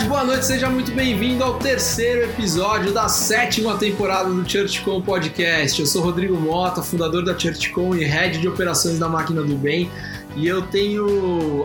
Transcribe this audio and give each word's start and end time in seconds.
tarde, 0.00 0.08
boa 0.08 0.24
noite, 0.24 0.46
seja 0.46 0.68
muito 0.70 0.92
bem-vindo 0.92 1.44
ao 1.44 1.54
terceiro 1.54 2.24
episódio 2.24 2.92
da 2.92 3.08
sétima 3.08 3.76
temporada 3.76 4.30
do 4.30 4.48
ChurchCom 4.48 5.00
Podcast. 5.00 5.80
Eu 5.80 5.86
sou 5.86 6.02
Rodrigo 6.02 6.36
Mota, 6.36 6.82
fundador 6.82 7.24
da 7.24 7.38
ChurchCom 7.38 7.94
e 7.94 8.04
head 8.04 8.38
de 8.38 8.48
operações 8.48 8.98
da 8.98 9.08
Máquina 9.08 9.42
do 9.42 9.56
Bem, 9.56 9.90
e 10.36 10.46
eu 10.46 10.62
tenho 10.62 11.06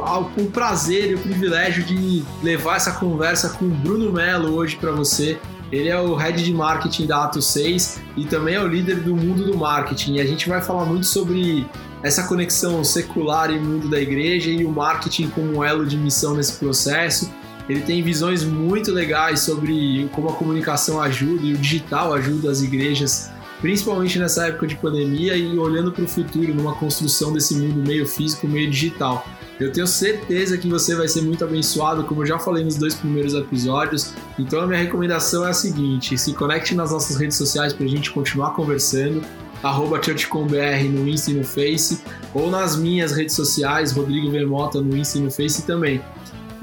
o 0.01 0.51
prazer 0.51 1.11
e 1.11 1.15
o 1.15 1.19
privilégio 1.19 1.83
de 1.83 2.23
levar 2.43 2.77
essa 2.77 2.91
conversa 2.93 3.49
com 3.49 3.65
o 3.65 3.69
Bruno 3.69 4.11
Mello 4.11 4.53
hoje 4.55 4.75
para 4.75 4.91
você. 4.91 5.37
Ele 5.71 5.89
é 5.89 5.99
o 5.99 6.15
head 6.15 6.43
de 6.43 6.53
marketing 6.53 7.07
da 7.07 7.23
Ato 7.23 7.41
6 7.41 8.01
e 8.17 8.25
também 8.25 8.55
é 8.55 8.61
o 8.61 8.67
líder 8.67 9.01
do 9.01 9.15
mundo 9.15 9.45
do 9.45 9.57
marketing. 9.57 10.15
E 10.15 10.21
a 10.21 10.25
gente 10.25 10.47
vai 10.47 10.61
falar 10.61 10.85
muito 10.85 11.05
sobre 11.05 11.65
essa 12.03 12.23
conexão 12.23 12.83
secular 12.83 13.51
e 13.51 13.59
mundo 13.59 13.89
da 13.89 13.99
igreja 13.99 14.49
e 14.49 14.63
o 14.65 14.71
marketing 14.71 15.29
como 15.29 15.63
elo 15.63 15.85
de 15.85 15.97
missão 15.97 16.35
nesse 16.35 16.53
processo 16.53 17.31
ele 17.67 17.81
tem 17.81 18.03
visões 18.03 18.43
muito 18.43 18.91
legais 18.91 19.41
sobre 19.41 20.07
como 20.11 20.29
a 20.29 20.33
comunicação 20.33 21.01
ajuda 21.01 21.45
e 21.45 21.53
o 21.53 21.57
digital 21.57 22.13
ajuda 22.13 22.51
as 22.51 22.61
igrejas, 22.61 23.31
principalmente 23.59 24.19
nessa 24.19 24.47
época 24.47 24.67
de 24.67 24.75
pandemia 24.75 25.35
e 25.35 25.57
olhando 25.57 25.91
para 25.91 26.03
o 26.03 26.07
futuro, 26.07 26.53
numa 26.53 26.75
construção 26.75 27.33
desse 27.33 27.55
mundo 27.55 27.85
meio 27.87 28.05
físico, 28.07 28.47
meio 28.47 28.69
digital. 28.69 29.25
Eu 29.59 29.71
tenho 29.71 29.87
certeza 29.87 30.57
que 30.57 30.67
você 30.67 30.95
vai 30.95 31.07
ser 31.07 31.21
muito 31.21 31.43
abençoado, 31.43 32.03
como 32.03 32.21
eu 32.21 32.25
já 32.25 32.37
falei 32.37 32.63
nos 32.63 32.75
dois 32.75 32.93
primeiros 32.93 33.33
episódios. 33.33 34.13
Então 34.37 34.59
a 34.61 34.67
minha 34.67 34.79
recomendação 34.79 35.45
é 35.45 35.49
a 35.49 35.53
seguinte: 35.53 36.17
se 36.17 36.33
conecte 36.33 36.75
nas 36.75 36.91
nossas 36.91 37.15
redes 37.15 37.37
sociais 37.37 37.71
para 37.71 37.85
a 37.85 37.89
gente 37.89 38.11
continuar 38.11 38.51
conversando. 38.51 39.23
Arroba 39.63 39.99
ChurchComBR 40.03 40.89
no 40.89 41.07
Insta 41.07 41.31
e 41.31 41.33
no 41.33 41.43
Face, 41.43 42.01
ou 42.35 42.51
nas 42.51 42.75
minhas 42.75 43.13
redes 43.13 43.33
sociais, 43.33 43.93
Rodrigo 43.93 44.29
Vermota 44.29 44.79
no 44.79 44.95
Insta 44.95 45.17
e 45.17 45.21
no 45.21 45.31
Face 45.31 45.65
também. 45.65 46.01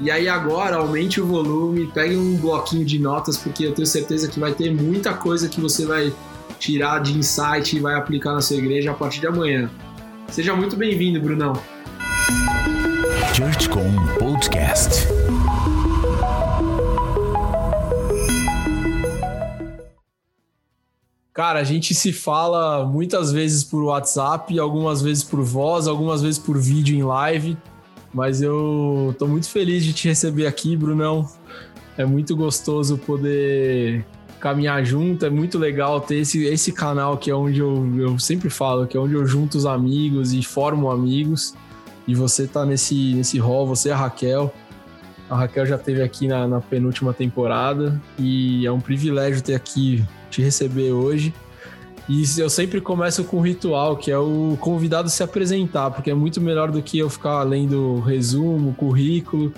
E 0.03 0.11
aí 0.11 0.27
agora 0.27 0.75
aumente 0.75 1.21
o 1.21 1.25
volume, 1.25 1.87
pegue 1.87 2.17
um 2.17 2.35
bloquinho 2.35 2.83
de 2.83 2.99
notas, 2.99 3.37
porque 3.37 3.65
eu 3.65 3.73
tenho 3.73 3.87
certeza 3.87 4.27
que 4.27 4.37
vai 4.37 4.53
ter 4.53 4.69
muita 4.69 5.13
coisa 5.13 5.47
que 5.47 5.61
você 5.61 5.85
vai 5.85 6.13
tirar 6.59 6.99
de 6.99 7.17
insight 7.17 7.77
e 7.77 7.79
vai 7.79 7.95
aplicar 7.95 8.33
na 8.33 8.41
sua 8.41 8.57
igreja 8.57 8.91
a 8.91 8.93
partir 8.93 9.21
de 9.21 9.27
amanhã. 9.27 9.71
Seja 10.27 10.53
muito 10.53 10.75
bem-vindo, 10.75 11.21
Brunão. 11.21 11.53
ChurchCom 13.33 13.93
Podcast. 14.19 15.07
Cara, 21.33 21.61
a 21.61 21.63
gente 21.63 21.95
se 21.95 22.11
fala 22.11 22.85
muitas 22.85 23.31
vezes 23.31 23.63
por 23.63 23.81
WhatsApp, 23.85 24.59
algumas 24.59 25.01
vezes 25.01 25.23
por 25.23 25.41
voz, 25.41 25.87
algumas 25.87 26.21
vezes 26.21 26.37
por 26.37 26.57
vídeo 26.57 26.93
em 26.93 27.03
live. 27.03 27.57
Mas 28.13 28.41
eu 28.41 29.15
tô 29.17 29.27
muito 29.27 29.49
feliz 29.49 29.83
de 29.83 29.91
te 29.91 30.07
receber 30.07 30.45
aqui, 30.45 30.77
Brunão. 30.77 31.27
É 31.97 32.05
muito 32.05 32.35
gostoso 32.35 32.97
poder 32.97 34.05
caminhar 34.39 34.83
junto, 34.83 35.25
é 35.25 35.29
muito 35.29 35.57
legal 35.57 36.01
ter 36.01 36.17
esse, 36.17 36.43
esse 36.43 36.73
canal 36.73 37.17
que 37.17 37.31
é 37.31 37.35
onde 37.35 37.59
eu, 37.59 37.89
eu 37.97 38.19
sempre 38.19 38.49
falo, 38.49 38.85
que 38.85 38.97
é 38.97 38.99
onde 38.99 39.13
eu 39.13 39.25
junto 39.25 39.57
os 39.57 39.65
amigos 39.65 40.33
e 40.33 40.43
formo 40.43 40.91
amigos. 40.91 41.55
E 42.05 42.13
você 42.13 42.45
tá 42.45 42.65
nesse, 42.65 43.13
nesse 43.13 43.39
rol, 43.39 43.65
você 43.65 43.89
é 43.89 43.93
a 43.93 43.95
Raquel. 43.95 44.53
A 45.29 45.37
Raquel 45.37 45.65
já 45.65 45.75
esteve 45.75 46.01
aqui 46.01 46.27
na, 46.27 46.47
na 46.47 46.59
penúltima 46.59 47.13
temporada 47.13 47.99
e 48.19 48.65
é 48.65 48.71
um 48.71 48.81
privilégio 48.81 49.41
ter 49.41 49.55
aqui, 49.55 50.03
te 50.29 50.41
receber 50.41 50.91
hoje. 50.91 51.33
E 52.07 52.23
eu 52.37 52.49
sempre 52.49 52.81
começo 52.81 53.23
com 53.23 53.37
um 53.37 53.41
ritual, 53.41 53.95
que 53.95 54.11
é 54.11 54.17
o 54.17 54.57
convidado 54.59 55.09
se 55.09 55.23
apresentar, 55.23 55.91
porque 55.91 56.11
é 56.11 56.13
muito 56.13 56.41
melhor 56.41 56.69
do 56.69 56.81
que 56.81 56.97
eu 56.99 57.09
ficar 57.09 57.43
lendo 57.43 58.01
resumo, 58.01 58.73
currículo. 58.73 59.53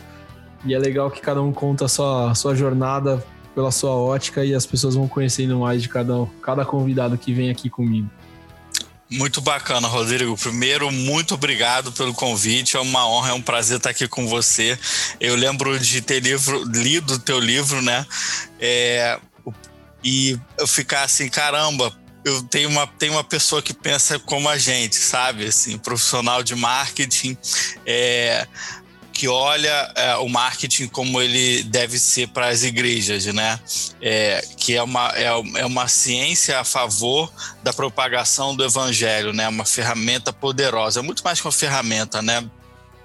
E 0.63 0.73
é 0.73 0.79
legal 0.79 1.09
que 1.09 1.22
cada 1.22 1.41
um 1.41 1.51
conta 1.51 1.85
a 1.85 1.88
sua, 1.88 2.35
sua 2.35 2.56
jornada 2.56 3.23
pela 3.56 3.72
sua 3.72 3.91
ótica 3.91 4.44
e 4.44 4.53
as 4.53 4.66
pessoas 4.66 4.95
vão 4.95 5.07
conhecendo 5.07 5.59
mais 5.59 5.81
de 5.81 5.89
cada, 5.89 6.28
cada 6.41 6.66
convidado 6.66 7.17
que 7.17 7.33
vem 7.33 7.50
aqui 7.50 7.69
comigo. 7.69 8.09
Muito 9.09 9.39
bacana, 9.39 9.88
Rodrigo. 9.88 10.35
Primeiro, 10.35 10.91
muito 10.91 11.35
obrigado 11.35 11.91
pelo 11.91 12.13
convite. 12.13 12.75
É 12.75 12.79
uma 12.79 13.07
honra, 13.07 13.29
é 13.29 13.33
um 13.33 13.41
prazer 13.41 13.77
estar 13.77 13.91
aqui 13.91 14.07
com 14.07 14.27
você. 14.27 14.77
Eu 15.19 15.35
lembro 15.35 15.79
de 15.79 16.01
ter 16.01 16.19
livro, 16.19 16.63
lido 16.66 17.13
o 17.13 17.19
teu 17.19 17.39
livro, 17.39 17.81
né? 17.81 18.06
É, 18.59 19.19
e 20.03 20.39
eu 20.57 20.67
ficar 20.67 21.03
assim, 21.03 21.29
caramba, 21.29 21.94
eu 22.25 22.41
tenho 22.41 22.68
uma, 22.69 22.88
tenho 22.88 23.13
uma 23.13 23.24
pessoa 23.24 23.62
que 23.62 23.72
pensa 23.72 24.18
como 24.18 24.50
a 24.50 24.58
gente, 24.58 24.96
sabe? 24.96 25.46
Assim, 25.46 25.78
profissional 25.78 26.41
de 26.41 26.56
marketing, 26.56 27.38
é, 27.86 28.47
que 29.13 29.28
olha 29.28 29.94
é, 29.96 30.16
o 30.18 30.28
marketing 30.28 30.88
como 30.88 31.22
ele 31.22 31.62
deve 31.63 32.00
ser 32.00 32.28
para 32.30 32.47
as 32.47 32.63
igrejas, 32.63 33.25
né? 33.28 33.59
É, 34.02 34.44
que 34.58 34.75
é 34.75 34.81
uma, 34.81 35.13
é, 35.16 35.25
é 35.25 35.66
uma 35.68 35.88
ciência 35.88 36.59
a 36.59 36.63
favor 36.63 37.31
da 37.62 37.72
propagação 37.72 38.56
do 38.56 38.66
evangelho, 38.66 39.31
né? 39.31 39.47
Uma 39.47 39.63
ferramenta 39.63 40.34
poderosa, 40.34 41.02
é 41.02 41.03
muito 41.03 41.24
mais 41.24 41.40
que 41.40 41.46
uma 41.46 41.52
ferramenta, 41.52 42.24
né? 42.24 42.44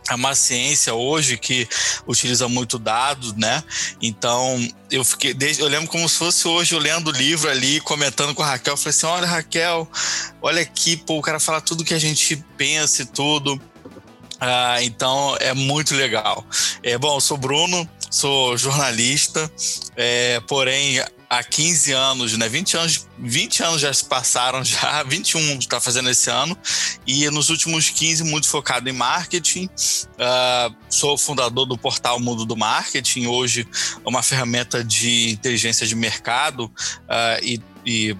É 0.09 0.15
uma 0.15 0.35
ciência 0.35 0.95
hoje 0.95 1.37
que 1.37 1.69
utiliza 2.07 2.49
muito 2.49 2.79
dados, 2.79 3.35
né? 3.35 3.63
Então 4.01 4.59
eu 4.91 5.05
fiquei, 5.05 5.33
desde, 5.35 5.63
eu 5.63 5.69
lembro 5.69 5.89
como 5.89 6.09
se 6.09 6.17
fosse 6.17 6.49
hoje 6.49 6.75
eu 6.75 6.81
lendo 6.81 7.09
o 7.09 7.13
livro 7.13 7.49
ali, 7.51 7.81
comentando 7.81 8.35
com 8.35 8.43
a 8.43 8.47
Raquel, 8.47 8.73
eu 8.73 8.77
falei 8.77 8.91
assim, 8.91 9.07
olha 9.07 9.27
Raquel, 9.27 9.89
olha 10.43 10.63
aqui, 10.63 10.97
pô, 10.97 11.19
o 11.19 11.23
cara 11.23 11.39
fala 11.39 11.61
tudo 11.61 11.85
que 11.85 11.95
a 11.95 11.99
gente 11.99 12.37
pensa 12.57 13.03
e 13.03 13.07
tudo. 13.07 13.61
Ah, 14.41 14.83
então 14.83 15.37
é 15.39 15.53
muito 15.53 15.95
legal. 15.95 16.45
É 16.83 16.97
bom, 16.97 17.17
eu 17.17 17.21
sou 17.21 17.37
Bruno, 17.37 17.89
sou 18.11 18.57
jornalista, 18.57 19.51
é, 19.97 20.41
porém 20.49 20.99
há 21.31 21.45
15 21.45 21.93
anos, 21.93 22.37
né? 22.37 22.49
20 22.49 22.77
anos, 22.77 23.07
20 23.17 23.63
anos 23.63 23.81
já 23.81 23.95
se 23.95 24.05
passaram 24.05 24.65
já, 24.65 25.01
21 25.07 25.61
está 25.61 25.81
fazendo 25.81 26.11
esse 26.11 26.29
ano, 26.29 26.59
e 27.07 27.31
nos 27.31 27.51
últimos 27.51 27.89
15 27.89 28.25
muito 28.25 28.49
focado 28.49 28.89
em 28.89 28.93
marketing. 28.93 29.67
Uh, 29.67 30.75
sou 30.89 31.17
fundador 31.17 31.67
do 31.67 31.79
portal 31.79 32.19
Mundo 32.19 32.45
do 32.45 32.57
Marketing, 32.57 33.27
hoje 33.27 33.67
é 34.05 34.09
uma 34.09 34.23
ferramenta 34.23 34.83
de 34.83 35.31
inteligência 35.31 35.87
de 35.87 35.95
mercado 35.95 36.65
uh, 36.65 37.41
e, 37.45 37.61
e 37.87 38.17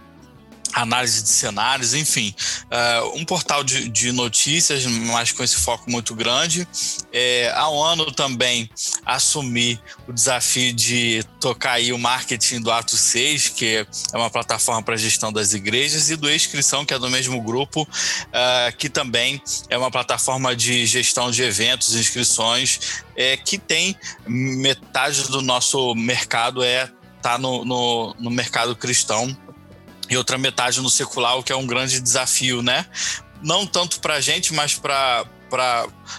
análise 0.73 1.23
de 1.23 1.29
cenários, 1.29 1.95
enfim, 1.95 2.35
uh, 2.67 3.19
um 3.19 3.25
portal 3.25 3.65
de, 3.65 3.89
de, 3.89 4.13
notícias, 4.13 4.85
mas 4.87 5.33
com 5.33 5.43
esse 5.43 5.57
foco 5.57 5.91
muito 5.91 6.15
grande. 6.15 6.67
É, 7.13 7.53
um 7.71 7.83
ano 7.83 8.11
também 8.13 8.69
assumi 9.05 9.81
o 10.07 10.13
desafio 10.13 10.73
de 10.73 11.25
tocar 11.41 11.73
aí 11.73 11.93
o 11.93 11.99
marketing 11.99 12.61
do 12.61 12.71
Ato 12.71 12.97
6, 12.97 13.49
que 13.51 13.87
é 14.13 14.17
uma 14.17 14.31
plataforma 14.31 14.83
para 14.83 14.97
gestão 14.97 15.33
das 15.33 15.53
igrejas, 15.53 16.11
e 16.11 16.17
do 16.17 16.31
Inscrição, 16.31 16.85
que 16.85 16.95
é 16.95 16.99
do 16.99 17.11
mesmo 17.11 17.41
grupo, 17.43 17.83
uh, 17.83 18.77
que 18.77 18.89
também 18.89 19.41
é 19.69 19.77
uma 19.77 19.91
plataforma 19.91 20.55
de 20.55 20.87
gestão 20.87 21.31
de 21.31 21.43
eventos, 21.43 21.95
inscrições, 21.95 23.03
é, 23.17 23.37
que 23.37 23.59
tem 23.59 23.97
metade 24.27 25.25
do 25.25 25.43
nosso 25.43 25.95
mercado 25.95 26.63
é 26.63 26.91
tá 27.21 27.37
no, 27.37 27.65
no, 27.65 28.17
no 28.19 28.31
mercado 28.31 28.75
cristão 28.75 29.37
e 30.11 30.17
outra 30.17 30.37
metade 30.37 30.81
no 30.81 30.91
secular, 30.91 31.39
o 31.39 31.43
que 31.43 31.53
é 31.53 31.57
um 31.57 31.67
grande 31.67 32.01
desafio, 32.01 32.63
né? 32.63 32.85
Não 33.41 33.65
tanto 33.65 34.01
para 34.01 34.15
a 34.15 34.21
gente, 34.21 34.53
mas 34.53 34.75
para 34.75 35.25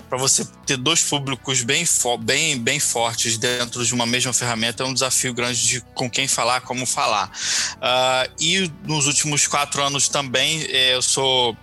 para 0.10 0.18
você 0.18 0.46
ter 0.66 0.78
dois 0.78 1.02
públicos 1.02 1.62
bem, 1.64 1.86
bem, 2.20 2.60
bem 2.60 2.80
fortes 2.80 3.38
dentro 3.38 3.86
de 3.86 3.94
uma 3.94 4.06
mesma 4.06 4.34
ferramenta 4.34 4.84
é 4.84 4.86
um 4.86 4.94
desafio 4.94 5.34
grande 5.34 5.68
de 5.68 5.82
com 5.94 6.10
quem 6.10 6.28
falar, 6.28 6.62
como 6.62 6.86
falar. 6.86 7.30
Uh, 7.78 8.34
e 8.40 8.72
nos 8.86 9.08
últimos 9.08 9.48
quatro 9.48 9.82
anos 9.84 10.08
também 10.08 10.64
eh, 10.70 10.96
eu 10.96 11.02
sou 11.02 11.56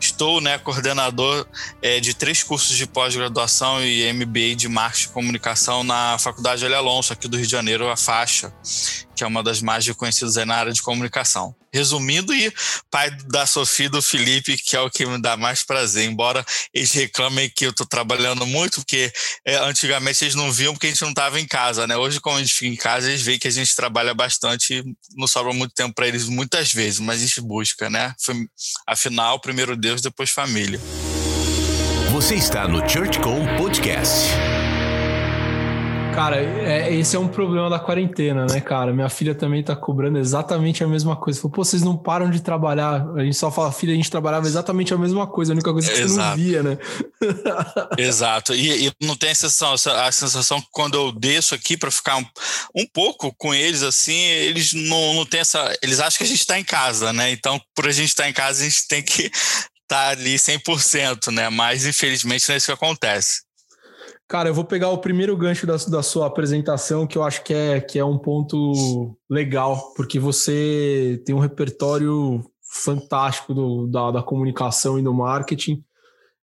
estou 0.00 0.40
né, 0.40 0.58
coordenador 0.58 1.46
eh, 1.82 2.00
de 2.00 2.14
três 2.14 2.42
cursos 2.42 2.76
de 2.76 2.86
pós-graduação 2.86 3.84
e 3.84 4.12
MBA 4.12 4.54
de 4.56 4.68
marketing 4.68 5.08
e 5.08 5.12
comunicação 5.12 5.82
na 5.82 6.18
Faculdade 6.18 6.64
Olha 6.64 6.76
Alonso, 6.76 7.12
aqui 7.12 7.28
do 7.28 7.36
Rio 7.36 7.46
de 7.46 7.52
Janeiro, 7.52 7.90
a 7.90 7.96
faixa 7.96 8.52
que 9.14 9.22
é 9.22 9.26
uma 9.26 9.42
das 9.42 9.62
mais 9.62 9.86
reconhecidas 9.86 10.34
na 10.44 10.56
área 10.56 10.72
de 10.72 10.82
comunicação. 10.82 11.54
Resumindo, 11.72 12.34
e 12.34 12.52
pai 12.90 13.10
da 13.28 13.46
Sofia 13.46 13.86
e 13.86 13.88
do 13.88 14.02
Felipe, 14.02 14.56
que 14.56 14.76
é 14.76 14.80
o 14.80 14.90
que 14.90 15.06
me 15.06 15.20
dá 15.20 15.36
mais 15.36 15.62
prazer, 15.62 16.08
embora 16.08 16.44
eles 16.72 16.92
reclamem 16.92 17.50
que 17.50 17.66
eu 17.66 17.72
estou 17.74 17.86
trabalhando 17.86 18.46
muito, 18.46 18.76
porque 18.76 19.12
é, 19.44 19.56
antigamente 19.56 20.24
eles 20.24 20.34
não 20.34 20.50
viam 20.50 20.72
porque 20.72 20.86
a 20.86 20.90
gente 20.90 21.02
não 21.02 21.10
estava 21.10 21.40
em 21.40 21.46
casa, 21.46 21.86
né? 21.86 21.96
Hoje, 21.96 22.20
como 22.20 22.36
a 22.36 22.40
gente 22.40 22.54
fica 22.54 22.72
em 22.72 22.76
casa, 22.76 23.08
eles 23.08 23.22
veem 23.22 23.38
que 23.38 23.48
a 23.48 23.50
gente 23.50 23.74
trabalha 23.76 24.14
bastante 24.14 24.82
não 25.16 25.26
sobra 25.26 25.52
muito 25.52 25.74
tempo 25.74 25.94
para 25.94 26.08
eles 26.08 26.28
muitas 26.28 26.72
vezes, 26.72 27.00
mas 27.00 27.20
a 27.20 27.26
gente 27.26 27.40
busca, 27.40 27.90
né? 27.90 28.14
Afinal, 28.86 29.40
primeiro 29.40 29.76
Deus, 29.76 30.00
depois 30.00 30.30
família. 30.30 30.80
Você 32.12 32.36
está 32.36 32.68
no 32.68 32.88
ChurchCom 32.88 33.56
Podcast. 33.56 34.63
Cara, 36.14 36.40
é, 36.40 36.94
esse 36.94 37.16
é 37.16 37.18
um 37.18 37.26
problema 37.26 37.68
da 37.68 37.78
quarentena, 37.78 38.46
né, 38.46 38.60
cara? 38.60 38.92
Minha 38.92 39.08
filha 39.08 39.34
também 39.34 39.64
tá 39.64 39.74
cobrando 39.74 40.16
exatamente 40.16 40.84
a 40.84 40.86
mesma 40.86 41.16
coisa. 41.16 41.40
Falou, 41.40 41.52
pô, 41.52 41.64
vocês 41.64 41.82
não 41.82 41.96
param 41.96 42.30
de 42.30 42.40
trabalhar. 42.40 43.04
A 43.16 43.24
gente 43.24 43.36
só 43.36 43.50
fala, 43.50 43.72
filha, 43.72 43.92
a 43.92 43.96
gente 43.96 44.10
trabalhava 44.10 44.46
exatamente 44.46 44.94
a 44.94 44.98
mesma 44.98 45.26
coisa, 45.26 45.52
a 45.52 45.54
única 45.54 45.72
coisa 45.72 45.90
que 45.90 45.98
Exato. 45.98 46.12
você 46.12 46.20
não 46.20 46.36
via, 46.36 46.62
né? 46.62 46.78
Exato. 47.98 48.54
E, 48.54 48.86
e, 48.86 48.92
não 49.02 49.16
tem 49.16 49.30
a 49.30 49.34
sensação, 49.34 49.92
a 49.92 50.12
sensação 50.12 50.60
que 50.60 50.68
quando 50.70 50.94
eu 50.94 51.10
desço 51.10 51.52
aqui 51.52 51.76
para 51.76 51.90
ficar 51.90 52.16
um, 52.16 52.26
um, 52.76 52.86
pouco 52.86 53.34
com 53.36 53.52
eles, 53.52 53.82
assim, 53.82 54.16
eles 54.16 54.72
não, 54.72 55.14
não 55.14 55.26
têm 55.26 55.40
essa. 55.40 55.76
Eles 55.82 55.98
acham 55.98 56.18
que 56.18 56.24
a 56.24 56.28
gente 56.28 56.46
tá 56.46 56.58
em 56.58 56.64
casa, 56.64 57.12
né? 57.12 57.32
Então, 57.32 57.60
por 57.74 57.88
a 57.88 57.92
gente 57.92 58.10
estar 58.10 58.22
tá 58.22 58.28
em 58.28 58.32
casa, 58.32 58.62
a 58.62 58.64
gente 58.64 58.86
tem 58.86 59.02
que 59.02 59.22
estar 59.22 59.64
tá 59.88 60.08
ali 60.10 60.36
100%, 60.36 61.32
né? 61.32 61.48
Mas, 61.48 61.84
infelizmente, 61.84 62.48
não 62.48 62.54
é 62.54 62.58
isso 62.58 62.66
que 62.66 62.72
acontece. 62.72 63.42
Cara, 64.28 64.48
eu 64.48 64.54
vou 64.54 64.64
pegar 64.64 64.88
o 64.88 64.98
primeiro 64.98 65.36
gancho 65.36 65.66
da, 65.66 65.76
da 65.76 66.02
sua 66.02 66.26
apresentação, 66.26 67.06
que 67.06 67.18
eu 67.18 67.22
acho 67.22 67.44
que 67.44 67.52
é, 67.52 67.80
que 67.80 67.98
é 67.98 68.04
um 68.04 68.18
ponto 68.18 69.16
legal, 69.28 69.92
porque 69.94 70.18
você 70.18 71.22
tem 71.26 71.34
um 71.34 71.40
repertório 71.40 72.42
fantástico 72.62 73.52
do, 73.52 73.86
da, 73.86 74.10
da 74.10 74.22
comunicação 74.22 74.98
e 74.98 75.02
do 75.02 75.12
marketing 75.12 75.84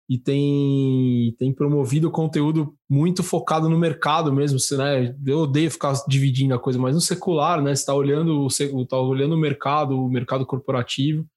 e 0.10 0.18
tem, 0.18 1.36
tem 1.38 1.54
promovido 1.54 2.10
conteúdo 2.10 2.76
muito 2.90 3.22
focado 3.22 3.70
no 3.70 3.78
mercado 3.78 4.34
mesmo. 4.34 4.60
Você, 4.60 4.75
né, 4.75 5.16
eu 5.24 5.40
odeio 5.40 5.70
ficar 5.70 5.94
dividindo 6.08 6.56
a 6.56 6.60
coisa, 6.60 6.80
mas 6.80 6.96
no 6.96 7.02
secular, 7.02 7.62
né? 7.62 7.75
Você 7.75 7.82
está 7.82 7.94
olhando, 7.94 8.48
tá 8.90 9.00
olhando 9.00 9.36
o 9.36 9.40
mercado, 9.40 10.04
o 10.04 10.10
mercado 10.10 10.48
corporativo. 10.48 11.28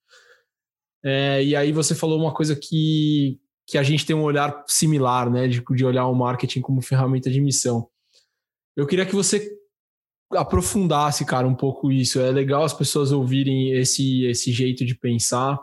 É, 1.05 1.45
e 1.45 1.55
aí 1.55 1.71
você 1.71 1.95
falou 1.95 2.19
uma 2.19 2.33
coisa 2.33 2.57
que, 2.57 3.39
que 3.73 3.79
a 3.79 3.83
gente 3.83 4.05
tem 4.05 4.15
um 4.15 4.23
olhar 4.23 4.65
similar, 4.67 5.31
né, 5.31 5.49
de, 5.49 5.65
de 5.65 5.83
olhar 5.83 6.07
o 6.07 6.15
marketing 6.15 6.61
como 6.61 6.83
ferramenta 6.83 7.31
de 7.31 7.41
missão. 7.41 7.89
Eu 8.77 8.87
queria 8.87 9.07
que 9.07 9.15
você 9.15 9.51
aprofundasse, 10.35 11.25
cara, 11.25 11.49
um 11.49 11.55
pouco 11.55 11.91
isso. 11.91 12.21
É 12.21 12.31
legal 12.31 12.65
as 12.65 12.75
pessoas 12.75 13.13
ouvirem 13.13 13.73
esse, 13.73 14.27
esse 14.27 14.53
jeito 14.53 14.85
de 14.85 14.95
pensar 14.95 15.59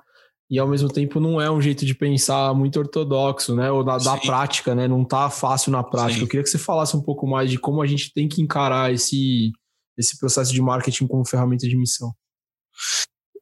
e 0.50 0.58
ao 0.58 0.68
mesmo 0.68 0.90
tempo 0.90 1.20
não 1.20 1.40
é 1.40 1.52
um 1.52 1.62
jeito 1.62 1.86
de 1.86 1.94
pensar 1.94 2.52
muito 2.56 2.80
ortodoxo, 2.80 3.56
né? 3.56 3.72
Ou 3.72 3.84
da, 3.84 4.00
da 4.00 4.18
prática, 4.18 4.74
né? 4.74 4.88
Não 4.88 5.06
tá 5.06 5.30
fácil 5.30 5.72
na 5.72 5.84
prática. 5.84 6.16
Sim. 6.16 6.22
Eu 6.22 6.28
queria 6.28 6.44
que 6.44 6.50
você 6.50 6.58
falasse 6.58 6.98
um 6.98 7.04
pouco 7.04 7.28
mais 7.28 7.52
de 7.52 7.60
como 7.60 7.80
a 7.80 7.86
gente 7.86 8.12
tem 8.12 8.28
que 8.28 8.42
encarar 8.42 8.92
esse, 8.92 9.52
esse 9.96 10.18
processo 10.18 10.52
de 10.52 10.64
marketing 10.64 11.06
como 11.06 11.28
ferramenta 11.28 11.68
de 11.68 11.78
missão. 11.78 12.12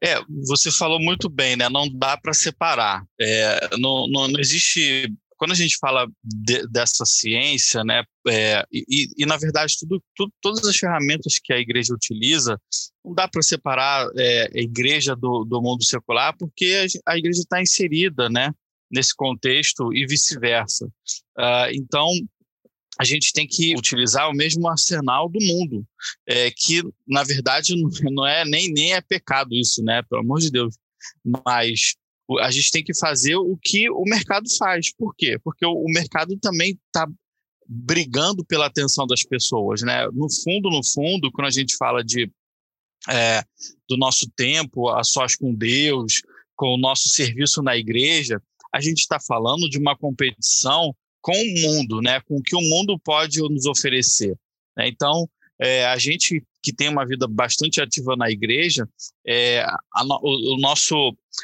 É, 0.03 0.21
você 0.45 0.71
falou 0.71 0.99
muito 0.99 1.29
bem, 1.29 1.55
né? 1.55 1.69
Não 1.69 1.87
dá 1.89 2.17
para 2.17 2.33
separar. 2.33 3.03
É, 3.19 3.77
não, 3.77 4.07
não, 4.07 4.27
não, 4.27 4.39
existe. 4.39 5.11
Quando 5.37 5.51
a 5.51 5.55
gente 5.55 5.77
fala 5.79 6.07
de, 6.23 6.67
dessa 6.67 7.05
ciência, 7.05 7.83
né? 7.83 8.03
É, 8.27 8.63
e, 8.71 9.07
e, 9.17 9.25
na 9.25 9.37
verdade, 9.37 9.75
tudo, 9.79 10.03
tudo, 10.15 10.31
todas 10.41 10.65
as 10.65 10.77
ferramentas 10.77 11.39
que 11.43 11.53
a 11.53 11.59
igreja 11.59 11.93
utiliza, 11.93 12.59
não 13.03 13.13
dá 13.13 13.27
para 13.27 13.41
separar 13.41 14.07
é, 14.17 14.51
a 14.53 14.59
igreja 14.59 15.15
do, 15.15 15.45
do 15.45 15.61
mundo 15.61 15.83
secular, 15.83 16.35
porque 16.37 16.87
a, 17.05 17.17
igreja 17.17 17.39
está 17.39 17.61
inserida, 17.61 18.29
né? 18.29 18.51
Nesse 18.91 19.15
contexto 19.15 19.93
e 19.93 20.05
vice-versa. 20.05 20.85
Uh, 21.37 21.69
então, 21.73 22.09
a 22.99 23.03
gente 23.03 23.31
tem 23.31 23.47
que 23.47 23.75
utilizar 23.75 24.29
o 24.29 24.33
mesmo 24.33 24.67
arsenal 24.67 25.29
do 25.29 25.39
mundo, 25.39 25.85
é, 26.27 26.49
que 26.51 26.81
na 27.07 27.23
verdade 27.23 27.73
não 28.11 28.25
é 28.25 28.43
nem, 28.43 28.71
nem 28.71 28.93
é 28.93 29.01
pecado 29.01 29.53
isso, 29.53 29.83
né? 29.83 30.01
Pelo 30.09 30.21
amor 30.21 30.39
de 30.39 30.49
Deus. 30.49 30.75
Mas 31.45 31.95
a 32.39 32.51
gente 32.51 32.71
tem 32.71 32.83
que 32.83 32.97
fazer 32.97 33.35
o 33.35 33.57
que 33.61 33.89
o 33.89 34.03
mercado 34.03 34.45
faz. 34.57 34.93
Por 34.93 35.15
quê? 35.15 35.39
Porque 35.43 35.65
o, 35.65 35.73
o 35.73 35.91
mercado 35.91 36.37
também 36.39 36.77
está 36.87 37.07
brigando 37.67 38.45
pela 38.45 38.65
atenção 38.65 39.05
das 39.05 39.23
pessoas, 39.23 39.81
né? 39.81 40.07
No 40.13 40.27
fundo, 40.43 40.69
no 40.69 40.81
fundo, 40.83 41.31
quando 41.31 41.47
a 41.47 41.51
gente 41.51 41.75
fala 41.77 42.03
de 42.03 42.31
é, 43.09 43.43
do 43.87 43.95
nosso 43.95 44.29
tempo 44.35 44.89
a 44.89 45.03
sós 45.03 45.35
com 45.35 45.53
Deus, 45.53 46.21
com 46.55 46.73
o 46.73 46.77
nosso 46.77 47.09
serviço 47.09 47.61
na 47.61 47.77
igreja, 47.77 48.41
a 48.73 48.81
gente 48.81 48.99
está 48.99 49.19
falando 49.19 49.69
de 49.69 49.77
uma 49.77 49.95
competição 49.95 50.95
com 51.27 51.33
o 51.33 51.61
mundo, 51.61 52.01
né? 52.01 52.21
com 52.21 52.37
o 52.37 52.41
que 52.41 52.55
o 52.55 52.61
mundo 52.61 52.97
pode 52.97 53.41
nos 53.41 53.65
oferecer. 53.65 54.33
Né? 54.77 54.87
Então, 54.87 55.29
é, 55.59 55.85
a 55.85 55.97
gente 55.97 56.41
que 56.63 56.71
tem 56.73 56.87
uma 56.87 57.05
vida 57.05 57.27
bastante 57.27 57.81
ativa 57.81 58.15
na 58.15 58.31
igreja, 58.31 58.87
é, 59.25 59.61
a, 59.61 60.03
o, 60.21 60.55
o, 60.55 60.57
nosso, 60.57 60.95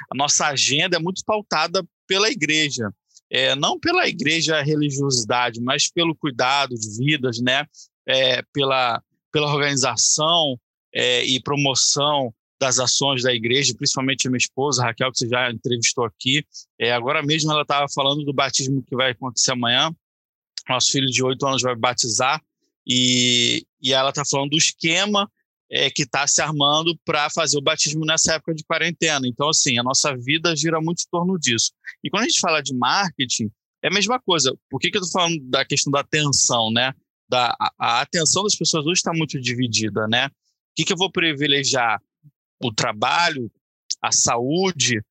a 0.09 0.15
nossa 0.15 0.47
agenda 0.47 0.95
é 0.95 0.99
muito 0.99 1.21
pautada 1.25 1.85
pela 2.07 2.29
igreja. 2.29 2.89
É, 3.29 3.55
não 3.55 3.77
pela 3.77 4.07
igreja 4.07 4.61
religiosidade, 4.61 5.59
mas 5.59 5.91
pelo 5.91 6.15
cuidado 6.15 6.75
de 6.75 6.97
vidas, 6.97 7.41
né? 7.41 7.65
É, 8.07 8.41
pela, 8.53 9.01
pela 9.33 9.51
organização 9.51 10.57
é, 10.93 11.25
e 11.25 11.41
promoção 11.41 12.33
das 12.63 12.79
ações 12.79 13.23
da 13.23 13.33
igreja, 13.33 13.73
principalmente 13.77 14.25
a 14.25 14.31
minha 14.31 14.37
esposa, 14.37 14.83
Raquel, 14.83 15.11
que 15.11 15.17
você 15.17 15.27
já 15.27 15.51
entrevistou 15.51 16.05
aqui. 16.05 16.45
É, 16.79 16.93
agora 16.93 17.21
mesmo 17.21 17.51
ela 17.51 17.63
estava 17.63 17.87
falando 17.93 18.23
do 18.23 18.33
batismo 18.33 18.81
que 18.81 18.95
vai 18.95 19.11
acontecer 19.11 19.51
amanhã. 19.51 19.93
Nosso 20.69 20.93
filho 20.93 21.07
de 21.07 21.21
oito 21.21 21.45
anos 21.45 21.61
vai 21.61 21.75
batizar 21.75 22.41
e, 22.87 23.65
e 23.81 23.91
ela 23.91 24.11
está 24.11 24.23
falando 24.23 24.51
do 24.51 24.57
esquema 24.57 25.29
é, 25.69 25.89
que 25.89 26.03
está 26.03 26.25
se 26.25 26.41
armando 26.41 26.97
para 27.03 27.29
fazer 27.29 27.57
o 27.57 27.61
batismo 27.61 28.05
nessa 28.05 28.35
época 28.35 28.53
de 28.53 28.63
quarentena. 28.63 29.27
Então, 29.27 29.49
assim, 29.49 29.77
a 29.77 29.83
nossa 29.83 30.15
vida 30.15 30.55
gira 30.55 30.79
muito 30.79 31.01
em 31.01 31.09
torno 31.11 31.37
disso. 31.37 31.73
E 32.01 32.09
quando 32.09 32.23
a 32.23 32.29
gente 32.29 32.39
fala 32.39 32.61
de 32.61 32.73
marketing, 32.73 33.51
é 33.83 33.89
a 33.89 33.93
mesma 33.93 34.21
coisa. 34.21 34.57
Por 34.69 34.79
que, 34.79 34.89
que 34.89 34.97
eu 34.97 35.01
estou 35.01 35.19
falando 35.19 35.37
da 35.49 35.65
questão 35.65 35.91
da 35.91 35.99
atenção, 35.99 36.71
né? 36.71 36.93
Da, 37.27 37.53
a, 37.59 37.73
a 37.77 38.01
atenção 38.01 38.43
das 38.43 38.55
pessoas 38.55 38.85
hoje 38.85 38.99
está 38.99 39.11
muito 39.11 39.37
dividida, 39.41 40.07
né? 40.07 40.27
O 40.27 40.29
que, 40.77 40.85
que 40.85 40.93
eu 40.93 40.97
vou 40.97 41.11
privilegiar? 41.11 42.01
O 42.67 42.73
trabalho, 42.73 43.51
a 44.01 44.11
saúde, 44.11 45.01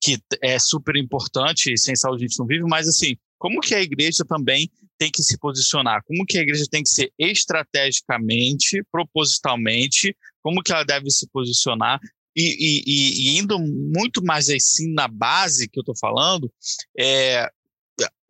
que 0.00 0.18
é 0.42 0.58
super 0.58 0.96
importante, 0.96 1.76
sem 1.78 1.94
saúde 1.94 2.24
a 2.24 2.28
gente 2.28 2.38
não 2.38 2.46
vive, 2.46 2.64
mas 2.64 2.88
assim, 2.88 3.16
como 3.38 3.60
que 3.60 3.74
a 3.74 3.80
igreja 3.80 4.24
também 4.24 4.70
tem 4.98 5.10
que 5.10 5.22
se 5.22 5.38
posicionar? 5.38 6.02
Como 6.04 6.24
que 6.24 6.38
a 6.38 6.42
igreja 6.42 6.64
tem 6.70 6.82
que 6.82 6.88
ser 6.88 7.12
estrategicamente, 7.18 8.82
propositalmente, 8.90 10.16
como 10.42 10.62
que 10.62 10.72
ela 10.72 10.84
deve 10.84 11.10
se 11.10 11.28
posicionar? 11.28 12.00
E, 12.36 12.56
e, 12.86 13.32
e 13.34 13.38
indo 13.38 13.58
muito 13.58 14.24
mais 14.24 14.48
assim 14.48 14.92
na 14.92 15.06
base 15.06 15.68
que 15.68 15.78
eu 15.78 15.82
estou 15.82 15.96
falando, 15.96 16.52
é 16.98 17.50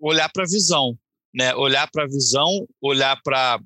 olhar 0.00 0.30
para 0.30 0.44
a 0.44 0.48
visão, 0.48 0.98
né? 1.32 1.54
Olhar 1.54 1.90
para 1.90 2.04
a 2.04 2.08
visão, 2.08 2.66
olhar 2.80 3.20
para 3.22 3.60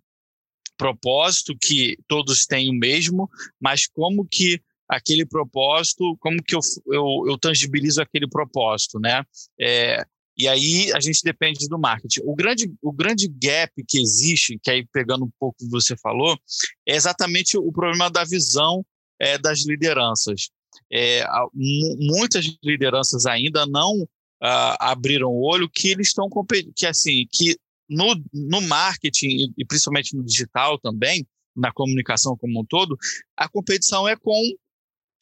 propósito 0.77 1.57
que 1.61 1.97
todos 2.07 2.45
têm 2.45 2.69
o 2.69 2.75
mesmo, 2.75 3.31
mas 3.61 3.87
como 3.87 4.27
que 4.27 4.61
aquele 4.89 5.27
propósito, 5.27 6.17
como 6.21 6.43
que 6.43 6.55
eu, 6.55 6.61
eu, 6.87 7.25
eu 7.29 7.39
tangibilizo 7.39 8.01
aquele 8.01 8.29
propósito, 8.29 8.99
né? 9.01 9.25
É, 9.61 10.05
e 10.39 10.47
aí 10.47 10.93
a 10.93 11.01
gente 11.01 11.23
depende 11.23 11.67
do 11.67 11.79
marketing. 11.79 12.21
O 12.25 12.35
grande, 12.35 12.73
o 12.83 12.93
grande 12.93 13.27
gap 13.27 13.73
que 13.89 13.99
existe, 13.99 14.59
que 14.63 14.71
aí 14.71 14.87
pegando 14.93 15.25
um 15.25 15.31
pouco 15.41 15.59
que 15.59 15.69
você 15.69 15.97
falou, 15.97 16.39
é 16.87 16.95
exatamente 16.95 17.57
o 17.57 17.73
problema 17.73 18.11
da 18.11 18.23
visão 18.25 18.85
é, 19.19 19.39
das 19.39 19.65
lideranças. 19.67 20.51
É, 20.93 21.25
muitas 21.55 22.45
lideranças 22.63 23.25
ainda 23.25 23.65
não 23.67 24.07
uh, 24.43 24.77
abriram 24.79 25.29
o 25.29 25.43
olho 25.43 25.71
que 25.71 25.89
eles 25.89 26.09
estão 26.09 26.29
que 26.75 26.87
assim 26.87 27.27
que 27.33 27.57
no, 27.89 28.15
no 28.33 28.61
marketing 28.61 29.53
e 29.57 29.65
principalmente 29.65 30.15
no 30.15 30.23
digital 30.23 30.79
também 30.79 31.27
na 31.57 31.73
comunicação 31.73 32.37
como 32.37 32.61
um 32.61 32.65
todo 32.65 32.97
a 33.37 33.49
competição 33.49 34.07
é 34.07 34.17
com 34.17 34.39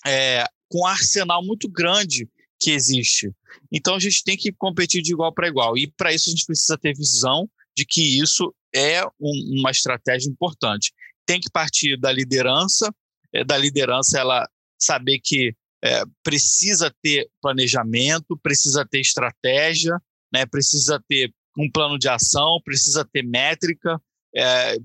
é, 0.06 0.44
com 0.68 0.80
um 0.80 0.87
arsenal 0.87 1.44
muito 1.44 1.68
grande 1.68 2.28
que 2.58 2.70
existe. 2.70 3.32
Então 3.73 3.94
a 3.94 3.99
gente 3.99 4.23
tem 4.25 4.37
que 4.37 4.52
competir 4.52 5.02
de 5.02 5.12
igual 5.12 5.32
para 5.32 5.49
igual. 5.49 5.76
E 5.76 5.87
para 5.87 6.12
isso 6.12 6.28
a 6.28 6.30
gente 6.30 6.46
precisa 6.46 6.78
ter 6.78 6.94
visão 6.94 7.49
de 7.76 7.84
que 7.84 8.20
isso 8.20 8.54
é 8.75 9.04
um, 9.20 9.61
uma 9.61 9.70
estratégia 9.70 10.30
importante. 10.30 10.92
Tem 11.26 11.40
que 11.40 11.50
partir 11.50 11.99
da 11.99 12.12
liderança, 12.12 12.94
é, 13.32 13.44
da 13.44 13.56
liderança 13.56 14.18
ela 14.18 14.49
saber 14.78 15.20
que 15.23 15.54
é, 15.82 16.02
precisa 16.23 16.94
ter 17.02 17.28
planejamento, 17.42 18.38
precisa 18.42 18.87
ter 18.87 19.00
estratégia, 19.00 20.00
né, 20.32 20.46
precisa 20.46 21.02
ter 21.08 21.32
um 21.56 21.70
plano 21.70 21.99
de 21.99 22.08
ação, 22.08 22.61
precisa 22.64 23.04
ter 23.04 23.23
métrica 23.23 24.00
é, 24.34 24.76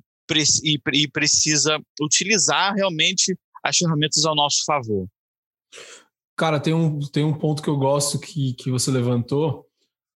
e, 0.64 0.80
e 0.94 1.08
precisa 1.08 1.80
utilizar 2.00 2.76
realmente 2.76 3.36
as 3.64 3.78
ferramentas 3.78 4.26
ao 4.26 4.36
nosso 4.36 4.64
favor. 4.66 5.08
Cara, 6.38 6.60
tem 6.60 6.74
um, 6.74 7.00
tem 7.00 7.24
um 7.24 7.38
ponto 7.38 7.62
que 7.62 7.70
eu 7.70 7.78
gosto 7.78 8.20
que, 8.20 8.54
que 8.54 8.72
você 8.72 8.90
levantou, 8.90 9.66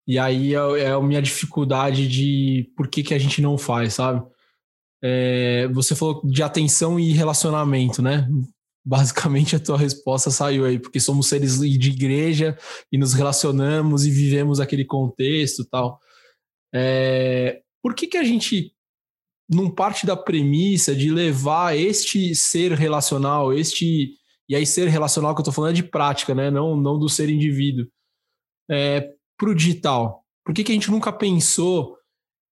e 0.08 0.20
aí 0.20 0.54
é, 0.54 0.80
é 0.80 0.92
a 0.92 1.02
minha 1.02 1.22
dificuldade 1.22 2.08
de 2.08 2.72
por 2.76 2.88
que, 2.88 3.04
que 3.04 3.14
a 3.14 3.20
gente 3.20 3.42
não 3.42 3.58
faz, 3.58 3.96
sabe? 3.96 4.26
É, 5.02 5.68
você 5.70 5.96
falou 5.96 6.22
de 6.26 6.42
atenção 6.42 7.00
e 7.00 7.12
relacionamento, 7.12 8.02
né? 8.02 8.28
Basicamente 8.86 9.56
a 9.56 9.60
tua 9.60 9.78
resposta 9.78 10.30
saiu 10.30 10.66
aí, 10.66 10.80
porque 10.80 11.00
somos 11.00 11.28
seres 11.28 11.60
de 11.60 11.90
igreja 11.90 12.58
e 12.92 12.98
nos 12.98 13.14
relacionamos 13.14 14.06
e 14.06 14.12
vivemos 14.12 14.60
aquele 14.60 14.86
contexto 14.86 15.66
tal. 15.66 16.00
É, 16.74 17.62
por 17.82 17.94
que, 17.96 18.08
que 18.08 18.18
a 18.18 18.24
gente 18.24 18.74
não 19.56 19.70
parte 19.70 20.06
da 20.06 20.16
premissa 20.16 20.96
de 20.96 21.12
levar 21.12 21.78
este 21.78 22.36
ser 22.36 22.74
relacional, 22.74 23.54
este. 23.54 24.16
E 24.50 24.56
aí, 24.56 24.66
ser 24.66 24.88
relacional 24.88 25.34
que 25.34 25.40
eu 25.40 25.44
estou 25.44 25.54
falando 25.54 25.72
é 25.72 25.76
de 25.76 25.84
prática, 25.84 26.36
né? 26.36 26.52
Não, 26.52 26.76
não 26.76 27.00
do 27.00 27.08
ser 27.08 27.30
indivíduo. 27.30 27.86
É, 28.70 29.10
para 29.38 29.50
o 29.50 29.56
digital. 29.56 30.24
Por 30.46 30.54
que, 30.54 30.64
que 30.64 30.72
a 30.72 30.76
gente 30.76 30.92
nunca 30.92 31.12
pensou 31.12 31.98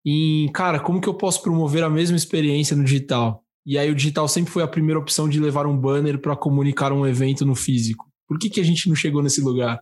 em, 0.06 0.52
cara, 0.52 0.80
como 0.80 1.02
que 1.02 1.10
eu 1.10 1.14
posso 1.14 1.42
promover 1.42 1.84
a 1.84 1.90
mesma 1.90 2.18
experiência 2.18 2.76
no 2.76 2.84
digital? 2.84 3.44
E 3.66 3.78
aí 3.78 3.90
o 3.92 3.96
digital 3.96 4.28
sempre 4.28 4.52
foi 4.52 4.64
a 4.64 4.68
primeira 4.68 5.00
opção 5.00 5.28
de 5.28 5.40
levar 5.40 5.68
um 5.68 5.78
banner 5.78 6.20
para 6.20 6.36
comunicar 6.36 6.92
um 6.92 7.06
evento 7.06 7.46
no 7.46 7.56
físico. 7.56 8.06
Por 8.28 8.38
que, 8.40 8.50
que 8.50 8.60
a 8.60 8.64
gente 8.64 8.88
não 8.88 8.96
chegou 8.96 9.22
nesse 9.22 9.42
lugar? 9.42 9.80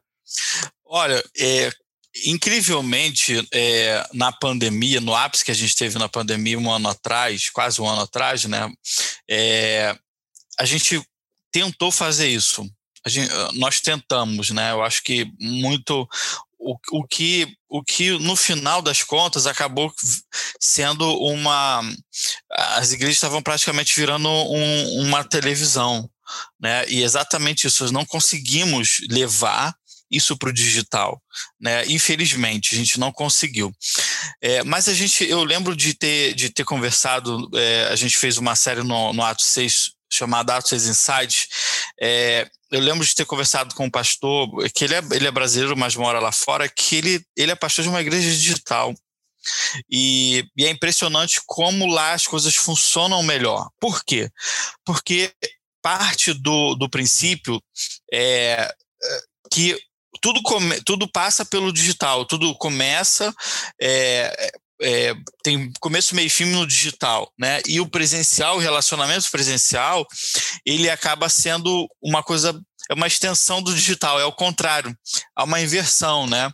Olha, 0.85 1.21
é, 1.37 1.69
incrivelmente, 2.25 3.47
é, 3.51 4.07
na 4.13 4.31
pandemia, 4.31 4.99
no 5.01 5.15
ápice 5.15 5.45
que 5.45 5.51
a 5.51 5.55
gente 5.55 5.75
teve 5.75 5.97
na 5.99 6.09
pandemia 6.09 6.59
um 6.59 6.71
ano 6.71 6.89
atrás, 6.89 7.49
quase 7.49 7.81
um 7.81 7.87
ano 7.87 8.01
atrás, 8.01 8.45
né? 8.45 8.71
É, 9.29 9.95
a 10.59 10.65
gente 10.65 11.01
tentou 11.51 11.91
fazer 11.91 12.27
isso. 12.27 12.67
Gente, 13.05 13.31
nós 13.53 13.79
tentamos, 13.79 14.49
né? 14.49 14.71
Eu 14.71 14.83
acho 14.83 15.01
que 15.03 15.31
muito 15.39 16.07
o, 16.59 16.75
o, 16.91 17.07
que, 17.07 17.47
o 17.69 17.83
que 17.83 18.11
no 18.19 18.35
final 18.35 18.81
das 18.81 19.03
contas 19.03 19.47
acabou 19.47 19.93
sendo 20.59 21.05
uma. 21.19 21.81
As 22.51 22.91
igrejas 22.91 23.15
estavam 23.15 23.41
praticamente 23.41 23.95
virando 23.95 24.27
um, 24.27 25.01
uma 25.01 25.23
televisão, 25.23 26.09
né? 26.59 26.85
E 26.89 27.03
exatamente 27.03 27.67
isso, 27.67 27.83
nós 27.83 27.91
não 27.91 28.05
conseguimos 28.05 28.97
levar 29.09 29.75
isso 30.09 30.37
para 30.37 30.49
o 30.49 30.53
digital, 30.53 31.21
né? 31.59 31.85
Infelizmente, 31.87 32.73
a 32.73 32.77
gente 32.77 32.99
não 32.99 33.11
conseguiu. 33.11 33.71
É, 34.41 34.63
mas 34.63 34.87
a 34.87 34.93
gente, 34.93 35.23
eu 35.25 35.43
lembro 35.43 35.75
de 35.75 35.93
ter, 35.93 36.33
de 36.33 36.49
ter 36.49 36.63
conversado, 36.63 37.49
é, 37.53 37.89
a 37.91 37.95
gente 37.95 38.17
fez 38.17 38.37
uma 38.37 38.55
série 38.55 38.83
no, 38.83 39.13
no 39.13 39.23
Ato 39.23 39.43
6 39.43 39.97
chamada 40.11 40.55
Atos 40.55 40.69
6 40.69 40.87
Insights. 40.87 41.47
É, 42.01 42.49
eu 42.71 42.79
lembro 42.79 43.05
de 43.05 43.15
ter 43.15 43.25
conversado 43.25 43.73
com 43.75 43.85
um 43.85 43.91
pastor, 43.91 44.49
que 44.73 44.85
ele 44.85 44.95
é, 44.95 45.01
ele 45.11 45.27
é 45.27 45.31
brasileiro, 45.31 45.77
mas 45.77 45.95
mora 45.95 46.19
lá 46.19 46.31
fora, 46.31 46.67
que 46.67 46.95
ele, 46.95 47.21
ele 47.35 47.51
é 47.51 47.55
pastor 47.55 47.83
de 47.83 47.89
uma 47.89 48.01
igreja 48.01 48.29
digital. 48.29 48.93
E, 49.89 50.45
e, 50.57 50.65
é 50.65 50.69
impressionante 50.69 51.39
como 51.45 51.85
lá 51.85 52.13
as 52.13 52.25
coisas 52.25 52.55
funcionam 52.55 53.23
melhor. 53.23 53.69
Por 53.79 54.03
quê? 54.03 54.29
Porque 54.85 55.31
parte 55.81 56.33
do, 56.33 56.75
do 56.75 56.89
princípio 56.89 57.61
é, 58.11 58.69
é 59.03 59.19
que 59.51 59.79
tudo, 60.21 60.41
come, 60.41 60.81
tudo 60.81 61.07
passa 61.07 61.45
pelo 61.45 61.71
digital, 61.71 62.25
tudo 62.25 62.55
começa. 62.55 63.33
É, 63.81 64.51
é, 64.81 65.15
tem 65.43 65.71
começo, 65.79 66.15
meio 66.15 66.29
fim 66.29 66.45
no 66.45 66.67
digital, 66.67 67.31
né? 67.37 67.61
E 67.67 67.79
o 67.79 67.89
presencial, 67.89 68.57
o 68.57 68.59
relacionamento 68.59 69.29
presencial, 69.31 70.05
ele 70.65 70.89
acaba 70.89 71.29
sendo 71.29 71.87
uma 72.01 72.21
coisa, 72.21 72.59
é 72.89 72.93
uma 72.93 73.07
extensão 73.07 73.61
do 73.61 73.73
digital, 73.73 74.19
é 74.19 74.25
o 74.25 74.31
contrário, 74.31 74.95
há 75.35 75.43
uma 75.43 75.61
inversão, 75.61 76.27
né? 76.27 76.51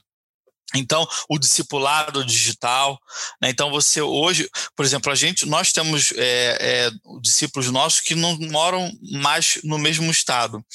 Então, 0.75 1.07
o 1.29 1.37
discipulado 1.37 2.25
digital, 2.25 2.99
né? 3.39 3.49
então 3.49 3.69
você 3.69 4.01
hoje, 4.01 4.49
por 4.75 4.83
exemplo, 4.83 5.11
a 5.11 5.15
gente, 5.15 5.45
nós 5.45 5.71
temos 5.71 6.11
é, 6.15 6.57
é, 6.59 6.91
discípulos 7.21 7.69
nossos 7.69 8.01
que 8.01 8.15
não 8.15 8.35
moram 8.39 8.91
mais 9.11 9.59
no 9.63 9.77
mesmo 9.77 10.09
estado 10.09 10.65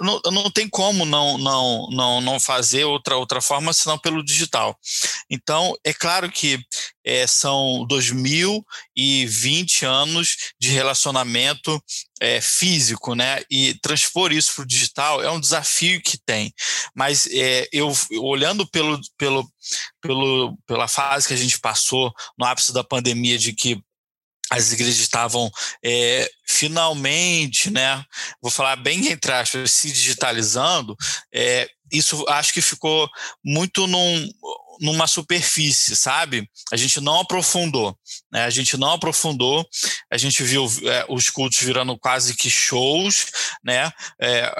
não, 0.00 0.20
não 0.32 0.50
tem 0.50 0.68
como 0.68 1.04
não, 1.04 1.38
não, 1.38 1.88
não, 1.90 2.20
não 2.20 2.40
fazer 2.40 2.84
outra, 2.84 3.16
outra 3.16 3.40
forma 3.40 3.72
senão 3.72 3.98
pelo 3.98 4.24
digital. 4.24 4.76
Então, 5.30 5.74
é 5.84 5.92
claro 5.92 6.30
que 6.30 6.58
é, 7.04 7.26
são 7.26 7.86
2020 7.88 9.86
anos 9.86 10.36
de 10.60 10.68
relacionamento 10.70 11.82
é, 12.20 12.40
físico, 12.40 13.14
né? 13.14 13.42
E 13.50 13.74
transpor 13.80 14.32
isso 14.32 14.54
para 14.54 14.64
o 14.64 14.66
digital 14.66 15.22
é 15.22 15.30
um 15.30 15.40
desafio 15.40 16.02
que 16.02 16.18
tem. 16.18 16.52
Mas 16.94 17.26
é, 17.30 17.68
eu 17.72 17.92
olhando 18.20 18.66
pelo, 18.66 19.00
pelo, 19.16 19.48
pelo, 20.00 20.58
pela 20.66 20.88
fase 20.88 21.28
que 21.28 21.34
a 21.34 21.38
gente 21.38 21.60
passou 21.60 22.12
no 22.38 22.44
ápice 22.44 22.72
da 22.72 22.84
pandemia, 22.84 23.38
de 23.38 23.52
que 23.52 23.80
as 24.50 24.72
igrejas 24.72 24.98
estavam 24.98 25.50
é, 25.84 26.30
finalmente, 26.46 27.70
né, 27.70 28.02
vou 28.40 28.50
falar 28.50 28.76
bem 28.76 29.08
entre 29.08 29.32
aspas, 29.32 29.70
se 29.72 29.90
digitalizando, 29.92 30.96
é, 31.32 31.68
isso 31.92 32.24
acho 32.28 32.52
que 32.52 32.60
ficou 32.60 33.08
muito 33.44 33.86
num, 33.86 34.30
numa 34.80 35.06
superfície, 35.06 35.96
sabe? 35.96 36.48
A 36.72 36.76
gente 36.76 37.00
não 37.00 37.20
aprofundou, 37.20 37.96
né? 38.32 38.44
A 38.44 38.50
gente 38.50 38.76
não 38.76 38.92
aprofundou, 38.92 39.66
a 40.10 40.16
gente 40.16 40.42
viu 40.42 40.66
é, 40.84 41.04
os 41.08 41.28
cultos 41.30 41.58
virando 41.60 41.98
quase 41.98 42.34
que 42.34 42.50
shows, 42.50 43.26
né? 43.64 43.90
É, 44.20 44.52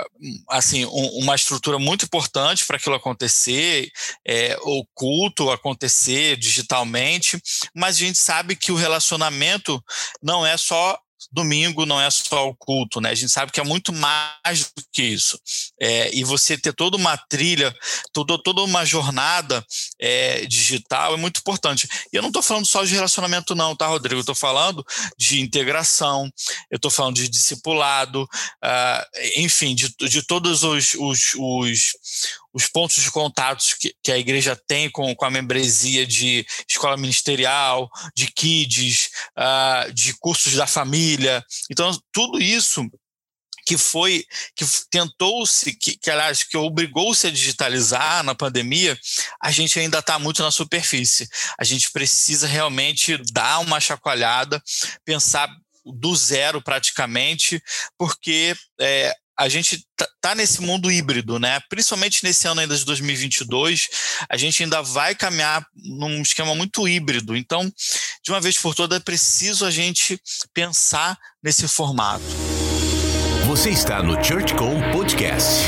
assim, 0.49 0.85
um, 0.85 1.19
uma 1.23 1.35
estrutura 1.35 1.79
muito 1.79 2.05
importante 2.05 2.65
para 2.65 2.77
aquilo 2.77 2.95
acontecer, 2.95 3.91
é, 4.27 4.57
o 4.63 4.85
culto 4.95 5.51
acontecer 5.51 6.37
digitalmente, 6.37 7.41
mas 7.75 7.97
a 7.97 8.01
gente 8.01 8.19
sabe 8.19 8.57
que 8.57 8.73
o 8.73 8.77
relacionamento 8.77 9.83
não 10.23 10.47
é 10.47 10.57
só 10.57 10.99
domingo 11.30 11.85
não 11.85 12.00
é 12.00 12.11
só 12.11 12.49
o 12.49 12.54
culto, 12.54 13.00
né? 13.00 13.11
A 13.11 13.14
gente 13.14 13.30
sabe 13.30 13.52
que 13.52 13.61
é 13.61 13.64
muito 13.64 13.92
mais 13.92 14.73
do 14.76 14.82
que 14.92 15.02
isso. 15.02 15.38
É, 15.80 16.14
e 16.14 16.25
você 16.25 16.56
ter 16.56 16.73
toda 16.73 16.97
uma 16.97 17.16
trilha, 17.16 17.75
todo, 18.12 18.38
toda 18.38 18.62
uma 18.62 18.85
jornada 18.85 19.64
é, 20.00 20.47
digital 20.47 21.14
é 21.14 21.16
muito 21.16 21.40
importante. 21.40 21.88
E 22.12 22.16
eu 22.16 22.23
não 22.23 22.28
estou 22.28 22.42
falando 22.42 22.66
só 22.66 22.85
de 22.85 22.94
relacionamento, 22.94 23.54
não, 23.54 23.76
tá, 23.76 23.87
Rodrigo? 23.87 24.16
Eu 24.16 24.20
estou 24.20 24.35
falando 24.35 24.85
de 25.18 25.40
integração, 25.40 26.30
eu 26.70 26.76
estou 26.76 26.90
falando 26.90 27.16
de 27.16 27.28
discipulado, 27.28 28.23
uh, 28.23 29.28
enfim, 29.37 29.75
de, 29.75 29.94
de 30.08 30.23
todos 30.23 30.62
os, 30.64 30.94
os, 30.94 31.35
os 31.37 31.92
os 32.52 32.67
pontos 32.67 33.02
de 33.02 33.11
contatos 33.11 33.75
que, 33.75 33.95
que, 34.02 34.11
a 34.11 34.19
igreja 34.19 34.57
tem 34.67 34.90
com, 34.90 35.14
com 35.14 35.25
a 35.25 35.31
membresia 35.31 36.07
de 36.07 36.47
escola 36.69 36.97
ministerial, 36.97 37.90
de 38.17 38.26
kids, 38.33 39.11
uh, 39.38 39.93
de 39.93 40.14
cursos 40.19 40.55
da 40.55 40.67
família. 40.67 41.45
Então, 41.71 41.97
tudo 42.12 42.40
isso 42.40 42.88
que 43.69 43.76
foi 43.76 44.25
que 44.57 44.64
tentou-se 44.90 45.75
que, 45.76 45.95
que 45.99 46.11
aliás 46.11 46.43
que 46.43 46.57
obrigou-se 46.57 47.26
a 47.26 47.31
digitalizar 47.31 48.25
na 48.25 48.35
pandemia, 48.35 48.99
a 49.38 49.50
gente 49.50 49.78
ainda 49.78 49.99
está 49.99 50.19
muito 50.19 50.43
na 50.43 50.50
superfície. 50.50 51.28
A 51.59 51.64
gente 51.64 51.90
precisa 51.90 52.47
realmente 52.47 53.19
dar 53.31 53.59
uma 53.59 53.78
chacoalhada, 53.78 54.62
pensar 55.05 55.55
do 55.85 56.17
zero 56.17 56.62
praticamente, 56.62 57.62
porque 57.99 58.57
é, 58.81 59.14
a 59.38 59.49
gente 59.49 59.87
tá, 59.97 60.09
tá, 60.21 60.35
nesse 60.35 60.61
mundo 60.61 60.90
híbrido, 60.90 61.38
né? 61.38 61.61
Principalmente 61.71 62.25
nesse 62.25 62.49
ano 62.49 62.61
ainda 62.61 62.76
de 62.76 62.85
2022, 62.85 63.88
a 64.28 64.37
gente 64.37 64.64
ainda 64.64 64.83
vai 64.83 65.14
caminhar 65.14 65.64
num 65.76 66.21
esquema 66.21 66.57
muito 66.57 66.88
híbrido. 66.88 67.37
Então, 67.37 67.73
de 68.25 68.33
uma 68.33 68.40
vez 68.40 68.59
por 68.59 68.75
todas, 68.75 68.99
é 68.99 69.02
preciso 69.02 69.64
a 69.64 69.71
gente 69.71 70.21
pensar 70.52 71.16
nesse 71.40 71.68
formato. 71.68 72.25
Você 73.47 73.71
está 73.71 74.02
no 74.02 74.23
ChurchCom 74.23 74.90
Podcast. 74.90 75.64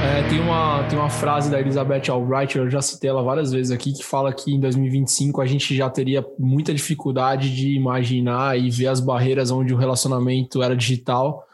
É, 0.00 0.28
tem, 0.28 0.38
uma, 0.38 0.84
tem 0.84 0.98
uma 0.98 1.10
frase 1.10 1.50
da 1.50 1.58
Elizabeth 1.58 2.10
Albright, 2.10 2.56
eu 2.56 2.70
já 2.70 2.80
citei 2.80 3.10
ela 3.10 3.22
várias 3.22 3.50
vezes 3.50 3.72
aqui, 3.72 3.92
que 3.92 4.04
fala 4.04 4.32
que 4.32 4.52
em 4.52 4.60
2025 4.60 5.40
a 5.40 5.46
gente 5.46 5.74
já 5.74 5.90
teria 5.90 6.24
muita 6.38 6.72
dificuldade 6.72 7.54
de 7.54 7.74
imaginar 7.74 8.56
e 8.58 8.70
ver 8.70 8.88
as 8.88 9.00
barreiras 9.00 9.50
onde 9.50 9.74
o 9.74 9.76
relacionamento 9.76 10.62
era 10.62 10.76
digital 10.76 11.48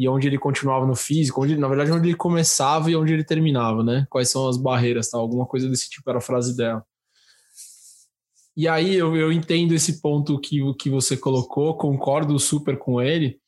e 0.00 0.08
onde 0.08 0.26
ele 0.26 0.38
continuava 0.38 0.86
no 0.86 0.96
físico, 0.96 1.42
onde 1.42 1.58
na 1.58 1.68
verdade 1.68 1.92
onde 1.92 2.08
ele 2.08 2.16
começava 2.16 2.90
e 2.90 2.96
onde 2.96 3.12
ele 3.12 3.22
terminava, 3.22 3.84
né? 3.84 4.06
Quais 4.08 4.30
são 4.30 4.48
as 4.48 4.56
barreiras, 4.56 5.10
tal, 5.10 5.20
alguma 5.20 5.44
coisa 5.44 5.68
desse 5.68 5.90
tipo 5.90 6.08
era 6.08 6.20
a 6.20 6.22
frase 6.22 6.56
dela. 6.56 6.82
E 8.56 8.66
aí 8.66 8.94
eu, 8.94 9.14
eu 9.14 9.30
entendo 9.30 9.74
esse 9.74 10.00
ponto 10.00 10.40
que, 10.40 10.58
que 10.78 10.88
você 10.88 11.18
colocou, 11.18 11.76
concordo 11.76 12.38
super 12.38 12.78
com 12.78 13.02
ele, 13.02 13.38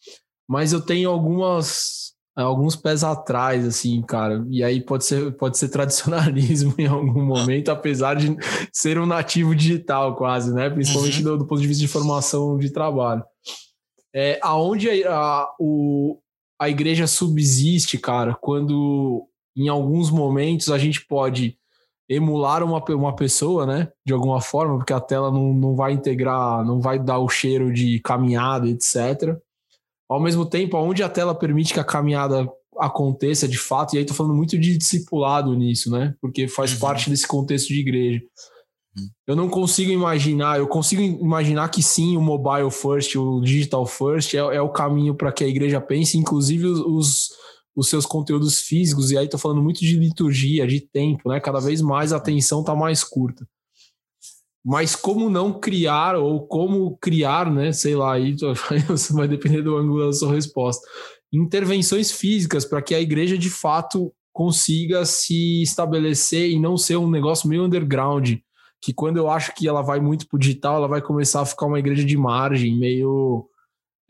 mas 0.47 0.75
eu 0.75 0.83
tenho 0.83 1.09
algumas 1.09 2.13
alguns 2.37 2.77
pés 2.77 3.03
atrás, 3.03 3.67
assim, 3.67 4.03
cara. 4.03 4.45
E 4.51 4.63
aí 4.63 4.83
pode 4.83 5.07
ser, 5.07 5.33
pode 5.33 5.57
ser 5.57 5.71
tradicionalismo 5.71 6.75
em 6.79 6.87
algum 6.87 7.25
momento, 7.25 7.71
apesar 7.71 8.15
de 8.15 8.37
ser 8.71 8.99
um 8.99 9.07
nativo 9.07 9.55
digital 9.55 10.17
quase, 10.17 10.53
né? 10.53 10.69
Principalmente 10.69 11.17
uhum. 11.19 11.25
do, 11.25 11.39
do, 11.39 11.47
ponto 11.47 11.63
de 11.63 11.67
vista 11.67 11.81
de 11.81 11.89
formação 11.89 12.59
de 12.59 12.71
trabalho. 12.71 13.25
É, 14.15 14.39
aonde 14.43 15.05
a, 15.05 15.15
a, 15.15 15.55
o, 15.59 16.19
a 16.63 16.69
igreja 16.69 17.09
subsiste, 17.09 17.99
cara, 17.99 18.37
quando 18.41 19.27
em 19.57 19.69
alguns 19.69 20.13
momentos 20.13 20.71
a 20.71 20.79
gente 20.79 21.05
pode 21.05 21.59
emular 22.09 22.63
uma, 22.63 22.81
uma 22.91 23.17
pessoa, 23.17 23.67
né? 23.67 23.89
De 24.07 24.13
alguma 24.13 24.41
forma, 24.41 24.77
porque 24.77 24.93
a 24.93 25.01
tela 25.01 25.33
não, 25.33 25.53
não 25.53 25.75
vai 25.75 25.93
integrar, 25.93 26.65
não 26.65 26.81
vai 26.81 27.01
dar 27.01 27.19
o 27.19 27.29
cheiro 27.29 27.73
de 27.73 27.99
caminhada, 27.99 28.69
etc. 28.69 29.37
Ao 30.09 30.21
mesmo 30.21 30.47
tempo, 30.47 30.77
onde 30.77 31.03
a 31.03 31.09
tela 31.09 31.35
permite 31.35 31.75
que 31.75 31.81
a 31.81 31.85
caminhada 31.85 32.49
aconteça 32.79 33.49
de 33.49 33.59
fato, 33.59 33.97
e 33.97 33.99
aí 33.99 34.05
tô 34.05 34.15
falando 34.15 34.37
muito 34.37 34.57
de 34.57 34.79
discipulado 34.79 35.57
nisso, 35.57 35.91
né? 35.91 36.15
Porque 36.21 36.47
faz 36.47 36.75
uhum. 36.75 36.79
parte 36.79 37.11
desse 37.11 37.27
contexto 37.27 37.69
de 37.69 37.81
igreja. 37.81 38.23
Eu 39.27 39.35
não 39.35 39.49
consigo 39.49 39.91
imaginar, 39.91 40.59
eu 40.59 40.69
consigo 40.69 41.01
imaginar 41.01 41.69
que 41.69 41.83
sim, 41.83 42.17
o 42.17 42.21
mobile 42.21 42.71
first, 42.71 43.17
o 43.17 43.41
digital 43.41 43.87
first 43.87 44.35
é, 44.35 44.39
é 44.39 44.61
o 44.61 44.69
caminho 44.69 45.15
para 45.15 45.33
que 45.33 45.43
a 45.43 45.49
igreja 45.49 45.81
pense, 45.81 46.19
inclusive 46.19 46.67
os, 46.67 47.31
os 47.75 47.89
seus 47.89 48.05
conteúdos 48.05 48.61
físicos, 48.61 49.11
e 49.11 49.17
aí 49.17 49.29
tô 49.29 49.39
falando 49.39 49.63
muito 49.63 49.81
de 49.81 49.99
liturgia, 49.99 50.67
de 50.67 50.81
tempo, 50.81 51.31
né? 51.31 51.41
Cada 51.41 51.59
vez 51.59 51.81
mais 51.81 52.13
a 52.13 52.19
atenção 52.19 52.63
tá 52.63 52.75
mais 52.75 53.03
curta. 53.03 53.47
Mas 54.65 54.95
como 54.95 55.29
não 55.29 55.59
criar, 55.59 56.17
ou 56.17 56.47
como 56.47 56.97
criar, 56.99 57.51
né? 57.51 57.73
Sei 57.73 57.97
lá, 57.97 58.15
aí 58.15 58.37
vai 59.11 59.27
depender 59.27 59.63
do 59.63 59.77
ângulo 59.77 60.07
da 60.07 60.13
sua 60.13 60.35
resposta. 60.35 60.87
Intervenções 61.33 62.13
físicas 62.13 62.65
para 62.65 62.83
que 62.83 62.95
a 62.95 63.01
igreja 63.01 63.39
de 63.39 63.49
fato 63.49 64.13
consiga 64.33 65.05
se 65.05 65.63
estabelecer 65.63 66.51
e 66.51 66.61
não 66.61 66.77
ser 66.77 66.97
um 66.97 67.11
negócio 67.11 67.49
meio 67.49 67.65
underground, 67.65 68.35
que 68.83 68.93
quando 68.93 69.17
eu 69.17 69.31
acho 69.31 69.55
que 69.55 69.69
ela 69.69 69.81
vai 69.81 70.01
muito 70.01 70.27
pro 70.27 70.39
digital, 70.39 70.77
ela 70.77 70.89
vai 70.89 71.01
começar 71.01 71.41
a 71.41 71.47
ficar 71.47 71.67
uma 71.67 71.79
igreja 71.79 72.05
de 72.05 72.17
margem, 72.17 72.77
meio 72.77 73.49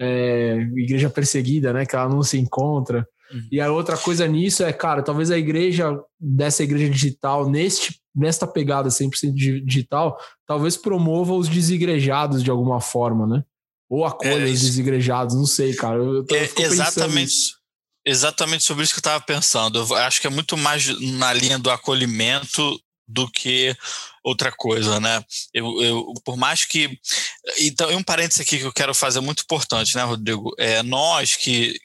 é, 0.00 0.56
igreja 0.74 1.10
perseguida, 1.10 1.74
né? 1.74 1.84
Que 1.84 1.94
ela 1.94 2.08
não 2.08 2.22
se 2.22 2.38
encontra. 2.38 3.06
Uhum. 3.30 3.48
E 3.52 3.60
a 3.60 3.70
outra 3.70 3.98
coisa 3.98 4.26
nisso 4.26 4.62
é, 4.62 4.72
cara, 4.72 5.02
talvez 5.02 5.30
a 5.30 5.38
igreja 5.38 6.00
dessa 6.18 6.62
igreja 6.62 6.90
digital, 6.90 7.48
neste, 7.48 8.00
nesta 8.16 8.46
pegada 8.46 8.88
100% 8.88 9.34
digital, 9.64 10.18
talvez 10.46 10.76
promova 10.76 11.34
os 11.34 11.48
desigrejados 11.48 12.42
de 12.42 12.50
alguma 12.50 12.80
forma, 12.80 13.26
né? 13.26 13.44
Ou 13.90 14.06
acolha 14.06 14.48
é, 14.48 14.50
os 14.50 14.60
desigrejados, 14.62 15.36
não 15.36 15.44
sei, 15.44 15.74
cara. 15.74 15.98
Eu 15.98 16.24
tô, 16.24 16.34
é, 16.34 16.48
exatamente. 16.56 17.34
Exatamente 18.04 18.64
sobre 18.64 18.82
isso 18.82 18.94
que 18.94 18.98
eu 18.98 19.02
estava 19.02 19.22
pensando. 19.22 19.78
Eu 19.78 19.94
acho 19.96 20.20
que 20.20 20.26
é 20.26 20.30
muito 20.30 20.56
mais 20.56 20.88
na 21.18 21.32
linha 21.32 21.58
do 21.58 21.70
acolhimento 21.70 22.80
do 23.06 23.30
que 23.30 23.76
outra 24.22 24.52
coisa, 24.52 25.00
né? 25.00 25.22
Eu, 25.52 25.82
eu, 25.82 26.14
por 26.24 26.36
mais 26.36 26.64
que. 26.64 26.98
Então, 27.58 27.90
um 27.90 28.02
parênteses 28.02 28.40
aqui 28.40 28.58
que 28.58 28.64
eu 28.64 28.72
quero 28.72 28.94
fazer 28.94 29.20
muito 29.20 29.42
importante, 29.42 29.96
né, 29.96 30.02
Rodrigo? 30.04 30.54
É, 30.58 30.82
nós 30.82 31.36
que 31.36 31.78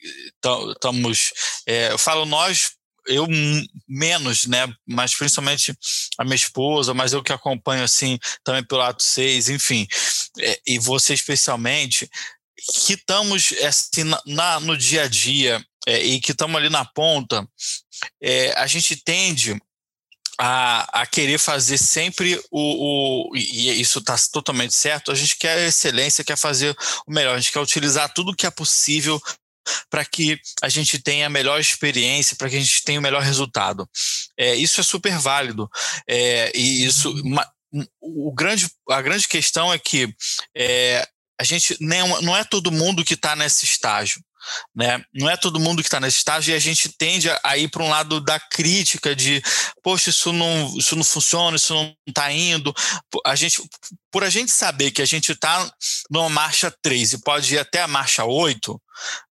estamos. 0.44 1.32
É, 1.66 1.92
eu 1.92 1.98
falo 1.98 2.26
nós 2.26 2.78
eu 3.08 3.26
menos, 3.88 4.46
né? 4.46 4.68
Mas 4.86 5.16
principalmente 5.16 5.74
a 6.18 6.24
minha 6.24 6.36
esposa, 6.36 6.94
mas 6.94 7.14
eu 7.14 7.24
que 7.24 7.32
acompanho 7.32 7.84
assim 7.84 8.20
também 8.44 8.64
pelo 8.64 8.82
ato 8.82 9.02
6, 9.02 9.50
enfim, 9.50 9.88
é, 10.40 10.60
e 10.68 10.78
você 10.78 11.14
especialmente, 11.14 12.10
que 12.86 12.94
estamos 12.94 13.54
assim, 13.66 14.04
na, 14.04 14.22
na, 14.26 14.60
no 14.60 14.78
dia 14.78 15.04
a 15.04 15.08
dia 15.08 15.66
é, 15.88 16.04
e 16.04 16.20
que 16.20 16.34
estamos 16.34 16.58
ali 16.58 16.70
na 16.70 16.84
ponta, 16.84 17.48
é, 18.22 18.52
a 18.58 18.68
gente 18.68 18.96
tende 18.98 19.58
a, 20.40 21.02
a 21.02 21.06
querer 21.06 21.38
fazer 21.38 21.78
sempre 21.78 22.40
o, 22.52 23.32
o 23.32 23.36
e 23.36 23.82
isso 23.82 24.00
está 24.00 24.16
totalmente 24.32 24.74
certo, 24.74 25.12
a 25.12 25.16
gente 25.16 25.36
quer 25.38 25.68
excelência, 25.68 26.24
quer 26.24 26.38
fazer 26.38 26.76
o 27.08 27.12
melhor, 27.12 27.36
a 27.36 27.40
gente 27.40 27.52
quer 27.52 27.60
utilizar 27.60 28.14
tudo 28.14 28.36
que 28.36 28.46
é 28.46 28.52
possível 28.52 29.22
para 29.90 30.06
que 30.06 30.40
a 30.62 30.70
gente 30.70 31.00
tenha 31.00 31.28
a 31.28 31.30
melhor 31.30 31.60
experiência, 31.60 32.36
para 32.38 32.50
que 32.50 32.56
a 32.56 32.60
gente 32.60 32.84
tenha 32.84 33.00
o 33.00 33.04
melhor 33.04 33.22
resultado. 33.22 33.88
É, 34.38 34.56
isso 34.56 34.80
é 34.80 34.84
super 34.84 35.18
válido. 35.18 35.70
É, 36.08 36.52
e 36.56 36.86
isso, 36.86 37.12
uma, 37.22 37.46
o 38.00 38.34
grande, 38.34 38.70
a 38.90 39.02
grande 39.02 39.28
questão 39.28 39.74
é 39.74 39.78
que 39.78 40.14
é, 40.56 41.08
a 41.40 41.44
gente 41.44 41.78
nem, 41.80 42.02
não 42.22 42.36
é 42.36 42.44
todo 42.44 42.72
mundo 42.72 43.04
que 43.04 43.14
está 43.14 43.36
nesse 43.36 43.66
estágio. 43.66 44.22
Né? 44.76 45.04
Não 45.14 45.30
é 45.30 45.36
todo 45.36 45.60
mundo 45.60 45.82
que 45.82 45.88
está 45.88 46.00
nesse 46.00 46.18
estágio 46.18 46.54
e 46.54 46.56
a 46.56 46.60
gente 46.60 46.90
tende 46.90 47.30
a 47.44 47.58
ir 47.58 47.70
para 47.70 47.84
um 47.84 47.90
lado 47.90 48.22
da 48.22 48.40
crítica 48.40 49.16
de, 49.16 49.42
poxa, 49.84 50.10
isso 50.10 50.32
não, 50.32 50.78
isso 50.78 50.96
não 50.96 51.04
funciona, 51.04 51.58
isso 51.58 51.74
não 51.74 51.94
está 52.08 52.32
indo. 52.32 52.74
A 53.26 53.36
gente, 53.36 53.62
por 54.12 54.24
a 54.24 54.30
gente 54.30 54.52
saber 54.52 54.92
que 54.92 55.02
a 55.02 55.06
gente 55.06 55.34
está 55.34 55.70
numa 56.10 56.30
marcha 56.30 56.74
3 56.82 57.14
e 57.14 57.22
pode 57.22 57.56
ir 57.56 57.60
até 57.60 57.82
a 57.82 57.88
marcha 57.88 58.24
8, 58.24 58.82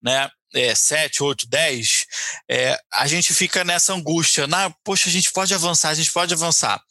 né? 0.03 0.29
É, 0.55 0.73
7, 0.73 1.21
8, 1.21 1.47
10, 1.47 2.05
é, 2.49 2.79
a 2.93 3.07
gente 3.07 3.33
fica 3.33 3.63
nessa 3.63 3.93
angústia. 3.93 4.47
Na, 4.47 4.69
poxa, 4.83 5.09
a 5.09 5.11
gente 5.11 5.31
pode 5.31 5.53
avançar, 5.53 5.89
a 5.89 5.93
gente 5.93 6.11
pode 6.11 6.33
avançar. 6.33 6.81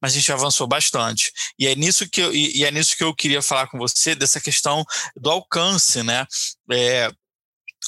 Mas 0.00 0.12
a 0.12 0.16
gente 0.16 0.32
avançou 0.32 0.66
bastante. 0.66 1.32
E 1.58 1.66
é 1.66 1.74
nisso 1.74 2.08
que 2.08 2.20
eu, 2.20 2.34
e, 2.34 2.58
e 2.58 2.64
é 2.64 2.70
nisso 2.70 2.96
que 2.96 3.04
eu 3.04 3.14
queria 3.14 3.40
falar 3.40 3.68
com 3.68 3.78
você, 3.78 4.14
dessa 4.14 4.40
questão 4.40 4.84
do 5.16 5.30
alcance, 5.30 6.02
né? 6.02 6.26
É, 6.72 7.10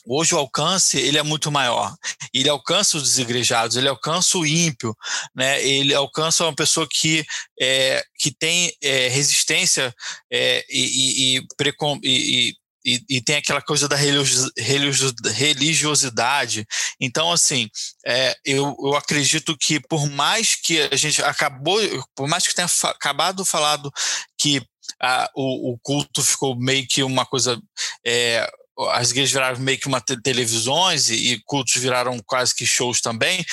Hoje 0.04 0.34
o 0.34 0.38
alcance 0.38 0.98
ele 0.98 1.18
é 1.18 1.22
muito 1.22 1.50
maior. 1.50 1.94
Ele 2.32 2.48
alcança 2.48 2.96
os 2.96 3.02
desigrejados, 3.02 3.76
ele 3.76 3.88
alcança 3.88 4.38
o 4.38 4.46
ímpio, 4.46 4.96
né? 5.34 5.62
ele 5.66 5.94
alcança 5.94 6.44
uma 6.44 6.54
pessoa 6.54 6.86
que, 6.88 7.24
é, 7.60 8.04
que 8.16 8.30
tem 8.30 8.72
é, 8.80 9.08
resistência 9.08 9.94
é, 10.30 10.64
e, 10.68 11.36
e, 11.36 11.38
e, 11.38 12.50
e, 12.50 12.56
e, 13.08 13.20
tem 13.20 13.36
aquela 13.36 13.60
coisa 13.60 13.88
da 13.88 13.96
religiosidade. 13.96 16.64
Então, 17.00 17.32
assim, 17.32 17.68
é, 18.06 18.36
eu, 18.44 18.76
eu 18.80 18.94
acredito 18.94 19.56
que 19.58 19.80
por 19.80 20.08
mais 20.08 20.54
que 20.54 20.80
a 20.80 20.96
gente 20.96 21.20
acabou, 21.22 21.80
por 22.14 22.28
mais 22.28 22.46
que 22.46 22.54
tenha 22.54 22.68
acabado 22.84 23.44
falado 23.44 23.90
que 24.38 24.62
a, 25.02 25.28
o, 25.34 25.72
o 25.72 25.78
culto 25.78 26.22
ficou 26.22 26.56
meio 26.56 26.86
que 26.86 27.02
uma 27.02 27.26
coisa. 27.26 27.60
É, 28.04 28.48
as 28.90 29.10
igrejas 29.10 29.32
viraram 29.32 29.58
meio 29.58 29.78
que 29.78 29.86
uma 29.86 30.02
te 30.02 30.20
televisões 30.20 31.08
e, 31.08 31.32
e, 31.32 31.42
cultos 31.44 31.74
viraram 31.76 32.20
quase 32.26 32.54
que 32.54 32.66
shows 32.66 33.00
também. 33.00 33.44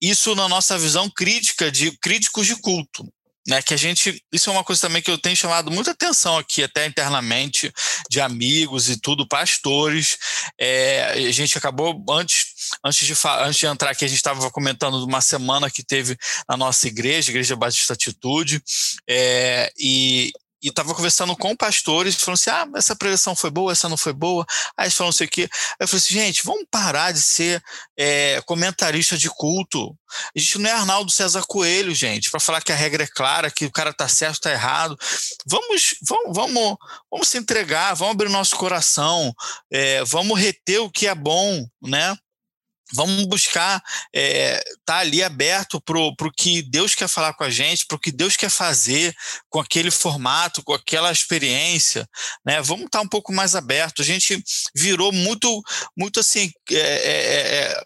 Isso 0.00 0.34
na 0.34 0.48
nossa 0.48 0.76
visão 0.76 1.08
crítica 1.08 1.70
de 1.70 1.96
críticos 1.98 2.46
de 2.46 2.56
culto. 2.56 3.06
Né, 3.48 3.60
que 3.60 3.74
a 3.74 3.76
gente, 3.76 4.22
isso 4.32 4.48
é 4.48 4.52
uma 4.52 4.62
coisa 4.62 4.82
também 4.82 5.02
que 5.02 5.10
eu 5.10 5.18
tenho 5.18 5.34
chamado 5.34 5.68
muita 5.68 5.90
atenção 5.90 6.38
aqui, 6.38 6.62
até 6.62 6.86
internamente, 6.86 7.72
de 8.08 8.20
amigos 8.20 8.88
e 8.88 9.00
tudo, 9.00 9.26
pastores. 9.26 10.16
É, 10.60 11.26
a 11.28 11.32
gente 11.32 11.58
acabou, 11.58 12.04
antes, 12.08 12.46
antes, 12.84 13.04
de, 13.04 13.14
antes 13.40 13.58
de 13.58 13.66
entrar 13.66 13.90
aqui, 13.90 14.04
a 14.04 14.08
gente 14.08 14.18
estava 14.18 14.48
comentando 14.50 14.98
de 14.98 15.04
uma 15.04 15.20
semana 15.20 15.68
que 15.68 15.82
teve 15.82 16.16
na 16.48 16.56
nossa 16.56 16.86
igreja, 16.86 17.32
Igreja 17.32 17.56
Batista 17.56 17.94
Atitude, 17.94 18.62
é, 19.08 19.72
e, 19.76 20.30
e 20.62 20.68
estava 20.68 20.94
conversando 20.94 21.36
com 21.36 21.56
pastores, 21.56 22.14
falando 22.14 22.34
assim: 22.34 22.50
ah, 22.50 22.68
essa 22.76 22.94
pregação 22.94 23.34
foi 23.34 23.50
boa, 23.50 23.72
essa 23.72 23.88
não 23.88 23.96
foi 23.96 24.12
boa. 24.12 24.46
Aí 24.76 24.86
eles 24.86 24.94
falaram 24.94 25.08
não 25.08 25.12
sei. 25.12 25.28
Aí 25.36 25.48
eu 25.80 25.88
falei 25.88 25.98
assim: 25.98 26.14
gente, 26.14 26.44
vamos 26.44 26.64
parar 26.70 27.12
de 27.12 27.20
ser 27.20 27.62
é, 27.98 28.40
comentarista 28.42 29.18
de 29.18 29.28
culto. 29.28 29.96
A 30.34 30.38
gente 30.38 30.58
não 30.58 30.70
é 30.70 30.72
Arnaldo 30.72 31.10
César 31.10 31.42
Coelho, 31.48 31.94
gente, 31.94 32.30
para 32.30 32.38
falar 32.38 32.62
que 32.62 32.70
a 32.70 32.76
regra 32.76 33.02
é 33.02 33.06
clara, 33.06 33.50
que 33.50 33.64
o 33.64 33.72
cara 33.72 33.92
tá 33.92 34.06
certo, 34.06 34.42
tá 34.42 34.52
errado. 34.52 34.96
Vamos, 35.46 35.94
vamos, 36.02 36.36
vamos, 36.36 36.76
vamos 37.10 37.28
se 37.28 37.38
entregar, 37.38 37.94
vamos 37.94 38.12
abrir 38.12 38.28
nosso 38.28 38.56
coração, 38.56 39.34
é, 39.72 40.04
vamos 40.04 40.38
reter 40.38 40.80
o 40.80 40.90
que 40.90 41.06
é 41.06 41.14
bom, 41.14 41.64
né? 41.82 42.16
Vamos 42.94 43.24
buscar 43.26 43.76
estar 43.76 43.82
é, 44.14 44.62
tá 44.84 44.98
ali 44.98 45.22
aberto 45.22 45.80
para 45.80 45.98
o 45.98 46.32
que 46.36 46.62
Deus 46.62 46.94
quer 46.94 47.08
falar 47.08 47.34
com 47.34 47.44
a 47.44 47.50
gente, 47.50 47.86
para 47.86 47.96
o 47.96 48.00
que 48.00 48.12
Deus 48.12 48.36
quer 48.36 48.50
fazer 48.50 49.14
com 49.48 49.60
aquele 49.60 49.90
formato, 49.90 50.62
com 50.62 50.72
aquela 50.72 51.10
experiência, 51.10 52.08
né? 52.44 52.60
Vamos 52.62 52.86
estar 52.86 52.98
tá 52.98 53.04
um 53.04 53.08
pouco 53.08 53.32
mais 53.32 53.54
aberto. 53.54 54.02
A 54.02 54.04
gente 54.04 54.42
virou 54.74 55.12
muito, 55.12 55.62
muito 55.96 56.20
assim, 56.20 56.50
é, 56.70 56.76
é, 56.76 57.82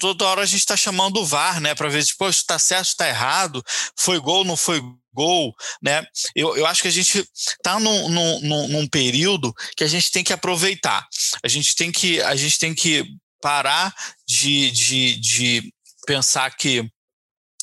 toda 0.00 0.26
hora 0.26 0.42
a 0.42 0.46
gente 0.46 0.60
está 0.60 0.76
chamando 0.76 1.20
o 1.20 1.26
VAR, 1.26 1.60
né, 1.60 1.74
para 1.74 1.88
ver 1.88 2.04
se 2.04 2.14
está 2.30 2.58
certo, 2.58 2.88
está 2.88 3.08
errado, 3.08 3.62
foi 3.96 4.18
gol, 4.18 4.44
não 4.44 4.56
foi 4.56 4.80
gol, 5.12 5.54
né? 5.82 6.04
Eu, 6.34 6.56
eu 6.56 6.66
acho 6.66 6.82
que 6.82 6.88
a 6.88 6.92
gente 6.92 7.24
está 7.34 7.78
num, 7.78 8.08
num, 8.08 8.68
num, 8.68 8.88
período 8.88 9.52
que 9.76 9.84
a 9.84 9.86
gente 9.86 10.10
tem 10.10 10.24
que 10.24 10.32
aproveitar. 10.32 11.06
A 11.42 11.48
gente 11.48 11.74
tem 11.74 11.92
que, 11.92 12.20
a 12.22 12.34
gente 12.34 12.58
tem 12.58 12.74
que 12.74 13.04
parar 13.42 13.94
de, 14.26 14.70
de, 14.70 15.16
de 15.16 15.74
pensar 16.06 16.50
que 16.56 16.88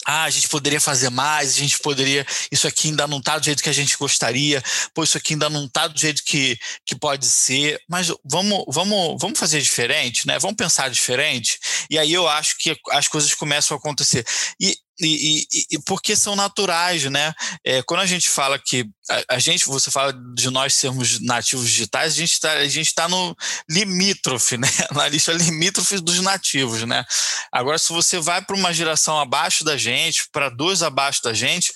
ah, 0.06 0.24
a 0.24 0.30
gente 0.30 0.48
poderia 0.48 0.80
fazer 0.80 1.10
mais, 1.10 1.50
a 1.50 1.60
gente 1.60 1.80
poderia. 1.80 2.26
Isso 2.52 2.68
aqui 2.68 2.88
ainda 2.88 3.06
não 3.06 3.20
está 3.20 3.38
do 3.38 3.46
jeito 3.46 3.62
que 3.62 3.70
a 3.70 3.74
gente 3.74 3.98
gostaria, 3.98 4.63
pô, 4.94 5.04
isso 5.04 5.18
aqui 5.18 5.34
ainda 5.34 5.50
não 5.50 5.65
está 5.65 5.88
do 5.88 6.00
jeito 6.00 6.24
que, 6.24 6.58
que 6.86 6.96
pode 6.96 7.26
ser, 7.26 7.80
mas 7.88 8.12
vamos, 8.24 8.63
vamos, 8.68 9.18
vamos 9.22 9.38
fazer 9.38 9.62
diferente, 9.62 10.26
né? 10.26 10.39
Vamos 10.39 10.56
pensar 10.56 10.89
diferente. 10.89 11.60
E 11.89 12.00
aí 12.00 12.12
eu 12.12 12.28
acho 12.28 12.58
que 12.58 12.76
as 12.92 13.08
coisas 13.08 13.36
começam 13.36 13.76
a 13.76 13.78
acontecer. 13.78 14.26
E 14.60 14.76
e, 15.00 15.42
e, 15.52 15.66
e, 15.72 15.80
porque 15.80 16.16
são 16.16 16.36
naturais, 16.36 17.04
né? 17.06 17.34
É, 17.64 17.82
quando 17.84 18.02
a 18.02 18.06
gente 18.06 18.30
fala 18.30 18.60
que 18.60 18.86
a, 19.10 19.36
a, 19.36 19.40
gente, 19.40 19.66
você 19.66 19.90
fala 19.90 20.14
de 20.36 20.50
nós 20.50 20.74
sermos 20.74 21.20
nativos 21.22 21.70
digitais, 21.70 22.14
a 22.14 22.16
gente 22.16 22.34
está 22.34 22.52
a 22.52 22.68
gente 22.68 22.94
tá 22.94 23.08
no 23.08 23.36
limítrofe, 23.70 24.58
né? 24.60 24.68
Na 24.92 25.08
lista 25.08 25.32
limítrofe 25.32 26.00
dos 26.00 26.20
nativos, 26.20 26.84
né? 26.84 27.06
Agora, 27.52 27.78
se 27.78 27.94
você 27.94 28.20
vai 28.20 28.42
para 28.44 28.56
uma 28.56 28.74
geração 28.74 29.20
abaixo 29.20 29.64
da 29.64 29.78
gente, 29.78 30.28
para 30.32 30.50
duas 30.50 30.84
abaixo 30.84 31.22
da 31.24 31.34
gente, 31.34 31.72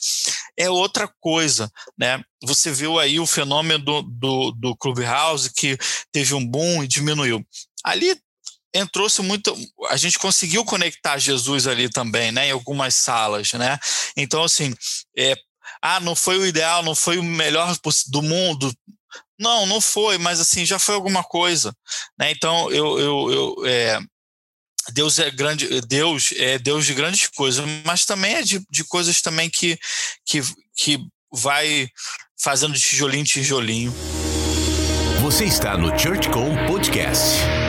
é 0.58 0.70
outra 0.70 1.10
coisa, 1.20 1.72
né? 1.98 2.22
Você 2.44 2.72
viu 2.72 3.00
aí 3.00 3.20
o 3.20 3.26
fenômeno 3.26 3.84
do, 3.84 4.02
do, 4.02 4.52
do 4.52 4.76
Clubhouse 4.76 5.50
que 5.56 5.78
teve 6.12 6.34
um 6.34 6.46
boom 6.46 6.84
e 6.84 6.88
diminuiu. 6.88 7.46
Ali 7.84 8.18
entrou-se 8.74 9.22
muito. 9.22 9.56
A 9.90 9.98
gente 9.98 10.18
conseguiu 10.18 10.66
conectar 10.66 11.18
Jesus 11.18 11.68
ali 11.68 11.90
também, 11.90 12.32
né? 12.32 12.48
Em 12.48 12.52
algumas 12.52 12.96
salas, 12.96 13.52
né? 13.54 13.78
Então, 14.18 14.44
assim, 14.44 14.74
é, 15.18 15.36
ah, 15.82 16.00
não 16.00 16.16
foi 16.16 16.38
o 16.38 16.46
ideal, 16.46 16.84
não 16.84 16.96
foi 16.96 17.18
o 17.18 17.24
melhor 17.24 17.76
do 18.08 18.22
mundo. 18.22 18.74
Não, 19.40 19.66
não 19.66 19.82
foi, 19.82 20.18
mas 20.18 20.40
assim, 20.40 20.66
já 20.66 20.80
foi 20.80 20.96
alguma 20.96 21.24
coisa. 21.24 21.76
Né? 22.18 22.32
Então, 22.32 22.72
eu, 22.72 23.00
eu, 23.00 23.32
eu 23.32 23.66
é, 23.66 24.00
Deus 24.92 25.20
é 25.20 25.30
grande, 25.32 25.82
Deus 25.82 26.34
é 26.36 26.58
Deus 26.60 26.86
de 26.86 26.94
grandes 26.94 27.28
coisas, 27.28 27.66
mas 27.86 28.06
também 28.06 28.36
é 28.36 28.42
de, 28.42 28.66
de 28.70 28.84
coisas 28.84 29.22
também 29.22 29.50
que, 29.50 29.78
que, 30.26 30.42
que 30.76 31.00
vai 31.32 31.90
fazendo 32.40 32.78
tijolinho 32.78 33.22
em 33.22 33.26
tijolinho. 33.26 33.94
Você 35.22 35.46
está 35.46 35.78
no 35.78 35.98
ChurchCom 35.98 36.66
Podcast. 36.68 37.62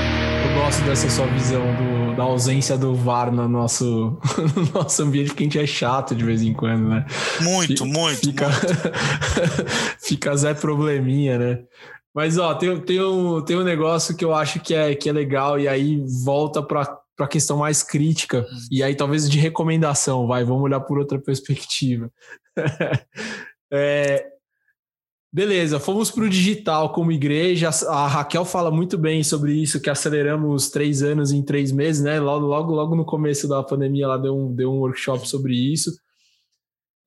Eu 0.54 0.60
gosto 0.60 0.84
dessa 0.84 1.10
sua 1.10 1.26
visão 1.26 1.62
do, 1.74 2.16
da 2.16 2.22
ausência 2.22 2.78
do 2.78 2.94
VAR 2.94 3.32
no 3.32 3.48
nosso, 3.48 4.16
no 4.54 4.72
nosso 4.72 5.02
ambiente, 5.02 5.28
porque 5.28 5.42
a 5.42 5.46
gente 5.46 5.58
é 5.58 5.66
chato 5.66 6.14
de 6.14 6.24
vez 6.24 6.42
em 6.42 6.52
quando, 6.52 6.88
né? 6.88 7.04
Muito, 7.40 7.84
muito. 7.84 8.20
Fica, 8.20 8.48
muito. 8.48 9.98
fica 9.98 10.36
Zé 10.36 10.54
Probleminha, 10.54 11.38
né? 11.38 11.64
Mas, 12.14 12.38
ó, 12.38 12.54
tem, 12.54 12.80
tem, 12.80 13.02
um, 13.02 13.42
tem 13.42 13.56
um 13.56 13.64
negócio 13.64 14.16
que 14.16 14.24
eu 14.24 14.32
acho 14.32 14.60
que 14.60 14.72
é, 14.72 14.94
que 14.94 15.08
é 15.08 15.12
legal, 15.12 15.58
e 15.58 15.66
aí 15.66 16.00
volta 16.24 16.62
para 16.62 16.84
para 17.16 17.26
a 17.26 17.28
questão 17.28 17.58
mais 17.58 17.80
crítica 17.80 18.44
e 18.72 18.82
aí 18.82 18.92
talvez 18.96 19.30
de 19.30 19.38
recomendação, 19.38 20.26
vai, 20.26 20.42
vamos 20.42 20.64
olhar 20.64 20.80
por 20.80 20.98
outra 20.98 21.16
perspectiva. 21.16 22.10
é, 23.72 24.33
beleza, 25.34 25.80
fomos 25.80 26.10
para 26.10 26.24
o 26.24 26.28
digital 26.28 26.92
como 26.92 27.10
igreja. 27.10 27.70
A 27.88 28.06
Raquel 28.06 28.44
fala 28.44 28.70
muito 28.70 28.96
bem 28.96 29.24
sobre 29.24 29.52
isso, 29.52 29.80
que 29.80 29.90
aceleramos 29.90 30.70
três 30.70 31.02
anos 31.02 31.32
em 31.32 31.42
três 31.42 31.72
meses, 31.72 32.02
né? 32.02 32.20
Logo, 32.20 32.46
logo, 32.46 32.72
logo 32.72 32.94
no 32.94 33.04
começo 33.04 33.48
da 33.48 33.62
pandemia, 33.62 34.04
ela 34.04 34.16
deu 34.16 34.36
um, 34.36 34.54
deu 34.54 34.70
um 34.70 34.78
workshop 34.78 35.28
sobre 35.28 35.54
isso. 35.54 35.90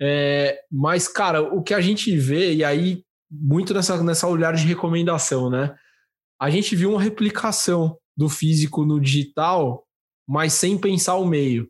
É, 0.01 0.59
mas, 0.69 1.07
cara, 1.07 1.41
o 1.41 1.63
que 1.63 1.73
a 1.73 1.79
gente 1.79 2.15
vê, 2.17 2.53
e 2.53 2.63
aí, 2.63 3.03
muito 3.31 3.73
nessa, 3.73 4.03
nessa 4.03 4.27
olhar 4.27 4.53
de 4.53 4.65
recomendação, 4.65 5.49
né? 5.49 5.73
A 6.39 6.49
gente 6.49 6.75
viu 6.75 6.91
uma 6.91 7.01
replicação 7.01 7.97
do 8.15 8.27
físico 8.27 8.85
no 8.85 8.99
digital 8.99 9.87
mas 10.27 10.53
sem 10.53 10.77
pensar 10.77 11.15
o 11.15 11.25
meio, 11.25 11.69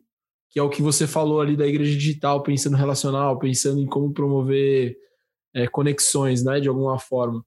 que 0.50 0.58
é 0.58 0.62
o 0.62 0.68
que 0.68 0.82
você 0.82 1.06
falou 1.06 1.40
ali 1.40 1.56
da 1.56 1.66
igreja 1.66 1.96
digital, 1.96 2.42
pensando 2.42 2.76
relacional, 2.76 3.38
pensando 3.38 3.80
em 3.80 3.86
como 3.86 4.12
promover 4.12 4.96
é, 5.54 5.66
conexões, 5.66 6.44
né, 6.44 6.60
de 6.60 6.68
alguma 6.68 6.98
forma. 6.98 7.44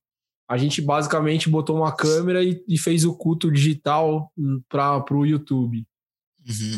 A 0.49 0.57
gente 0.57 0.81
basicamente 0.81 1.49
botou 1.49 1.77
uma 1.77 1.91
câmera 1.95 2.43
e, 2.43 2.63
e 2.67 2.77
fez 2.77 3.05
o 3.05 3.15
culto 3.15 3.51
digital 3.51 4.31
hum, 4.37 4.61
para 4.67 5.03
o 5.11 5.25
YouTube. 5.25 5.85
Uhum. 6.47 6.77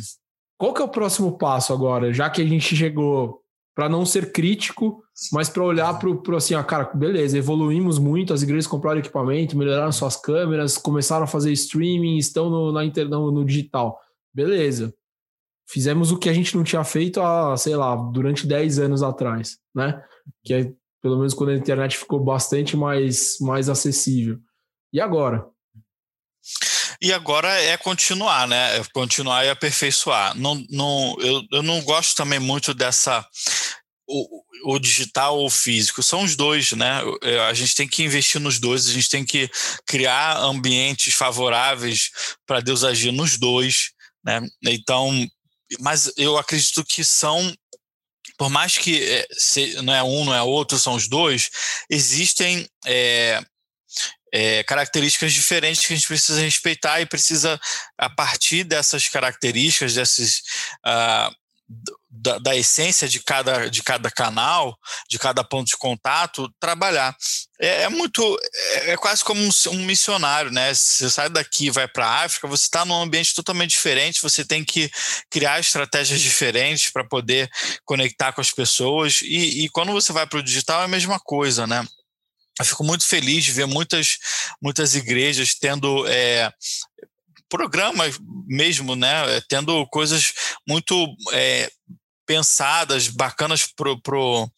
Qual 0.57 0.73
que 0.73 0.81
é 0.81 0.85
o 0.85 0.89
próximo 0.89 1.37
passo 1.37 1.73
agora, 1.73 2.13
já 2.13 2.29
que 2.29 2.41
a 2.41 2.45
gente 2.45 2.75
chegou 2.75 3.41
para 3.75 3.89
não 3.89 4.05
ser 4.05 4.31
crítico, 4.31 5.03
mas 5.31 5.49
para 5.49 5.63
olhar 5.63 5.97
para 5.97 6.07
o 6.07 6.35
assim, 6.35 6.53
ah, 6.53 6.63
cara, 6.63 6.85
beleza, 6.93 7.37
evoluímos 7.37 7.97
muito, 7.97 8.31
as 8.31 8.43
igrejas 8.43 8.67
compraram 8.67 8.99
equipamento, 8.99 9.57
melhoraram 9.57 9.91
suas 9.91 10.15
câmeras, 10.15 10.77
começaram 10.77 11.23
a 11.23 11.27
fazer 11.27 11.51
streaming, 11.53 12.17
estão 12.17 12.51
no, 12.51 12.71
na 12.71 12.85
inter, 12.85 13.09
no, 13.09 13.31
no 13.31 13.43
digital 13.43 13.99
beleza. 14.33 14.93
Fizemos 15.69 16.11
o 16.11 16.17
que 16.17 16.27
a 16.27 16.33
gente 16.33 16.57
não 16.57 16.63
tinha 16.63 16.83
feito 16.83 17.21
há, 17.21 17.55
sei 17.55 17.75
lá, 17.75 17.95
durante 17.95 18.47
10 18.47 18.79
anos 18.79 19.03
atrás, 19.03 19.59
né? 19.73 20.03
Que 20.43 20.53
é, 20.53 20.73
pelo 21.03 21.17
menos 21.17 21.33
quando 21.33 21.49
a 21.49 21.55
internet 21.55 21.97
ficou 21.97 22.23
bastante 22.23 22.77
mais, 22.77 23.37
mais 23.41 23.67
acessível. 23.67 24.39
E 24.93 25.01
agora? 25.01 25.45
E 27.01 27.11
agora 27.11 27.49
é 27.61 27.75
continuar, 27.75 28.47
né? 28.47 28.77
É 28.77 28.83
continuar 28.93 29.43
e 29.43 29.49
aperfeiçoar. 29.49 30.33
Não, 30.37 30.65
não, 30.69 31.17
eu, 31.19 31.43
eu 31.51 31.61
não 31.61 31.81
gosto 31.81 32.15
também 32.15 32.39
muito 32.39 32.73
dessa. 32.73 33.27
O, 34.07 34.43
o 34.65 34.79
digital 34.79 35.37
ou 35.37 35.47
o 35.47 35.49
físico, 35.49 36.01
são 36.01 36.23
os 36.23 36.37
dois, 36.37 36.71
né? 36.71 37.01
A 37.49 37.53
gente 37.53 37.75
tem 37.75 37.87
que 37.87 38.03
investir 38.03 38.39
nos 38.39 38.59
dois, 38.59 38.87
a 38.87 38.93
gente 38.93 39.09
tem 39.09 39.25
que 39.25 39.49
criar 39.85 40.37
ambientes 40.37 41.13
favoráveis 41.13 42.11
para 42.45 42.61
Deus 42.61 42.85
agir 42.85 43.11
nos 43.11 43.37
dois. 43.37 43.91
Né? 44.23 44.41
Então, 44.65 45.11
mas 45.79 46.13
eu 46.15 46.37
acredito 46.37 46.83
que 46.85 47.03
são 47.03 47.53
por 48.43 48.49
mais 48.49 48.77
que 48.77 49.01
é, 49.01 49.25
se, 49.31 49.81
não 49.83 49.95
é 49.95 50.03
um, 50.03 50.25
não 50.25 50.33
é 50.33 50.41
outro, 50.41 50.77
são 50.77 50.95
os 50.95 51.07
dois, 51.07 51.49
existem 51.89 52.67
é, 52.85 53.41
é, 54.33 54.63
características 54.65 55.31
diferentes 55.31 55.85
que 55.85 55.93
a 55.93 55.95
gente 55.95 56.09
precisa 56.09 56.41
respeitar 56.41 56.99
e 56.99 57.05
precisa, 57.05 57.57
a 57.97 58.09
partir 58.09 58.65
dessas 58.65 59.07
características, 59.07 59.93
desses, 59.93 60.41
uh, 60.85 61.33
da, 62.15 62.37
da, 62.37 62.55
essência 62.55 63.09
de 63.09 63.19
cada, 63.19 63.69
de 63.69 63.81
cada 63.81 64.11
canal, 64.11 64.77
de 65.09 65.17
cada 65.17 65.43
ponto 65.43 65.67
de 65.67 65.77
contato, 65.77 66.47
trabalhar. 66.59 67.15
É, 67.59 67.83
é 67.83 67.89
muito, 67.89 68.39
é, 68.53 68.91
é, 68.91 68.97
quase 68.97 69.23
como 69.23 69.41
um, 69.41 69.49
um, 69.71 69.83
missionário, 69.83 70.51
né? 70.51 70.71
Você 70.73 71.09
sai 71.09 71.27
daqui 71.29 71.71
vai 71.71 71.87
para 71.87 72.05
a 72.05 72.23
África, 72.23 72.47
você 72.47 72.65
está 72.65 72.85
num 72.85 73.01
ambiente 73.01 73.33
totalmente 73.33 73.71
diferente, 73.71 74.21
você 74.21 74.45
tem 74.45 74.63
que 74.63 74.91
criar 75.31 75.59
estratégias 75.59 76.21
diferentes 76.21 76.91
para 76.91 77.03
poder 77.03 77.49
conectar 77.83 78.31
com 78.31 78.41
as 78.41 78.51
pessoas. 78.51 79.21
E, 79.23 79.65
e 79.65 79.69
quando 79.69 79.91
você 79.91 80.13
vai 80.13 80.27
para 80.27 80.37
o 80.37 80.43
digital 80.43 80.81
é 80.81 80.85
a 80.85 80.89
mesma 80.89 81.19
coisa, 81.19 81.65
né? 81.65 81.83
Eu 82.59 82.65
fico 82.65 82.83
muito 82.83 83.07
feliz 83.07 83.43
de 83.43 83.51
ver 83.51 83.65
muitas, 83.65 84.19
muitas 84.61 84.93
igrejas 84.93 85.55
tendo 85.55 86.07
é, 86.07 86.51
programas 87.49 88.19
mesmo, 88.45 88.95
né? 88.95 89.41
Tendo 89.49 89.87
coisas 89.87 90.31
muito 90.67 91.07
é, 91.31 91.71
pensadas, 92.25 93.07
bacanas 93.07 93.67
pro, 93.75 93.99
pro, 94.01 94.49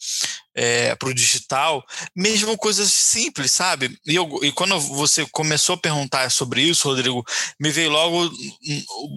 é, 0.55 0.95
pro 0.95 1.13
digital, 1.13 1.83
mesmo 2.15 2.57
coisas 2.57 2.93
simples, 2.93 3.51
sabe? 3.51 3.97
E, 4.05 4.15
eu, 4.15 4.39
e 4.43 4.51
quando 4.51 4.79
você 4.79 5.25
começou 5.31 5.75
a 5.75 5.79
perguntar 5.79 6.29
sobre 6.29 6.61
isso, 6.61 6.87
Rodrigo, 6.87 7.23
me 7.59 7.71
veio 7.71 7.89
logo 7.89 8.31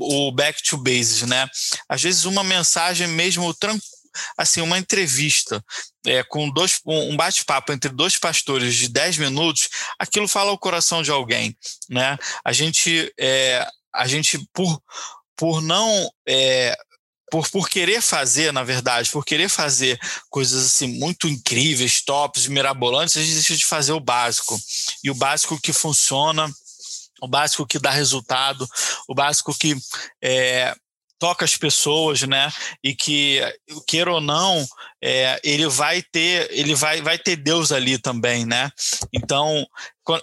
o 0.00 0.32
back 0.32 0.62
to 0.62 0.76
basics, 0.76 1.22
né? 1.22 1.46
Às 1.88 2.02
vezes 2.02 2.24
uma 2.24 2.42
mensagem 2.42 3.06
mesmo 3.06 3.52
tranquila 3.54 3.98
assim, 4.37 4.61
uma 4.61 4.78
entrevista 4.78 5.64
é, 6.06 6.22
com 6.24 6.50
dois, 6.50 6.80
um 6.87 7.16
bate-papo 7.16 7.72
entre 7.72 7.90
dois 7.90 8.16
pastores 8.18 8.74
de 8.74 8.88
10 8.88 9.18
minutos, 9.18 9.68
aquilo 9.98 10.28
fala 10.28 10.52
o 10.52 10.58
coração 10.58 11.02
de 11.02 11.11
alguém, 11.11 11.56
né? 11.88 12.16
A 12.44 12.52
gente, 12.52 13.12
é, 13.18 13.66
a 13.94 14.06
gente 14.06 14.38
por, 14.52 14.80
por 15.37 15.61
não 15.61 16.11
é, 16.26 16.76
por, 17.31 17.49
por 17.49 17.69
querer 17.69 18.01
fazer, 18.01 18.53
na 18.53 18.62
verdade, 18.62 19.11
por 19.11 19.25
querer 19.25 19.49
fazer 19.49 19.99
coisas 20.31 20.67
assim 20.67 20.99
muito 20.99 21.29
incríveis, 21.29 22.03
tops, 22.03 22.47
mirabolantes, 22.47 23.17
a 23.17 23.21
gente 23.21 23.35
deixa 23.35 23.57
de 23.57 23.67
fazer 23.67 23.93
o 23.93 24.01
básico. 24.01 24.59
E 25.03 25.11
o 25.11 25.14
básico 25.14 25.61
que 25.61 25.73
funciona, 25.73 26.51
o 27.21 27.29
básico 27.29 27.67
que 27.67 27.79
dá 27.79 27.91
resultado, 27.91 28.69
o 29.09 29.14
básico 29.14 29.57
que 29.57 29.77
é, 30.23 30.75
toca 31.19 31.45
as 31.45 31.57
pessoas, 31.57 32.23
né? 32.23 32.51
E 32.83 32.95
que, 32.95 33.41
queira 33.87 34.12
ou 34.12 34.21
não, 34.21 34.67
é, 35.03 35.41
ele 35.43 35.67
vai 35.69 36.03
ter, 36.03 36.49
ele 36.53 36.75
vai, 36.75 37.03
vai 37.03 37.19
ter 37.19 37.37
Deus 37.37 37.73
ali 37.73 37.99
também, 37.99 38.47
né? 38.47 38.71
Então, 39.12 39.67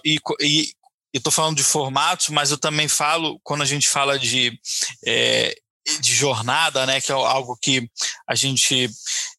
e, 0.04 0.18
e 0.40 0.72
estou 1.14 1.32
falando 1.32 1.56
de 1.56 1.64
formatos, 1.64 2.28
mas 2.28 2.50
eu 2.50 2.58
também 2.58 2.88
falo, 2.88 3.38
quando 3.42 3.62
a 3.62 3.66
gente 3.66 3.88
fala 3.88 4.18
de 4.18 4.58
é, 5.06 5.54
de 6.00 6.14
jornada, 6.14 6.86
né? 6.86 7.00
Que 7.00 7.12
é 7.12 7.14
algo 7.14 7.56
que 7.56 7.88
a 8.26 8.34
gente, 8.34 8.90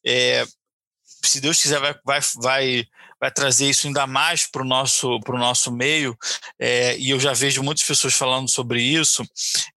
é, 0.06 0.46
se 1.24 1.40
Deus 1.40 1.60
quiser, 1.60 1.80
vai, 1.80 1.94
vai, 2.04 2.20
vai, 2.36 2.84
vai 3.20 3.30
trazer 3.30 3.68
isso 3.68 3.86
ainda 3.86 4.06
mais 4.06 4.46
para 4.46 4.62
o 4.62 4.66
nosso, 4.66 5.20
pro 5.20 5.38
nosso 5.38 5.70
meio, 5.72 6.16
é, 6.58 6.96
e 6.98 7.10
eu 7.10 7.20
já 7.20 7.32
vejo 7.32 7.62
muitas 7.62 7.84
pessoas 7.84 8.14
falando 8.14 8.48
sobre 8.48 8.82
isso, 8.82 9.24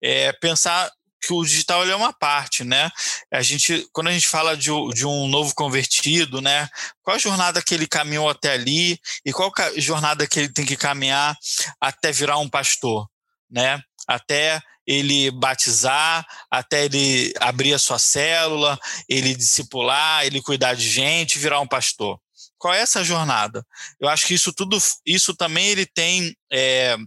é, 0.01 0.31
pensar 0.33 0.91
que 1.21 1.33
o 1.33 1.43
digital 1.43 1.85
é 1.87 1.95
uma 1.95 2.11
parte, 2.11 2.63
né? 2.63 2.89
A 3.31 3.43
gente, 3.43 3.87
quando 3.93 4.07
a 4.07 4.11
gente 4.11 4.27
fala 4.27 4.57
de, 4.57 4.71
de, 4.93 5.05
um 5.05 5.27
novo 5.27 5.53
convertido, 5.53 6.41
né? 6.41 6.67
Qual 7.03 7.15
a 7.15 7.19
jornada 7.19 7.61
que 7.61 7.75
ele 7.75 7.85
caminhou 7.85 8.27
até 8.27 8.53
ali 8.53 8.99
e 9.23 9.31
qual 9.31 9.51
a 9.55 9.79
jornada 9.79 10.25
que 10.25 10.39
ele 10.39 10.49
tem 10.49 10.65
que 10.65 10.75
caminhar 10.75 11.37
até 11.79 12.11
virar 12.11 12.39
um 12.39 12.49
pastor, 12.49 13.07
né? 13.49 13.79
Até 14.07 14.59
ele 14.91 15.31
batizar, 15.31 16.25
até 16.49 16.85
ele 16.85 17.33
abrir 17.39 17.73
a 17.73 17.79
sua 17.79 17.97
célula, 17.97 18.77
ele 19.07 19.33
discipular, 19.35 20.25
ele 20.25 20.41
cuidar 20.41 20.73
de 20.73 20.89
gente, 20.89 21.39
virar 21.39 21.61
um 21.61 21.67
pastor. 21.67 22.19
Qual 22.57 22.73
é 22.73 22.81
essa 22.81 23.03
jornada? 23.03 23.65
Eu 23.99 24.09
acho 24.09 24.27
que 24.27 24.33
isso 24.33 24.51
tudo, 24.53 24.77
isso 25.05 25.33
também 25.33 25.67
ele 25.69 25.85
tem 25.85 26.35
é, 26.51 26.97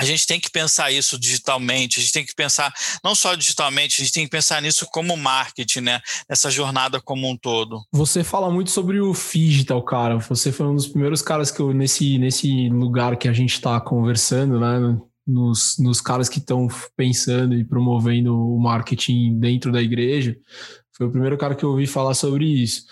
a 0.00 0.04
gente 0.04 0.26
tem 0.26 0.40
que 0.40 0.50
pensar 0.50 0.90
isso 0.90 1.18
digitalmente, 1.18 2.00
a 2.00 2.02
gente 2.02 2.12
tem 2.12 2.24
que 2.24 2.34
pensar 2.34 2.72
não 3.04 3.14
só 3.14 3.34
digitalmente, 3.34 4.00
a 4.00 4.04
gente 4.04 4.12
tem 4.12 4.24
que 4.24 4.30
pensar 4.30 4.60
nisso 4.62 4.86
como 4.90 5.16
marketing, 5.16 5.82
né? 5.82 6.00
Nessa 6.28 6.50
jornada 6.50 7.00
como 7.00 7.28
um 7.28 7.36
todo. 7.36 7.82
Você 7.92 8.24
fala 8.24 8.50
muito 8.50 8.70
sobre 8.70 9.00
o 9.00 9.12
digital, 9.12 9.82
cara. 9.82 10.18
Você 10.18 10.50
foi 10.50 10.66
um 10.66 10.74
dos 10.74 10.88
primeiros 10.88 11.20
caras 11.20 11.50
que 11.50 11.60
eu, 11.60 11.72
nesse, 11.72 12.18
nesse 12.18 12.68
lugar 12.70 13.16
que 13.16 13.28
a 13.28 13.32
gente 13.32 13.52
está 13.52 13.78
conversando, 13.80 14.58
né? 14.58 14.98
Nos, 15.26 15.76
nos 15.78 16.00
caras 16.00 16.28
que 16.28 16.38
estão 16.38 16.68
pensando 16.96 17.54
e 17.54 17.64
promovendo 17.64 18.36
o 18.36 18.60
marketing 18.60 19.38
dentro 19.38 19.70
da 19.70 19.80
igreja. 19.80 20.36
Foi 20.96 21.06
o 21.06 21.10
primeiro 21.10 21.38
cara 21.38 21.54
que 21.54 21.64
eu 21.64 21.70
ouvi 21.70 21.86
falar 21.86 22.14
sobre 22.14 22.44
isso. 22.44 22.84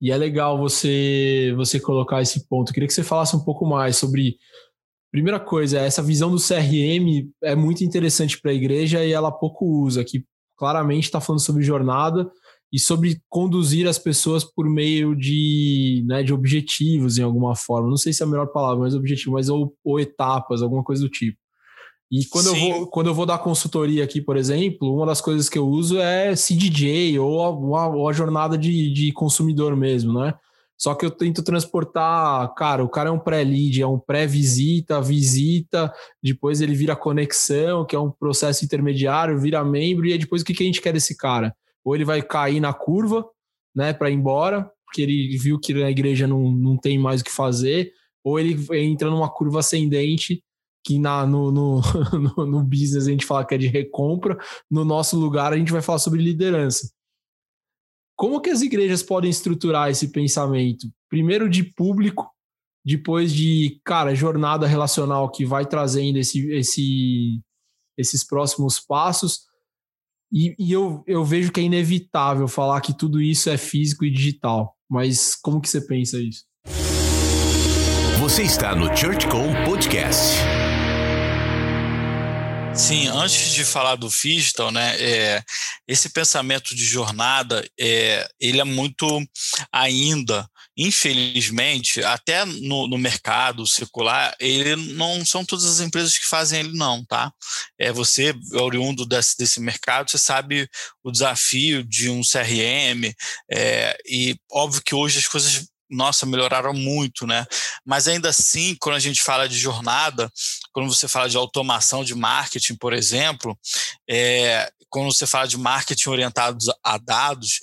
E 0.00 0.10
é 0.10 0.16
legal 0.16 0.58
você 0.58 1.52
você 1.56 1.78
colocar 1.78 2.22
esse 2.22 2.46
ponto. 2.48 2.70
Eu 2.70 2.74
queria 2.74 2.86
que 2.86 2.94
você 2.94 3.02
falasse 3.02 3.36
um 3.36 3.44
pouco 3.44 3.66
mais 3.66 3.96
sobre 3.96 4.36
primeira 5.10 5.40
coisa, 5.40 5.80
essa 5.80 6.02
visão 6.02 6.30
do 6.30 6.36
CRM 6.36 7.28
é 7.42 7.56
muito 7.56 7.82
interessante 7.82 8.40
para 8.40 8.52
a 8.52 8.54
igreja 8.54 9.04
e 9.04 9.12
ela 9.12 9.32
pouco 9.32 9.66
usa, 9.66 10.04
que 10.04 10.24
claramente 10.56 11.04
está 11.04 11.20
falando 11.20 11.40
sobre 11.40 11.62
jornada 11.62 12.30
e 12.72 12.78
sobre 12.78 13.20
conduzir 13.28 13.88
as 13.88 13.98
pessoas 13.98 14.44
por 14.44 14.68
meio 14.68 15.16
de, 15.16 16.04
né, 16.06 16.22
de 16.22 16.32
objetivos 16.32 17.18
em 17.18 17.22
alguma 17.22 17.56
forma. 17.56 17.88
Não 17.88 17.96
sei 17.96 18.12
se 18.12 18.22
é 18.22 18.26
a 18.26 18.28
melhor 18.28 18.46
palavra, 18.52 18.78
mas 18.78 18.94
objetivo, 18.94 19.32
mas 19.32 19.48
ou, 19.48 19.74
ou 19.82 19.98
etapas, 19.98 20.62
alguma 20.62 20.84
coisa 20.84 21.02
do 21.02 21.08
tipo. 21.08 21.39
E 22.10 22.24
quando 22.26 22.48
eu, 22.48 22.56
vou, 22.56 22.86
quando 22.88 23.06
eu 23.06 23.14
vou 23.14 23.24
dar 23.24 23.38
consultoria 23.38 24.02
aqui, 24.02 24.20
por 24.20 24.36
exemplo, 24.36 24.92
uma 24.92 25.06
das 25.06 25.20
coisas 25.20 25.48
que 25.48 25.56
eu 25.56 25.68
uso 25.68 25.98
é 25.98 26.34
CDJ 26.34 27.18
ou 27.20 27.76
a, 27.76 27.86
ou 27.86 28.08
a 28.08 28.12
jornada 28.12 28.58
de, 28.58 28.92
de 28.92 29.12
consumidor 29.12 29.76
mesmo, 29.76 30.12
né? 30.18 30.34
Só 30.76 30.94
que 30.94 31.04
eu 31.04 31.10
tento 31.10 31.44
transportar, 31.44 32.52
cara, 32.54 32.82
o 32.82 32.88
cara 32.88 33.10
é 33.10 33.12
um 33.12 33.18
pré-lead, 33.18 33.82
é 33.82 33.86
um 33.86 33.98
pré-visita, 33.98 35.00
visita, 35.00 35.92
depois 36.22 36.62
ele 36.62 36.74
vira 36.74 36.96
conexão, 36.96 37.84
que 37.84 37.94
é 37.94 37.98
um 37.98 38.10
processo 38.10 38.64
intermediário, 38.64 39.38
vira 39.38 39.62
membro, 39.62 40.06
e 40.06 40.12
aí 40.12 40.18
depois 40.18 40.40
o 40.40 40.44
que, 40.44 40.54
que 40.54 40.62
a 40.62 40.66
gente 40.66 40.80
quer 40.80 40.94
desse 40.94 41.14
cara? 41.16 41.54
Ou 41.84 41.94
ele 41.94 42.04
vai 42.04 42.22
cair 42.22 42.60
na 42.60 42.72
curva, 42.72 43.26
né, 43.76 43.92
para 43.92 44.10
ir 44.10 44.14
embora, 44.14 44.70
porque 44.86 45.02
ele 45.02 45.36
viu 45.36 45.60
que 45.60 45.74
na 45.74 45.90
igreja 45.90 46.26
não, 46.26 46.50
não 46.50 46.78
tem 46.78 46.98
mais 46.98 47.20
o 47.20 47.24
que 47.24 47.30
fazer, 47.30 47.92
ou 48.24 48.40
ele 48.40 48.56
entra 48.72 49.10
numa 49.10 49.28
curva 49.28 49.60
ascendente 49.60 50.42
que 50.84 50.98
na, 50.98 51.26
no, 51.26 51.50
no, 51.52 52.46
no, 52.46 52.64
business 52.64 53.06
a 53.06 53.10
gente 53.10 53.26
fala 53.26 53.44
que 53.44 53.54
é 53.54 53.58
de 53.58 53.66
recompra, 53.66 54.38
no 54.70 54.84
nosso 54.84 55.18
lugar 55.18 55.52
a 55.52 55.56
gente 55.56 55.72
vai 55.72 55.82
falar 55.82 55.98
sobre 55.98 56.22
liderança. 56.22 56.90
Como 58.16 58.40
que 58.40 58.50
as 58.50 58.60
igrejas 58.60 59.02
podem 59.02 59.30
estruturar 59.30 59.90
esse 59.90 60.08
pensamento? 60.08 60.86
Primeiro 61.08 61.48
de 61.48 61.62
público, 61.62 62.30
depois 62.84 63.32
de, 63.32 63.80
cara, 63.84 64.14
jornada 64.14 64.66
relacional 64.66 65.30
que 65.30 65.44
vai 65.44 65.66
trazendo 65.66 66.18
esse, 66.18 66.46
esse, 66.50 67.40
esses 67.96 68.22
próximos 68.22 68.78
passos. 68.78 69.40
E, 70.32 70.54
e 70.58 70.70
eu, 70.70 71.02
eu 71.06 71.24
vejo 71.24 71.50
que 71.50 71.60
é 71.60 71.64
inevitável 71.64 72.46
falar 72.46 72.80
que 72.80 72.96
tudo 72.96 73.20
isso 73.20 73.48
é 73.48 73.56
físico 73.56 74.04
e 74.04 74.10
digital. 74.10 74.76
Mas 74.88 75.34
como 75.34 75.60
que 75.60 75.68
você 75.68 75.80
pensa 75.80 76.18
isso? 76.20 76.44
Você 78.20 78.42
está 78.42 78.74
no 78.74 78.94
ChurchCom 78.94 79.64
Podcast. 79.64 80.59
Sim, 82.74 83.08
antes 83.08 83.52
de 83.52 83.64
falar 83.64 83.96
do 83.96 84.08
digital, 84.08 84.70
né, 84.70 84.96
é, 85.00 85.42
esse 85.86 86.08
pensamento 86.08 86.74
de 86.74 86.84
jornada, 86.84 87.68
é, 87.78 88.28
ele 88.40 88.60
é 88.60 88.64
muito 88.64 89.06
ainda, 89.72 90.48
infelizmente, 90.76 92.02
até 92.02 92.44
no, 92.44 92.86
no, 92.86 92.96
mercado 92.96 93.66
circular, 93.66 94.34
ele 94.40 94.76
não 94.94 95.24
são 95.26 95.44
todas 95.44 95.64
as 95.64 95.80
empresas 95.80 96.16
que 96.16 96.26
fazem 96.26 96.60
ele 96.60 96.76
não, 96.76 97.04
tá? 97.04 97.32
É 97.78 97.92
você 97.92 98.34
oriundo 98.54 99.04
desse, 99.04 99.36
desse 99.36 99.60
mercado, 99.60 100.10
você 100.10 100.18
sabe 100.18 100.68
o 101.02 101.10
desafio 101.10 101.84
de 101.84 102.08
um 102.08 102.22
CRM, 102.22 103.12
é, 103.50 103.98
e 104.06 104.36
óbvio 104.50 104.82
que 104.82 104.94
hoje 104.94 105.18
as 105.18 105.28
coisas 105.28 105.66
nossa, 105.90 106.24
melhoraram 106.24 106.72
muito, 106.72 107.26
né? 107.26 107.44
Mas 107.84 108.06
ainda 108.06 108.28
assim, 108.28 108.76
quando 108.80 108.96
a 108.96 109.00
gente 109.00 109.22
fala 109.22 109.48
de 109.48 109.58
jornada, 109.58 110.30
quando 110.72 110.88
você 110.88 111.08
fala 111.08 111.28
de 111.28 111.36
automação 111.36 112.04
de 112.04 112.14
marketing, 112.14 112.76
por 112.76 112.92
exemplo, 112.92 113.58
é, 114.08 114.70
quando 114.88 115.12
você 115.12 115.26
fala 115.26 115.48
de 115.48 115.58
marketing 115.58 116.10
orientado 116.10 116.58
a 116.82 116.98
dados, 116.98 117.60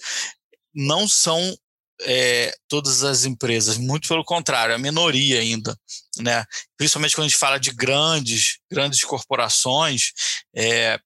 não 0.73 1.07
são 1.07 1.55
é, 2.01 2.53
todas 2.67 3.03
as 3.03 3.25
empresas, 3.25 3.77
muito 3.77 4.07
pelo 4.07 4.23
contrário, 4.23 4.75
a 4.75 4.77
minoria 4.77 5.39
ainda, 5.39 5.75
né? 6.19 6.43
Principalmente 6.77 7.15
quando 7.15 7.25
a 7.25 7.29
gente 7.29 7.39
fala 7.39 7.59
de 7.59 7.71
grandes, 7.71 8.59
grandes 8.69 9.03
corporações, 9.03 10.11
é, 10.55 10.99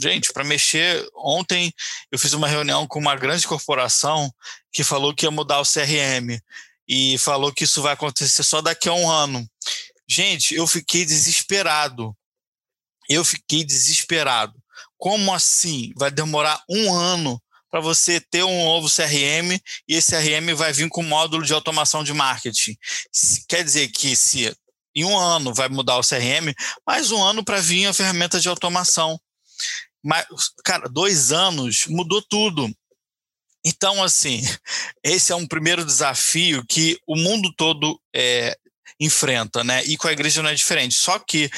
gente, 0.00 0.32
para 0.32 0.44
mexer, 0.44 1.06
ontem 1.16 1.72
eu 2.10 2.18
fiz 2.18 2.32
uma 2.32 2.48
reunião 2.48 2.86
com 2.86 2.98
uma 2.98 3.16
grande 3.16 3.46
corporação 3.46 4.32
que 4.72 4.84
falou 4.84 5.14
que 5.14 5.26
ia 5.26 5.30
mudar 5.30 5.60
o 5.60 5.64
CRM 5.64 6.40
e 6.88 7.18
falou 7.18 7.52
que 7.52 7.64
isso 7.64 7.82
vai 7.82 7.92
acontecer 7.92 8.42
só 8.42 8.60
daqui 8.60 8.88
a 8.88 8.92
um 8.92 9.08
ano. 9.08 9.48
Gente, 10.08 10.54
eu 10.54 10.66
fiquei 10.66 11.04
desesperado. 11.04 12.16
Eu 13.08 13.24
fiquei 13.24 13.64
desesperado. 13.64 14.54
Como 14.96 15.32
assim? 15.32 15.92
Vai 15.96 16.10
demorar 16.10 16.62
um 16.68 16.92
ano 16.92 17.40
para 17.70 17.80
você 17.80 18.20
ter 18.20 18.42
um 18.42 18.64
novo 18.64 18.88
CRM 18.88 19.56
e 19.88 19.94
esse 19.94 20.10
CRM 20.10 20.54
vai 20.56 20.72
vir 20.72 20.88
com 20.88 21.02
módulo 21.02 21.44
de 21.44 21.54
automação 21.54 22.02
de 22.02 22.12
marketing. 22.12 22.76
Quer 23.48 23.62
dizer 23.62 23.88
que 23.88 24.16
se 24.16 24.52
em 24.94 25.04
um 25.04 25.16
ano 25.16 25.54
vai 25.54 25.68
mudar 25.68 25.96
o 25.98 26.02
CRM, 26.02 26.52
mais 26.84 27.12
um 27.12 27.22
ano 27.22 27.44
para 27.44 27.60
vir 27.60 27.86
a 27.86 27.94
ferramenta 27.94 28.40
de 28.40 28.48
automação. 28.48 29.18
Mas, 30.02 30.26
cara, 30.64 30.88
dois 30.88 31.32
anos 31.32 31.86
mudou 31.86 32.22
tudo. 32.22 32.70
Então, 33.64 34.02
assim, 34.02 34.40
esse 35.04 35.32
é 35.32 35.36
um 35.36 35.46
primeiro 35.46 35.84
desafio 35.84 36.64
que 36.66 36.98
o 37.06 37.16
mundo 37.16 37.52
todo 37.56 38.00
é, 38.14 38.56
enfrenta, 38.98 39.64
né? 39.64 39.82
E 39.84 39.96
com 39.96 40.08
a 40.08 40.12
igreja 40.12 40.42
não 40.42 40.50
é 40.50 40.54
diferente. 40.54 40.94
Só 40.94 41.18
que 41.18 41.50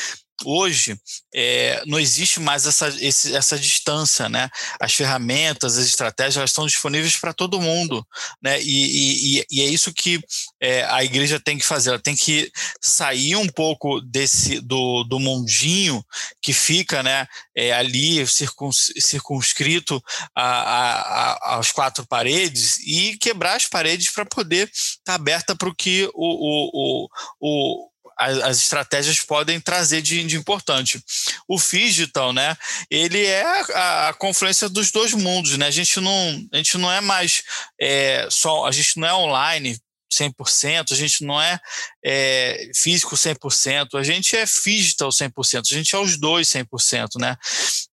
hoje 0.45 0.97
é, 1.35 1.83
não 1.87 1.99
existe 1.99 2.41
mais 2.41 2.67
essa, 2.67 2.89
esse, 3.01 3.35
essa 3.35 3.59
distância, 3.59 4.29
né? 4.29 4.51
As 4.81 4.95
ferramentas, 4.95 5.79
as 5.79 5.87
estratégias, 5.87 6.37
elas 6.37 6.51
estão 6.51 6.67
disponíveis 6.67 7.17
para 7.17 7.33
todo 7.33 7.61
mundo, 7.61 8.07
né? 8.43 8.61
E, 8.63 9.39
e, 9.39 9.47
e, 9.51 9.63
é 9.63 9.67
isso 9.67 9.93
que 9.93 10.21
é, 10.61 10.85
a 10.85 11.03
igreja 11.05 11.41
tem 11.41 11.59
que 11.59 11.67
fazer. 11.67 11.91
Ela 11.91 11.99
tem 11.99 12.17
que 12.17 12.51
sair 12.81 13.37
um 13.37 13.49
pouco 13.49 14.01
desse 14.01 14.61
do, 14.61 15.05
do 15.05 15.19
mundinho 15.19 16.05
que 16.41 16.53
fica, 16.53 17.03
né? 17.03 17.27
É, 17.57 17.73
ali 17.73 18.27
circuns, 18.27 18.93
circunscrito 18.99 20.03
a, 20.35 20.45
a, 20.45 21.01
a, 21.01 21.55
aos 21.55 21.71
quatro 21.71 22.07
paredes 22.07 22.79
e 22.81 23.17
quebrar 23.19 23.57
as 23.57 23.67
paredes 23.67 24.11
para 24.11 24.25
poder 24.25 24.69
estar 24.73 24.99
tá 25.05 25.15
aberta 25.15 25.57
para 25.57 25.69
o 25.69 25.75
que 25.75 26.11
o, 26.15 26.21
o, 26.25 26.71
o, 27.01 27.09
o 27.41 27.92
as, 28.23 28.39
as 28.39 28.57
estratégias 28.59 29.21
podem 29.21 29.61
trazer 29.61 30.01
de, 30.01 30.23
de, 30.25 30.37
importante. 30.37 31.03
O 31.49 31.59
digital, 31.59 32.33
né, 32.33 32.57
ele 32.91 33.25
é 33.25 33.45
a, 33.75 34.09
a, 34.09 34.15
confluência 34.15 34.69
dos 34.69 34.91
dois 34.91 35.13
mundos, 35.13 35.57
né? 35.57 35.67
A 35.67 35.71
gente 35.71 36.01
não, 36.01 36.47
a 36.53 36.57
gente 36.57 36.79
não 36.79 36.91
é 36.91 37.01
mais 37.01 37.43
é, 37.81 38.29
só, 38.31 38.67
a 38.67 38.71
gente 38.71 38.99
não 38.99 39.09
é 39.09 39.15
online 39.15 39.77
100%, 40.13 40.93
a 40.93 40.95
gente 40.95 41.25
não 41.25 41.41
é, 41.41 41.59
é 42.05 42.71
físico 42.75 43.17
100%, 43.17 43.99
a 43.99 44.03
gente 44.03 44.37
é 44.37 44.45
digital 44.45 45.09
100%, 45.09 45.63
a 45.71 45.75
gente 45.75 45.95
é 45.95 45.99
os 45.99 46.19
dois 46.19 46.49
100%, 46.49 47.19
né? 47.19 47.37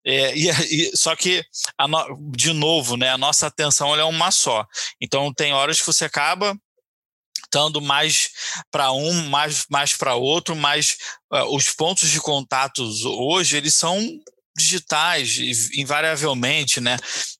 É, 0.05 0.35
e, 0.35 0.49
e, 0.49 0.97
só 0.97 1.15
que, 1.15 1.43
no, 1.77 2.31
de 2.35 2.51
novo, 2.51 2.97
né, 2.97 3.09
a 3.09 3.17
nossa 3.17 3.47
atenção 3.47 3.95
é 3.95 4.03
uma 4.03 4.31
só. 4.31 4.67
Então, 5.01 5.33
tem 5.33 5.53
horas 5.53 5.79
que 5.79 5.85
você 5.85 6.05
acaba 6.05 6.57
estando 7.49 7.81
mais 7.81 8.29
para 8.71 8.91
um, 8.91 9.27
mais, 9.27 9.65
mais 9.69 9.93
para 9.95 10.15
outro, 10.15 10.55
mas 10.55 10.97
uh, 11.33 11.55
os 11.55 11.71
pontos 11.73 12.09
de 12.09 12.21
contatos 12.21 13.03
hoje 13.03 13.57
eles 13.57 13.73
são 13.75 13.99
digitais, 14.59 15.37
invariavelmente, 15.73 16.81
né? 16.81 16.97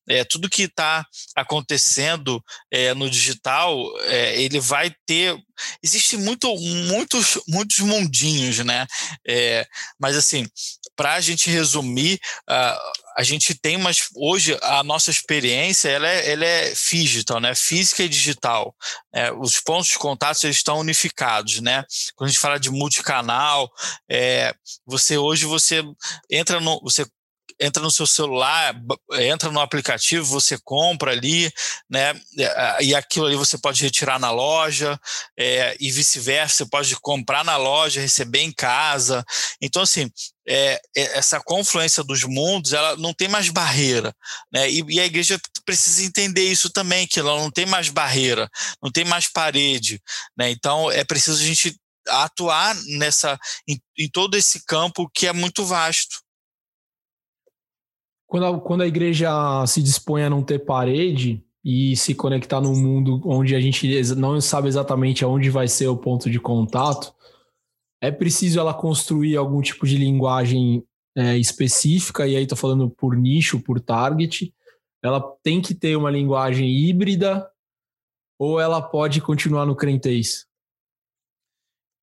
É, 0.07 0.23
tudo 0.23 0.49
que 0.49 0.63
está 0.63 1.05
acontecendo 1.35 2.43
é, 2.71 2.93
no 2.93 3.09
digital, 3.09 3.77
é, 4.05 4.41
ele 4.41 4.59
vai 4.59 4.93
ter. 5.05 5.37
Existem 5.83 6.17
muito, 6.17 6.53
muitos, 6.57 7.37
muitos 7.47 7.79
mundinhos, 7.79 8.59
né? 8.59 8.87
É, 9.27 9.67
mas 9.99 10.15
assim, 10.15 10.47
para 10.95 11.13
a 11.13 11.21
gente 11.21 11.49
resumir, 11.49 12.19
uh, 12.49 12.79
a 13.19 13.23
gente 13.23 13.53
tem 13.53 13.77
mas 13.77 14.07
hoje 14.15 14.57
a 14.61 14.81
nossa 14.81 15.11
experiência 15.11 15.89
ela 15.89 16.07
é, 16.07 16.31
ela 16.31 16.45
é 16.45 16.73
digital, 16.73 17.41
né? 17.41 17.53
Física 17.53 18.01
e 18.01 18.07
digital. 18.07 18.73
É, 19.13 19.29
os 19.33 19.59
pontos 19.59 19.89
de 19.89 19.99
contato 19.99 20.41
eles 20.45 20.55
estão 20.55 20.79
unificados, 20.79 21.59
né? 21.59 21.83
Quando 22.15 22.29
a 22.29 22.31
gente 22.31 22.39
fala 22.39 22.57
de 22.57 22.69
multicanal, 22.69 23.69
é, 24.09 24.53
você 24.85 25.17
hoje 25.17 25.43
você 25.45 25.83
entra 26.31 26.61
no, 26.61 26.79
você 26.81 27.05
entra 27.59 27.83
no 27.83 27.91
seu 27.91 28.07
celular, 28.07 28.73
entra 29.19 29.51
no 29.51 29.59
aplicativo, 29.59 30.25
você 30.25 30.57
compra 30.63 31.11
ali, 31.11 31.51
né? 31.89 32.19
E 32.79 32.95
aquilo 32.95 33.25
ali 33.25 33.35
você 33.35 33.57
pode 33.57 33.83
retirar 33.83 34.17
na 34.17 34.31
loja, 34.31 34.99
é, 35.37 35.75
e 35.79 35.91
vice-versa, 35.91 36.57
você 36.57 36.65
pode 36.65 36.95
comprar 36.99 37.43
na 37.43 37.57
loja, 37.57 38.01
receber 38.01 38.41
em 38.41 38.51
casa. 38.51 39.25
Então, 39.61 39.81
assim, 39.81 40.09
é, 40.47 40.81
é, 40.95 41.17
essa 41.17 41.39
confluência 41.39 42.03
dos 42.03 42.23
mundos, 42.23 42.73
ela 42.73 42.95
não 42.95 43.13
tem 43.13 43.27
mais 43.27 43.49
barreira, 43.49 44.15
né? 44.51 44.69
E, 44.69 44.83
e, 44.89 44.99
a 44.99 45.05
igreja 45.05 45.39
precisa 45.65 46.03
entender 46.03 46.49
isso 46.49 46.69
também, 46.69 47.05
que 47.05 47.19
ela 47.19 47.37
não 47.37 47.51
tem 47.51 47.65
mais 47.65 47.89
barreira, 47.89 48.49
não 48.81 48.91
tem 48.91 49.05
mais 49.05 49.27
parede, 49.27 50.01
né? 50.37 50.49
Então, 50.49 50.89
é 50.89 51.03
preciso 51.03 51.41
a 51.41 51.45
gente 51.45 51.75
atuar 52.07 52.75
nessa 52.97 53.37
em, 53.67 53.79
em 53.97 54.09
todo 54.09 54.35
esse 54.35 54.65
campo 54.65 55.09
que 55.13 55.27
é 55.27 55.33
muito 55.33 55.65
vasto. 55.65 56.21
Quando 58.29 58.45
a, 58.45 58.59
quando 58.61 58.81
a 58.81 58.87
igreja 58.87 59.29
se 59.65 59.83
dispõe 59.83 60.23
a 60.23 60.29
não 60.29 60.41
ter 60.41 60.59
parede, 60.59 61.43
e 61.63 61.95
se 61.95 62.15
conectar 62.15 62.61
num 62.61 62.75
mundo 62.75 63.21
onde 63.25 63.55
a 63.55 63.59
gente 63.59 63.87
não 64.15 64.39
sabe 64.39 64.67
exatamente 64.67 65.23
aonde 65.23 65.49
vai 65.49 65.67
ser 65.67 65.87
o 65.87 65.97
ponto 65.97 66.29
de 66.29 66.39
contato, 66.39 67.13
é 68.01 68.09
preciso 68.09 68.59
ela 68.59 68.73
construir 68.73 69.35
algum 69.35 69.61
tipo 69.61 69.85
de 69.85 69.97
linguagem 69.97 70.83
é, 71.17 71.37
específica, 71.37 72.25
e 72.25 72.35
aí 72.35 72.43
estou 72.43 72.57
falando 72.57 72.89
por 72.89 73.15
nicho, 73.15 73.59
por 73.59 73.79
target. 73.79 74.53
Ela 75.03 75.21
tem 75.43 75.61
que 75.61 75.75
ter 75.75 75.97
uma 75.97 76.09
linguagem 76.09 76.69
híbrida 76.69 77.49
ou 78.39 78.59
ela 78.59 78.81
pode 78.81 79.19
continuar 79.19 79.65
no 79.65 79.75
crentez? 79.75 80.48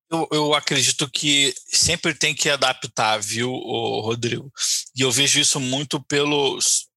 Eu, 0.09 0.27
eu, 0.31 0.53
acredito 0.53 1.09
que 1.09 1.53
sempre 1.67 2.13
tem 2.13 2.33
que 2.33 2.49
adaptar, 2.49 3.19
viu, 3.19 3.51
Rodrigo? 3.51 4.51
E 4.95 5.01
eu 5.01 5.11
vejo 5.11 5.39
isso 5.39 5.59
muito 5.59 6.01
pelos. 6.01 6.87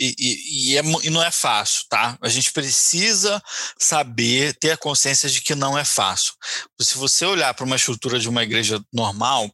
E, 0.00 0.14
e, 0.18 0.72
e, 0.72 0.78
é, 0.78 0.82
e, 1.02 1.10
não 1.10 1.22
é 1.22 1.30
fácil, 1.30 1.84
tá? 1.88 2.16
A 2.20 2.28
gente 2.28 2.52
precisa 2.52 3.42
saber, 3.78 4.56
ter 4.58 4.72
a 4.72 4.76
consciência 4.76 5.28
de 5.28 5.40
que 5.40 5.54
não 5.54 5.76
é 5.76 5.84
fácil. 5.84 6.34
Se 6.80 6.96
você 6.96 7.24
olhar 7.24 7.52
para 7.54 7.64
uma 7.64 7.76
estrutura 7.76 8.18
de 8.18 8.28
uma 8.28 8.42
igreja 8.42 8.82
normal, 8.92 9.50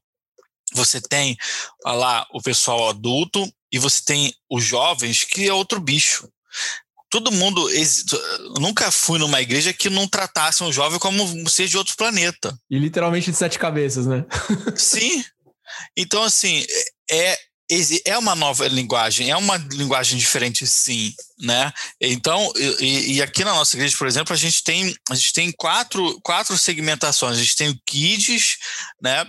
você 0.72 1.00
tem 1.00 1.36
lá 1.84 2.26
o 2.32 2.42
pessoal 2.42 2.88
adulto 2.88 3.50
e 3.72 3.78
você 3.78 4.02
tem 4.02 4.34
os 4.50 4.64
jovens, 4.64 5.24
que 5.24 5.48
é 5.48 5.52
outro 5.52 5.80
bicho 5.80 6.28
todo 7.10 7.32
mundo. 7.32 7.68
Nunca 8.58 8.90
fui 8.90 9.18
numa 9.18 9.40
igreja 9.42 9.72
que 9.72 9.90
não 9.90 10.08
tratasse 10.08 10.62
um 10.62 10.72
jovem 10.72 10.98
como 10.98 11.48
ser 11.50 11.68
de 11.68 11.76
outro 11.76 11.96
planeta. 11.96 12.56
E 12.70 12.78
literalmente 12.78 13.30
de 13.30 13.36
sete 13.36 13.58
cabeças, 13.58 14.06
né? 14.06 14.24
Sim. 14.76 15.22
Então, 15.96 16.22
assim, 16.22 16.64
é, 17.10 17.38
é 18.04 18.18
uma 18.18 18.34
nova 18.34 18.66
linguagem, 18.66 19.30
é 19.30 19.36
uma 19.36 19.56
linguagem 19.56 20.18
diferente, 20.18 20.66
sim, 20.66 21.14
né? 21.38 21.72
Então, 22.00 22.52
e, 22.80 23.14
e, 23.14 23.22
aqui 23.22 23.44
na 23.44 23.54
nossa 23.54 23.76
igreja, 23.76 23.96
por 23.96 24.08
exemplo, 24.08 24.32
a 24.32 24.36
gente 24.36 24.64
tem, 24.64 24.94
a 25.08 25.14
gente 25.14 25.32
tem 25.32 25.52
quatro, 25.52 26.20
quatro 26.22 26.58
segmentações. 26.58 27.36
A 27.38 27.40
gente 27.40 27.56
tem 27.56 27.68
o 27.68 27.80
Kids, 27.86 28.56
né? 29.00 29.24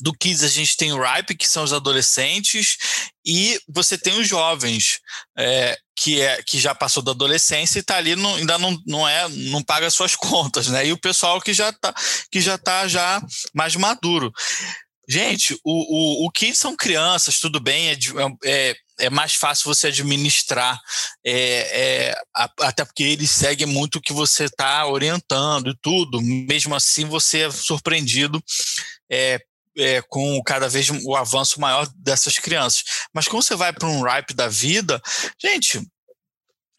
do 0.00 0.12
Kids 0.12 0.42
a 0.42 0.48
gente 0.48 0.76
tem 0.76 0.92
o 0.92 1.00
Ripe, 1.02 1.34
que 1.34 1.48
são 1.48 1.64
os 1.64 1.72
adolescentes, 1.72 2.76
e 3.24 3.58
você 3.68 3.96
tem 3.96 4.18
os 4.18 4.28
jovens, 4.28 5.00
é, 5.38 5.78
que, 5.96 6.20
é, 6.20 6.42
que 6.42 6.58
já 6.58 6.74
passou 6.74 7.02
da 7.02 7.12
adolescência 7.12 7.78
e 7.78 7.80
está 7.80 7.96
ali, 7.96 8.12
ainda 8.12 8.58
não, 8.58 8.78
não, 8.86 9.08
é, 9.08 9.28
não 9.28 9.62
paga 9.62 9.88
suas 9.90 10.14
contas, 10.16 10.68
né? 10.68 10.86
E 10.86 10.92
o 10.92 10.98
pessoal 10.98 11.40
que 11.40 11.54
já 11.54 11.70
está 11.70 11.94
que 12.30 12.40
já 12.40 12.58
tá 12.58 12.86
já 12.86 13.20
mais 13.54 13.74
maduro. 13.74 14.32
Gente, 15.08 15.54
o, 15.64 16.24
o, 16.24 16.26
o 16.26 16.30
Kids 16.32 16.58
são 16.58 16.76
crianças, 16.76 17.38
tudo 17.38 17.60
bem, 17.60 17.90
é, 17.90 17.96
é, 18.44 18.74
é 18.98 19.10
mais 19.10 19.34
fácil 19.34 19.72
você 19.72 19.86
administrar, 19.86 20.76
é, 21.24 22.10
é, 22.10 22.14
até 22.34 22.84
porque 22.84 23.04
eles 23.04 23.30
seguem 23.30 23.68
muito 23.68 23.96
o 23.96 24.00
que 24.00 24.12
você 24.12 24.46
está 24.46 24.84
orientando 24.84 25.70
e 25.70 25.78
tudo. 25.80 26.20
Mesmo 26.20 26.74
assim, 26.74 27.04
você 27.04 27.42
é 27.42 27.50
surpreendido 27.52 28.42
é, 29.08 29.38
é, 29.76 30.02
com 30.02 30.42
cada 30.42 30.68
vez 30.68 30.88
o 31.04 31.14
avanço 31.14 31.60
maior 31.60 31.88
dessas 31.96 32.38
crianças. 32.38 32.84
Mas 33.12 33.28
quando 33.28 33.42
você 33.42 33.54
vai 33.54 33.72
para 33.72 33.88
um 33.88 34.02
ripe 34.02 34.34
da 34.34 34.48
vida, 34.48 35.00
gente, 35.40 35.80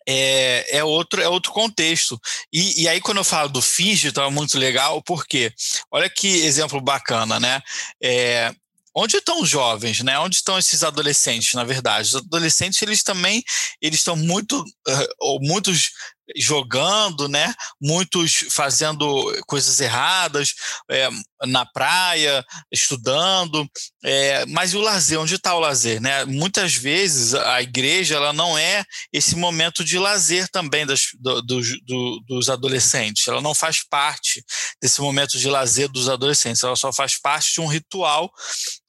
é, 0.08 0.78
é, 0.78 0.84
outro, 0.84 1.22
é 1.22 1.28
outro 1.28 1.52
contexto. 1.52 2.20
E, 2.52 2.84
e 2.84 2.88
aí, 2.88 3.02
quando 3.02 3.18
eu 3.18 3.24
falo 3.26 3.50
do 3.50 3.60
digital, 3.60 4.28
é 4.28 4.32
muito 4.32 4.58
legal, 4.58 5.02
porque 5.04 5.54
olha 5.92 6.10
que 6.10 6.28
exemplo 6.28 6.80
bacana, 6.80 7.40
né? 7.40 7.62
É, 8.02 8.54
onde 8.96 9.18
estão 9.18 9.42
os 9.42 9.50
jovens, 9.50 10.02
né? 10.02 10.18
Onde 10.18 10.38
estão 10.38 10.58
esses 10.58 10.82
adolescentes, 10.82 11.54
na 11.54 11.66
verdade? 11.66 12.08
Os 12.08 12.16
adolescentes, 12.16 12.82
eles 12.82 13.04
também, 13.04 13.44
eles 13.82 14.00
estão 14.00 14.16
muito, 14.16 14.60
uh, 14.62 15.40
muitos 15.42 15.92
jogando, 16.36 17.28
né? 17.28 17.54
Muitos 17.82 18.46
fazendo 18.50 19.06
coisas 19.46 19.80
erradas 19.80 20.54
é, 20.90 21.10
na 21.46 21.66
praia, 21.66 22.46
estudando. 22.72 23.70
É, 24.04 24.46
mas 24.46 24.74
e 24.74 24.78
o 24.78 24.82
lazer? 24.82 25.20
Onde 25.20 25.36
está 25.36 25.56
o 25.56 25.60
lazer? 25.60 26.02
Né? 26.02 26.26
Muitas 26.26 26.76
vezes 26.76 27.34
a 27.34 27.62
igreja 27.62 28.16
ela 28.16 28.34
não 28.34 28.58
é 28.58 28.84
esse 29.12 29.36
momento 29.36 29.84
de 29.84 29.98
lazer 29.98 30.48
também 30.50 30.86
das, 30.86 31.08
do, 31.20 31.42
do, 31.42 31.62
do, 31.86 32.24
dos 32.28 32.50
adolescentes. 32.50 33.28
Ela 33.28 33.42
não 33.42 33.54
faz 33.54 33.84
parte 33.88 34.44
desse 34.82 35.02
momento 35.02 35.38
de 35.38 35.50
lazer 35.50 35.88
dos 35.90 36.10
adolescentes. 36.10 36.64
Ela 36.64 36.76
só 36.76 36.92
faz 36.92 37.20
parte 37.20 37.54
de 37.54 37.62
um 37.62 37.68
ritual 37.68 38.32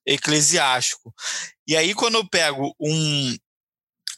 eclesiástico. 0.06 1.14
E 1.66 1.76
aí, 1.76 1.94
quando 1.94 2.14
eu 2.14 2.26
pego 2.26 2.74
um, 2.80 3.36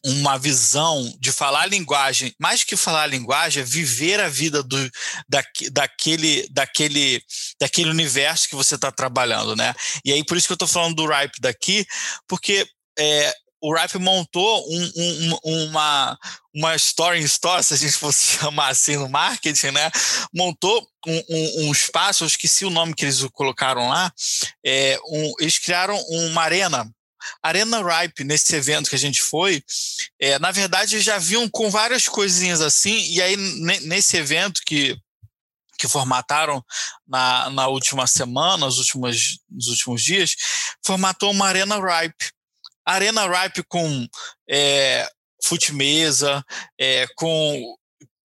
uma 0.04 0.38
visão 0.38 1.14
de 1.18 1.30
falar 1.30 1.62
a 1.62 1.66
linguagem, 1.66 2.34
mais 2.38 2.64
que 2.64 2.76
falar 2.76 3.02
a 3.02 3.06
linguagem, 3.06 3.62
é 3.62 3.66
viver 3.66 4.20
a 4.20 4.28
vida 4.28 4.62
do, 4.62 4.90
da, 5.28 5.44
daquele, 5.72 6.48
daquele, 6.50 7.22
daquele 7.60 7.90
universo 7.90 8.48
que 8.48 8.54
você 8.54 8.76
está 8.76 8.90
trabalhando, 8.90 9.54
né? 9.54 9.74
E 10.04 10.12
aí 10.12 10.24
por 10.24 10.36
isso 10.36 10.46
que 10.46 10.52
eu 10.52 10.54
estou 10.56 10.68
falando 10.68 10.94
do 10.94 11.06
Ripe 11.06 11.40
daqui, 11.40 11.86
porque 12.26 12.66
é, 12.98 13.34
o 13.60 13.74
Ripe 13.74 13.98
montou 13.98 14.66
um, 14.70 14.92
um, 14.96 15.38
uma, 15.66 16.18
uma 16.54 16.74
story 16.76 17.20
in 17.20 17.24
store, 17.24 17.62
se 17.62 17.74
a 17.74 17.76
gente 17.76 17.92
fosse 17.92 18.38
chamar 18.40 18.68
assim 18.68 18.96
no 18.96 19.08
marketing, 19.08 19.72
né? 19.72 19.90
Montou 20.34 20.86
um, 21.06 21.66
um, 21.66 21.72
espaço, 21.72 22.24
eu 22.24 22.28
esqueci 22.28 22.64
o 22.64 22.70
nome 22.70 22.94
que 22.94 23.04
eles 23.04 23.22
colocaram 23.32 23.88
lá, 23.88 24.10
é, 24.64 24.98
eles 25.38 25.58
criaram 25.58 25.98
uma 26.08 26.42
arena 26.42 26.90
Arena 27.42 27.82
Ripe, 27.82 28.24
nesse 28.24 28.54
evento 28.54 28.90
que 28.90 28.96
a 28.96 28.98
gente 28.98 29.22
foi, 29.22 29.62
é, 30.20 30.38
na 30.38 30.50
verdade 30.50 31.00
já 31.00 31.18
vinham 31.18 31.48
com 31.48 31.70
várias 31.70 32.08
coisinhas 32.08 32.60
assim, 32.60 32.96
e 33.10 33.20
aí 33.22 33.36
nesse 33.36 34.16
evento 34.16 34.60
que, 34.66 34.96
que 35.78 35.88
formataram 35.88 36.64
na, 37.06 37.50
na 37.50 37.66
última 37.68 38.06
semana, 38.06 38.66
nos 38.66 38.78
últimos, 38.78 39.38
nos 39.48 39.66
últimos 39.68 40.02
dias, 40.02 40.34
formatou 40.84 41.30
uma 41.30 41.46
Arena 41.46 41.76
Ripe. 41.76 42.30
Arena 42.84 43.26
Ripe 43.26 43.62
com 43.68 44.06
é, 44.48 45.08
fute-mesa, 45.42 46.44
é, 46.78 47.06
com 47.16 47.76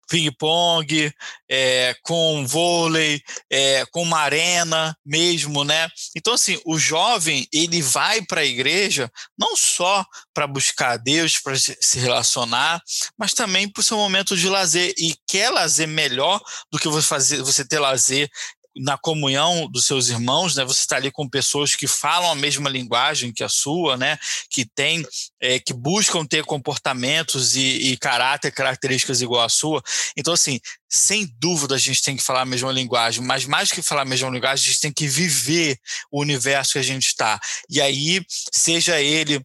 ping-pong, 0.08 1.12
é, 1.50 1.96
com 2.02 2.46
vôlei, 2.46 3.22
é, 3.50 3.86
com 3.92 4.02
uma 4.02 4.20
arena 4.20 4.96
mesmo, 5.06 5.64
né? 5.64 5.90
Então, 6.16 6.34
assim, 6.34 6.60
o 6.66 6.78
jovem, 6.78 7.48
ele 7.52 7.82
vai 7.82 8.22
para 8.22 8.42
a 8.42 8.46
igreja 8.46 9.12
não 9.38 9.56
só 9.56 10.06
para 10.34 10.48
buscar 10.48 10.92
a 10.92 10.98
Deus, 10.98 11.40
para 11.40 11.56
se 11.58 12.00
relacionar, 12.00 12.82
mas 13.18 13.34
também 13.34 13.70
para 13.70 13.82
o 13.82 13.84
seu 13.84 13.98
momento 13.98 14.36
de 14.36 14.50
lazer. 14.50 14.94
E 14.98 15.16
quer 15.28 15.50
lazer 15.50 15.88
melhor 15.88 16.42
do 16.72 16.80
que 16.80 16.88
você, 16.88 17.08
fazer, 17.08 17.42
você 17.42 17.66
ter 17.66 17.80
lazer 17.80 18.30
na 18.76 18.98
comunhão 18.98 19.70
dos 19.72 19.86
seus 19.86 20.10
irmãos, 20.10 20.56
né? 20.56 20.66
Você 20.66 20.82
está 20.82 20.98
ali 20.98 21.12
com 21.12 21.30
pessoas 21.30 21.76
que 21.76 21.88
falam 21.88 22.32
a 22.32 22.36
mesma 22.36 22.70
linguagem 22.70 23.32
que 23.32 23.44
a 23.44 23.50
sua, 23.50 23.96
né? 23.96 24.18
Que 24.50 24.66
tem, 24.66 25.06
é, 25.40 25.60
que 25.60 25.74
buscam 25.74 26.26
ter 26.26 26.44
comportamentos 26.44 27.56
e, 27.56 27.92
e 27.92 27.98
caráter, 27.98 28.52
características 28.52 29.22
igual 29.22 29.44
à 29.44 29.50
sua. 29.50 29.82
Então, 30.18 30.34
assim, 30.34 30.60
sem 30.90 31.26
dúvida 31.40 31.76
a 31.76 31.80
gente 31.80 32.02
tem 32.02 32.18
que 32.18 32.24
falar 32.24 32.42
a 32.42 32.46
mesma 32.46 32.72
linguagem, 32.72 33.24
mas 33.24 33.46
mais 33.46 33.72
que 33.72 33.82
falar 33.82 34.02
a 34.02 34.06
mesma 34.06 34.30
linguagem, 34.30 34.64
a 34.64 34.72
gente 34.72 34.82
tem 34.82 34.92
que 34.92 35.08
viver 35.08 35.80
o 36.12 36.22
universo 36.22 36.74
que 36.74 36.80
a 36.80 36.84
gente 36.84 37.08
está. 37.08 37.40
E 37.70 37.82
aí, 37.82 38.26
seja 38.52 39.00
ele 39.00 39.42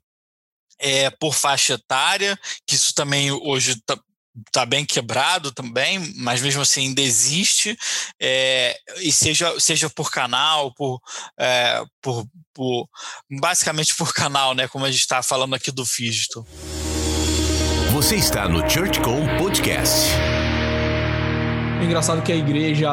é, 0.81 1.11
por 1.11 1.35
faixa 1.35 1.75
etária, 1.75 2.39
que 2.67 2.75
isso 2.75 2.95
também 2.95 3.31
hoje 3.31 3.81
tá, 3.87 3.99
está 4.47 4.65
bem 4.65 4.85
quebrado 4.85 5.53
também, 5.53 6.15
mas 6.17 6.41
mesmo 6.41 6.63
assim 6.63 6.89
ainda 6.89 7.01
existe, 7.01 7.77
é, 8.21 8.77
e 9.01 9.13
seja, 9.13 9.59
seja 9.59 9.91
por 9.91 10.11
canal, 10.11 10.73
por, 10.75 11.01
é, 11.39 11.83
por, 12.01 12.27
por, 12.55 12.89
basicamente 13.41 13.95
por 13.95 14.13
canal, 14.13 14.55
né, 14.55 14.69
como 14.69 14.85
a 14.85 14.91
gente 14.91 15.01
está 15.01 15.23
falando 15.23 15.55
aqui 15.55 15.71
do 15.71 15.85
Fígito. 15.85 16.47
Você 17.93 18.17
está 18.17 18.49
no 18.49 18.69
ChurchCom 18.69 19.27
Podcast. 19.39 20.09
É 21.81 21.85
engraçado 21.85 22.23
que 22.23 22.31
a 22.31 22.37
igreja 22.37 22.91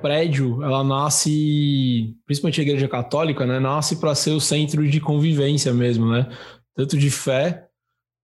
prédio, 0.00 0.62
ela 0.62 0.82
nasce, 0.82 2.16
principalmente 2.26 2.60
a 2.60 2.64
igreja 2.64 2.88
católica, 2.88 3.46
né, 3.46 3.60
nasce 3.60 3.96
para 3.96 4.14
ser 4.14 4.30
o 4.30 4.40
centro 4.40 4.88
de 4.88 4.98
convivência 4.98 5.72
mesmo, 5.72 6.10
né? 6.10 6.26
Tanto 6.74 6.96
de 6.96 7.10
fé 7.10 7.69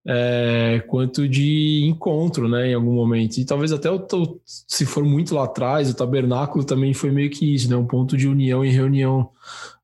é, 0.09 0.85
quanto 0.87 1.29
de 1.29 1.85
encontro, 1.85 2.49
né, 2.49 2.71
em 2.71 2.75
algum 2.75 2.93
momento. 2.93 3.39
E 3.39 3.45
talvez 3.45 3.73
até, 3.73 3.91
o, 3.91 4.07
se 4.45 4.87
for 4.87 5.05
muito 5.05 5.35
lá 5.35 5.45
atrás, 5.45 5.91
o 5.91 5.95
tabernáculo 5.95 6.65
também 6.65 6.95
foi 6.95 7.11
meio 7.11 7.29
que 7.31 7.55
isso, 7.55 7.69
né, 7.69 7.77
um 7.77 7.87
ponto 7.87 8.17
de 8.17 8.29
união 8.29 8.65
e 8.65 8.71
reunião 8.71 9.31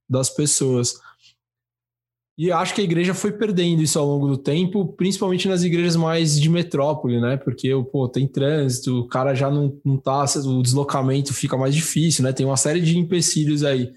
das 0.08 0.30
pessoas. 0.30 0.94
E 2.38 2.50
acho 2.50 2.74
que 2.74 2.80
a 2.80 2.84
igreja 2.84 3.14
foi 3.14 3.32
perdendo 3.32 3.82
isso 3.82 3.98
ao 3.98 4.06
longo 4.06 4.26
do 4.26 4.38
tempo, 4.38 4.86
principalmente 4.94 5.48
nas 5.48 5.62
igrejas 5.64 5.96
mais 5.96 6.40
de 6.40 6.48
metrópole, 6.48 7.20
né? 7.20 7.36
Porque, 7.36 7.70
pô, 7.92 8.08
tem 8.08 8.26
trânsito, 8.26 9.00
o 9.00 9.06
cara 9.06 9.34
já 9.34 9.50
não, 9.50 9.78
não 9.84 9.98
tá, 9.98 10.24
o 10.46 10.62
deslocamento 10.62 11.34
fica 11.34 11.58
mais 11.58 11.74
difícil, 11.74 12.24
né? 12.24 12.32
Tem 12.32 12.46
uma 12.46 12.56
série 12.56 12.80
de 12.80 12.98
empecilhos 12.98 13.62
aí. 13.62 13.92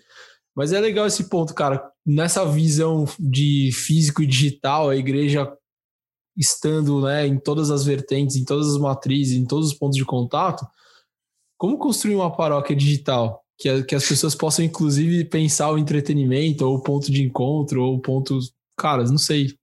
Mas 0.54 0.74
é 0.74 0.80
legal 0.80 1.08
esse 1.08 1.30
ponto, 1.30 1.54
cara. 1.54 1.82
Nessa 2.06 2.46
visão 2.46 3.06
de 3.18 3.72
físico 3.74 4.22
e 4.22 4.28
digital, 4.28 4.90
a 4.90 4.96
igreja 4.96 5.50
estando 6.36 7.02
né, 7.02 7.26
em 7.26 7.38
todas 7.38 7.72
as 7.72 7.84
vertentes, 7.84 8.36
em 8.36 8.44
todas 8.44 8.68
as 8.68 8.78
matrizes, 8.78 9.38
em 9.38 9.46
todos 9.46 9.68
os 9.68 9.74
pontos 9.74 9.98
de 9.98 10.06
contato, 10.06 10.66
como 11.58 11.78
construir 11.78 12.16
uma 12.16 12.36
paróquia 12.36 12.76
digital? 12.76 13.42
Que, 13.58 13.84
que 13.84 13.96
as 13.96 14.06
pessoas 14.06 14.36
possam, 14.36 14.66
inclusive, 14.66 15.24
pensar 15.26 15.72
o 15.72 15.78
entretenimento, 15.78 16.66
ou 16.66 16.76
o 16.76 16.82
ponto 16.82 17.10
de 17.10 17.24
encontro, 17.24 17.82
ou 17.82 17.96
o 17.96 18.02
ponto. 18.02 18.38
Caras, 18.78 19.10
não 19.10 19.18
sei. 19.18 19.58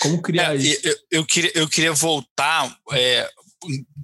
Como 0.00 0.22
criar 0.22 0.54
é, 0.54 0.58
isso? 0.58 0.86
Eu, 0.86 0.96
eu, 1.10 1.26
queria, 1.26 1.50
eu 1.54 1.68
queria 1.68 1.92
voltar 1.92 2.78
é, 2.92 3.28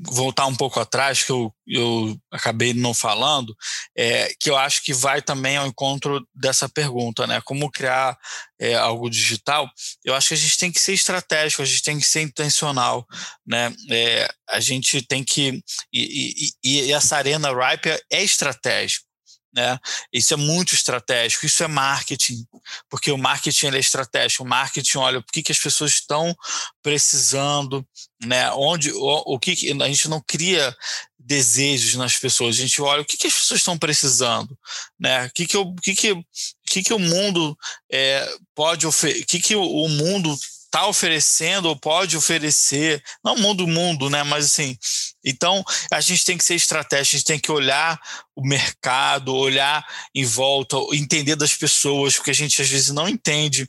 voltar 0.06 0.46
um 0.46 0.54
pouco 0.54 0.80
atrás, 0.80 1.22
que 1.22 1.30
eu, 1.30 1.54
eu 1.66 2.16
acabei 2.30 2.72
não 2.74 2.94
falando, 2.94 3.54
é, 3.96 4.32
que 4.40 4.50
eu 4.50 4.56
acho 4.56 4.82
que 4.82 4.92
vai 4.92 5.20
também 5.20 5.56
ao 5.56 5.66
encontro 5.66 6.26
dessa 6.34 6.68
pergunta, 6.68 7.26
né? 7.26 7.40
Como 7.44 7.70
criar 7.70 8.18
é, 8.58 8.74
algo 8.74 9.10
digital? 9.10 9.68
Eu 10.04 10.14
acho 10.14 10.28
que 10.28 10.34
a 10.34 10.38
gente 10.38 10.58
tem 10.58 10.72
que 10.72 10.80
ser 10.80 10.94
estratégico, 10.94 11.62
a 11.62 11.66
gente 11.66 11.82
tem 11.82 11.98
que 11.98 12.06
ser 12.06 12.22
intencional, 12.22 13.06
né? 13.46 13.74
É, 13.90 14.28
a 14.48 14.60
gente 14.60 15.02
tem 15.02 15.22
que. 15.22 15.62
E, 15.92 16.52
e, 16.64 16.86
e 16.88 16.92
essa 16.92 17.16
arena 17.16 17.48
Ripe 17.50 17.90
é 18.10 18.22
estratégico. 18.22 19.11
Né? 19.54 19.78
Isso 20.10 20.32
é 20.32 20.36
muito 20.36 20.74
estratégico, 20.74 21.44
isso 21.44 21.62
é 21.62 21.68
marketing, 21.68 22.46
porque 22.88 23.12
o 23.12 23.18
marketing 23.18 23.66
é 23.66 23.78
estratégico. 23.78 24.44
O 24.44 24.48
marketing 24.48 24.98
olha 24.98 25.18
o 25.18 25.22
que, 25.22 25.42
que 25.42 25.52
as 25.52 25.58
pessoas 25.58 25.92
estão 25.92 26.34
precisando, 26.82 27.86
né? 28.24 28.50
Onde 28.52 28.90
o, 28.92 29.34
o 29.34 29.38
que 29.38 29.52
a 29.52 29.88
gente 29.88 30.08
não 30.08 30.22
cria 30.26 30.74
desejos 31.18 31.94
nas 31.94 32.16
pessoas, 32.16 32.56
a 32.56 32.62
gente 32.62 32.80
olha 32.80 33.02
o 33.02 33.04
que, 33.04 33.16
que 33.16 33.26
as 33.26 33.34
pessoas 33.34 33.60
estão 33.60 33.78
precisando, 33.78 34.58
né? 34.98 35.26
O 35.26 35.30
que 35.32 35.46
que, 35.46 35.56
o, 35.56 35.74
que, 35.74 35.94
que, 35.94 36.24
que, 36.66 36.82
que 36.82 36.94
o 36.94 36.98
mundo 36.98 37.56
é, 37.90 38.26
pode 38.54 38.86
oferecer, 38.86 39.22
o 39.22 39.26
que, 39.26 39.38
que 39.38 39.54
o 39.54 39.88
mundo 39.88 40.34
está 40.72 40.86
oferecendo 40.86 41.68
ou 41.68 41.76
pode 41.76 42.16
oferecer, 42.16 43.04
não 43.22 43.36
mundo 43.36 43.66
mundo, 43.66 44.08
né? 44.08 44.22
Mas 44.22 44.46
assim, 44.46 44.74
então 45.22 45.62
a 45.92 46.00
gente 46.00 46.24
tem 46.24 46.38
que 46.38 46.44
ser 46.44 46.54
estratégico, 46.54 47.16
a 47.16 47.18
gente 47.18 47.26
tem 47.26 47.38
que 47.38 47.52
olhar 47.52 48.00
o 48.34 48.42
mercado, 48.42 49.36
olhar 49.36 49.86
em 50.14 50.24
volta, 50.24 50.78
entender 50.94 51.36
das 51.36 51.54
pessoas, 51.54 52.16
porque 52.16 52.30
a 52.30 52.34
gente 52.34 52.60
às 52.62 52.68
vezes 52.68 52.88
não 52.88 53.06
entende. 53.06 53.68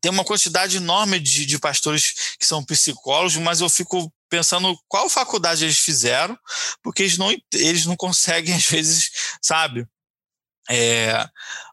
Tem 0.00 0.10
uma 0.10 0.24
quantidade 0.24 0.78
enorme 0.78 1.20
de, 1.20 1.46
de 1.46 1.58
pastores 1.60 2.36
que 2.40 2.44
são 2.44 2.64
psicólogos, 2.64 3.36
mas 3.36 3.60
eu 3.60 3.68
fico 3.68 4.12
pensando 4.28 4.76
qual 4.88 5.08
faculdade 5.08 5.64
eles 5.64 5.78
fizeram, 5.78 6.36
porque 6.82 7.04
eles 7.04 7.18
não, 7.18 7.30
eles 7.54 7.86
não 7.86 7.96
conseguem, 7.96 8.54
às 8.56 8.64
vezes, 8.64 9.10
sabe? 9.40 9.86
É, 10.68 11.24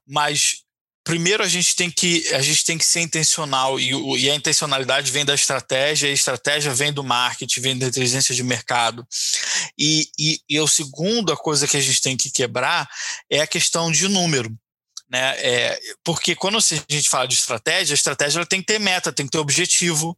mas 0.07 0.66
primeiro 1.07 1.41
a 1.41 1.47
gente 1.47 1.73
tem 1.73 1.89
que 1.89 2.27
a 2.33 2.41
gente 2.41 2.65
tem 2.65 2.77
que 2.77 2.85
ser 2.85 2.99
intencional 2.99 3.79
e, 3.79 3.91
e, 4.19 4.29
a 4.29 4.35
intencionalidade 4.35 5.09
vem 5.09 5.23
da 5.23 5.33
estratégia, 5.33 6.09
a 6.09 6.11
estratégia 6.11 6.73
vem 6.73 6.91
do 6.91 7.01
marketing, 7.01 7.61
vem 7.61 7.77
da 7.79 7.87
inteligência 7.87 8.35
de 8.35 8.43
mercado. 8.43 9.07
E, 9.79 10.09
e, 10.19 10.41
e 10.49 10.57
a 10.57 10.67
segunda 10.67 11.37
coisa 11.37 11.65
que 11.65 11.77
a 11.77 11.81
gente 11.81 12.01
tem 12.01 12.17
que 12.17 12.29
quebrar 12.29 12.89
é 13.31 13.39
a 13.39 13.47
questão 13.47 13.89
de 13.89 14.09
número. 14.09 14.53
Né? 15.09 15.35
É, 15.37 15.79
porque 16.03 16.35
quando 16.35 16.57
a 16.57 16.61
gente 16.61 17.09
fala 17.09 17.25
de 17.25 17.35
estratégia, 17.35 17.93
a 17.93 17.95
estratégia 17.95 18.39
ela 18.39 18.45
tem 18.45 18.59
que 18.59 18.67
ter 18.67 18.79
meta, 18.79 19.13
tem 19.13 19.25
que 19.25 19.31
ter 19.31 19.37
objetivo, 19.37 20.17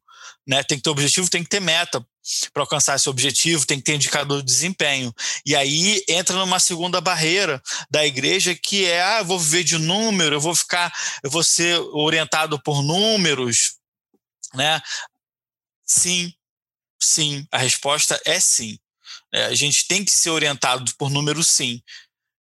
né? 0.50 0.64
Tem 0.64 0.80
que 0.80 0.84
ter 0.84 0.89
objetivo, 0.89 1.30
tem 1.30 1.43
que 1.43 1.50
ter 1.50 1.60
meta 1.60 2.04
para 2.52 2.64
alcançar 2.64 2.95
esse 2.95 3.08
objetivo, 3.08 3.68
tem 3.68 3.78
que 3.78 3.84
ter 3.84 3.93
indicador 3.93 4.39
de 4.39 4.45
desempenho. 4.45 5.14
E 5.45 5.56
aí 5.56 6.04
entra 6.10 6.36
numa 6.36 6.60
segunda 6.60 7.00
barreira 7.00 7.62
da 7.88 8.04
igreja 8.04 8.56
que 8.56 8.84
é, 8.84 9.00
ah, 9.04 9.20
eu 9.20 9.26
vou 9.26 9.39
viver 9.39 9.64
de 9.64 9.78
número, 9.78 10.36
eu 10.36 10.41
vou 10.41 10.56
ficar, 10.56 10.91
eu 11.24 11.30
vou 11.30 11.43
ser 11.43 11.80
orientado 11.93 12.60
por 12.64 12.82
números, 12.82 13.76
né? 14.56 14.82
Sim, 15.86 16.34
sim, 17.00 17.45
a 17.52 17.60
resposta 17.60 18.20
é 18.26 18.39
sim. 18.39 18.80
É, 19.32 19.45
a 19.45 19.56
gente 19.56 19.88
tem 19.88 20.04
que 20.04 20.10
ser 20.10 20.32
orientado 20.32 20.91
por 20.97 21.12
números, 21.12 21.45
sim. 21.45 21.80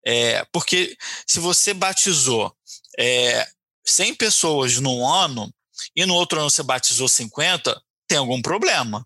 É, 0.06 0.46
porque 0.54 0.96
se 1.28 1.42
você 1.42 1.74
batizou 1.74 2.56
é, 2.98 3.46
100 3.86 4.16
pessoas 4.16 4.78
num 4.80 5.06
ano 5.06 5.54
e 5.94 6.06
no 6.06 6.14
outro 6.16 6.40
ano 6.40 6.50
você 6.50 6.64
batizou 6.64 7.10
50, 7.10 7.82
tem 8.08 8.18
algum 8.18 8.42
problema. 8.42 9.06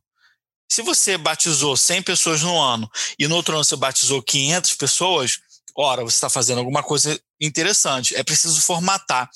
Se 0.72 0.82
você 0.82 1.18
batizou 1.18 1.76
100 1.76 2.04
pessoas 2.04 2.42
no 2.42 2.60
ano 2.60 2.90
e 3.20 3.28
no 3.28 3.36
outro 3.36 3.56
ano 3.56 3.64
você 3.64 3.76
batizou 3.76 4.22
500 4.24 4.74
pessoas, 4.76 5.40
ora, 5.76 6.04
você 6.04 6.16
está 6.16 6.30
fazendo 6.30 6.60
alguma 6.60 6.82
coisa 6.82 7.20
interessante. 7.42 8.16
É 8.16 8.24
preciso 8.24 8.62
formatar. 8.62 9.30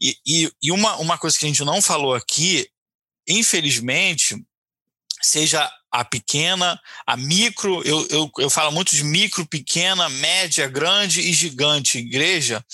E, 0.00 0.16
e, 0.26 0.52
e, 0.62 0.72
uma, 0.72 0.96
uma 0.96 1.16
coisa 1.16 1.38
que 1.38 1.46
a 1.46 1.48
gente 1.48 1.64
não 1.64 1.80
falou 1.80 2.14
aqui, 2.14 2.68
infelizmente, 3.26 4.36
seja 5.22 5.70
a 5.90 6.04
pequena, 6.04 6.80
a 7.06 7.16
micro, 7.16 7.82
eu, 7.86 8.06
eu, 8.08 8.30
eu 8.38 8.50
falo 8.50 8.72
muito 8.72 8.96
de 8.96 9.04
micro, 9.04 9.46
pequena, 9.46 10.08
média, 10.08 10.66
grande 10.66 11.20
e 11.20 11.32
gigante 11.32 11.98
igreja, 11.98 12.64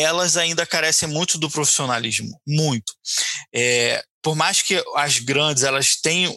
elas 0.00 0.36
ainda 0.36 0.66
carecem 0.66 1.08
muito 1.08 1.38
do 1.38 1.50
profissionalismo, 1.50 2.40
muito. 2.46 2.92
É, 3.54 4.02
por 4.22 4.34
mais 4.34 4.62
que 4.62 4.82
as 4.94 5.18
grandes 5.18 5.62
elas 5.62 5.96
tenham 5.96 6.36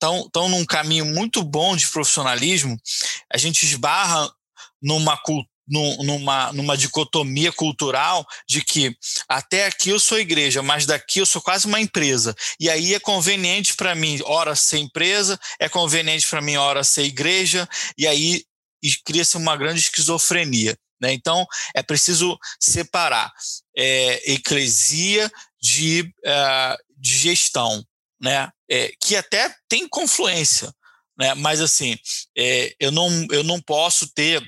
estão 0.00 0.48
num 0.48 0.64
caminho 0.64 1.04
muito 1.04 1.42
bom 1.42 1.76
de 1.76 1.88
profissionalismo, 1.88 2.78
a 3.32 3.36
gente 3.36 3.64
esbarra 3.64 4.30
numa 4.80 5.20
numa, 5.68 6.52
numa 6.52 6.76
dicotomia 6.76 7.52
cultural 7.52 8.26
de 8.48 8.62
que 8.62 8.96
até 9.28 9.66
aqui 9.66 9.90
eu 9.90 10.00
sou 10.00 10.18
igreja, 10.18 10.62
mas 10.62 10.86
daqui 10.86 11.18
eu 11.18 11.26
sou 11.26 11.42
quase 11.42 11.66
uma 11.66 11.80
empresa. 11.80 12.34
E 12.58 12.70
aí 12.70 12.94
é 12.94 13.00
conveniente 13.00 13.74
para 13.74 13.94
mim, 13.94 14.18
hora 14.24 14.56
ser 14.56 14.78
empresa, 14.78 15.38
é 15.60 15.68
conveniente 15.68 16.26
para 16.26 16.40
mim, 16.40 16.56
hora 16.56 16.82
ser 16.82 17.02
igreja, 17.02 17.68
e 17.98 18.06
aí 18.06 18.44
cria-se 19.04 19.36
uma 19.36 19.56
grande 19.56 19.80
esquizofrenia. 19.80 20.76
Né? 21.00 21.12
Então, 21.12 21.46
é 21.74 21.82
preciso 21.82 22.38
separar 22.60 23.32
é, 23.76 24.32
eclesia 24.32 25.30
de, 25.60 26.02
uh, 26.24 26.76
de 26.96 27.16
gestão, 27.16 27.84
né? 28.20 28.50
É, 28.70 28.92
que 29.00 29.16
até 29.16 29.54
tem 29.68 29.88
confluência, 29.88 30.72
né? 31.18 31.34
mas 31.34 31.60
assim, 31.60 31.96
é, 32.36 32.74
eu, 32.78 32.90
não, 32.90 33.08
eu 33.30 33.42
não 33.42 33.60
posso 33.60 34.12
ter 34.12 34.42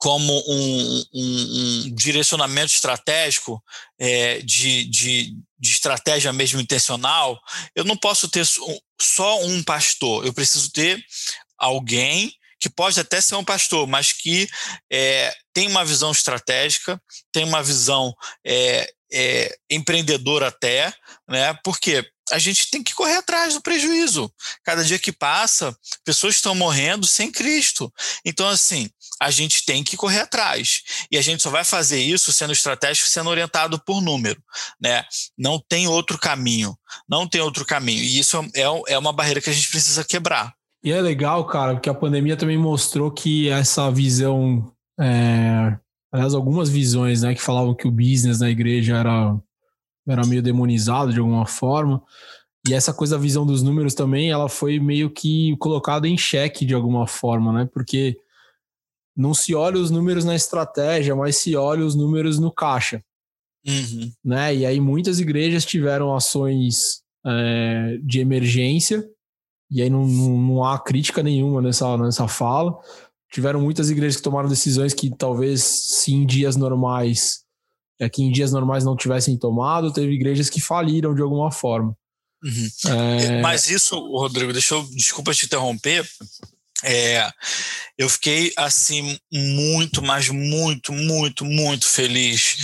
como 0.00 0.32
um, 0.48 1.04
um, 1.12 1.84
um 1.84 1.94
direcionamento 1.94 2.72
estratégico 2.72 3.62
é, 3.98 4.40
de, 4.40 4.84
de, 4.84 5.36
de, 5.58 5.70
estratégia 5.70 6.32
mesmo 6.32 6.58
intencional, 6.58 7.38
eu 7.74 7.84
não 7.84 7.96
posso 7.96 8.26
ter 8.28 8.46
só 9.00 9.44
um 9.44 9.62
pastor, 9.62 10.24
eu 10.24 10.32
preciso 10.32 10.72
ter 10.72 11.04
alguém 11.58 12.34
que 12.60 12.68
pode 12.68 13.00
até 13.00 13.20
ser 13.20 13.34
um 13.36 13.44
pastor, 13.44 13.86
mas 13.86 14.12
que 14.12 14.48
é, 14.92 15.34
tem 15.52 15.66
uma 15.66 15.84
visão 15.84 16.12
estratégica, 16.12 17.00
tem 17.32 17.44
uma 17.44 17.62
visão 17.62 18.14
é, 18.46 18.92
é, 19.12 19.56
empreendedora 19.70 20.48
até, 20.48 20.92
né? 21.28 21.58
Porque 21.64 22.06
a 22.30 22.38
gente 22.38 22.70
tem 22.70 22.82
que 22.82 22.94
correr 22.94 23.16
atrás 23.16 23.54
do 23.54 23.62
prejuízo. 23.62 24.32
Cada 24.62 24.84
dia 24.84 24.98
que 24.98 25.10
passa, 25.10 25.76
pessoas 26.04 26.36
estão 26.36 26.54
morrendo 26.54 27.06
sem 27.06 27.30
Cristo. 27.32 27.92
Então, 28.24 28.48
assim, 28.48 28.88
a 29.20 29.30
gente 29.30 29.64
tem 29.64 29.82
que 29.82 29.96
correr 29.96 30.20
atrás. 30.20 30.82
E 31.10 31.18
a 31.18 31.22
gente 31.22 31.42
só 31.42 31.50
vai 31.50 31.64
fazer 31.64 32.00
isso 32.00 32.32
sendo 32.32 32.52
estratégico, 32.52 33.08
sendo 33.08 33.30
orientado 33.30 33.82
por 33.84 34.00
número. 34.00 34.40
Né? 34.80 35.04
Não 35.36 35.58
tem 35.58 35.88
outro 35.88 36.18
caminho. 36.18 36.78
Não 37.08 37.28
tem 37.28 37.40
outro 37.40 37.64
caminho. 37.64 38.02
E 38.02 38.20
isso 38.20 38.38
é, 38.54 38.92
é 38.92 38.98
uma 38.98 39.12
barreira 39.12 39.40
que 39.40 39.50
a 39.50 39.52
gente 39.52 39.68
precisa 39.68 40.04
quebrar. 40.04 40.54
E 40.82 40.90
é 40.90 41.00
legal, 41.00 41.44
cara, 41.46 41.74
porque 41.74 41.90
a 41.90 41.94
pandemia 41.94 42.36
também 42.36 42.56
mostrou 42.56 43.10
que 43.10 43.48
essa 43.48 43.90
visão. 43.90 44.72
É, 44.98 45.78
aliás, 46.10 46.34
algumas 46.34 46.68
visões 46.68 47.22
né, 47.22 47.34
que 47.34 47.42
falavam 47.42 47.74
que 47.74 47.86
o 47.86 47.90
business 47.90 48.40
na 48.40 48.50
igreja 48.50 48.96
era, 48.96 49.38
era 50.08 50.26
meio 50.26 50.42
demonizado 50.42 51.12
de 51.12 51.18
alguma 51.18 51.46
forma. 51.46 52.02
E 52.66 52.74
essa 52.74 52.92
coisa 52.92 53.16
da 53.16 53.22
visão 53.22 53.46
dos 53.46 53.62
números 53.62 53.94
também, 53.94 54.30
ela 54.30 54.48
foi 54.48 54.78
meio 54.78 55.10
que 55.10 55.56
colocada 55.58 56.06
em 56.06 56.16
xeque 56.16 56.64
de 56.64 56.74
alguma 56.74 57.06
forma, 57.06 57.52
né? 57.52 57.68
Porque 57.72 58.18
não 59.16 59.34
se 59.34 59.54
olha 59.54 59.78
os 59.78 59.90
números 59.90 60.24
na 60.24 60.34
estratégia, 60.34 61.14
mas 61.14 61.36
se 61.36 61.56
olha 61.56 61.84
os 61.84 61.94
números 61.94 62.38
no 62.38 62.50
caixa. 62.50 63.02
Uhum. 63.66 64.12
Né? 64.24 64.56
E 64.56 64.66
aí 64.66 64.80
muitas 64.80 65.20
igrejas 65.20 65.64
tiveram 65.64 66.14
ações 66.14 67.02
é, 67.26 67.98
de 68.02 68.20
emergência 68.20 69.06
e 69.70 69.82
aí 69.82 69.88
não, 69.88 70.06
não, 70.06 70.38
não, 70.38 70.64
há 70.64 70.78
crítica 70.78 71.22
nenhuma 71.22 71.62
nessa, 71.62 71.96
nessa 71.96 72.26
fala. 72.26 72.76
Tiveram 73.30 73.60
muitas 73.60 73.88
igrejas 73.90 74.16
que 74.16 74.22
tomaram 74.22 74.48
decisões 74.48 74.92
que 74.92 75.14
talvez 75.16 75.62
se 75.62 76.12
em 76.12 76.26
dias 76.26 76.56
normais, 76.56 77.44
é, 78.00 78.08
que 78.08 78.22
em 78.22 78.32
dias 78.32 78.52
normais 78.52 78.84
não 78.84 78.96
tivessem 78.96 79.38
tomado, 79.38 79.92
teve 79.92 80.12
igrejas 80.12 80.50
que 80.50 80.60
faliram 80.60 81.14
de 81.14 81.22
alguma 81.22 81.52
forma. 81.52 81.96
Uhum. 82.42 82.68
É... 82.90 83.40
Mas 83.40 83.70
isso, 83.70 83.96
Rodrigo, 84.16 84.52
deixa 84.52 84.74
eu, 84.74 84.82
desculpa 84.94 85.32
te 85.32 85.46
interromper. 85.46 86.08
É, 86.82 87.30
eu 87.98 88.08
fiquei 88.08 88.52
assim 88.56 89.18
muito, 89.30 90.02
mas 90.02 90.30
muito, 90.30 90.92
muito, 90.92 91.44
muito 91.44 91.84
feliz 91.86 92.56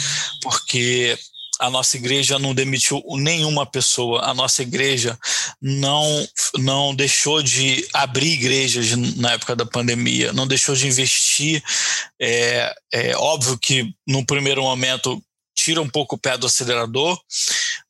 porque 0.42 1.18
a 1.58 1.70
nossa 1.70 1.96
igreja 1.96 2.38
não 2.38 2.54
demitiu 2.54 3.02
nenhuma 3.16 3.64
pessoa, 3.64 4.24
a 4.24 4.34
nossa 4.34 4.62
igreja 4.62 5.18
não, 5.60 6.28
não 6.58 6.94
deixou 6.94 7.42
de 7.42 7.86
abrir 7.92 8.32
igrejas 8.32 8.96
na 9.16 9.32
época 9.32 9.56
da 9.56 9.64
pandemia, 9.64 10.32
não 10.32 10.46
deixou 10.46 10.74
de 10.74 10.86
investir. 10.86 11.62
É, 12.20 12.74
é 12.92 13.16
óbvio 13.16 13.58
que 13.58 13.94
no 14.06 14.24
primeiro 14.24 14.62
momento 14.62 15.22
tira 15.54 15.80
um 15.80 15.88
pouco 15.88 16.16
o 16.16 16.18
pé 16.18 16.36
do 16.36 16.46
acelerador, 16.46 17.18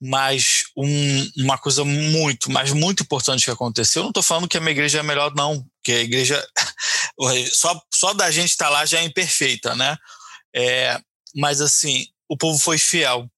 mas 0.01 0.63
um, 0.77 1.31
uma 1.39 1.59
coisa 1.59 1.85
muito, 1.85 2.51
mas 2.51 2.73
muito 2.73 3.03
importante 3.03 3.45
que 3.45 3.51
aconteceu, 3.51 4.01
eu 4.01 4.05
não 4.05 4.11
estou 4.11 4.23
falando 4.23 4.49
que 4.49 4.57
a 4.57 4.61
minha 4.61 4.71
igreja 4.71 5.01
é 5.01 5.03
melhor, 5.03 5.35
não, 5.35 5.65
porque 5.77 5.93
a 5.93 6.03
igreja, 6.03 6.47
só, 7.53 7.79
só 7.93 8.15
da 8.15 8.31
gente 8.31 8.51
estar 8.51 8.67
tá 8.67 8.71
lá 8.71 8.87
já 8.87 9.01
é 9.01 9.05
imperfeita, 9.05 9.75
né? 9.75 9.97
É, 10.55 11.01
mas 11.35 11.61
assim, 11.61 12.07
o 12.29 12.37
povo 12.37 12.59
foi 12.59 12.79
fiel. 12.79 13.29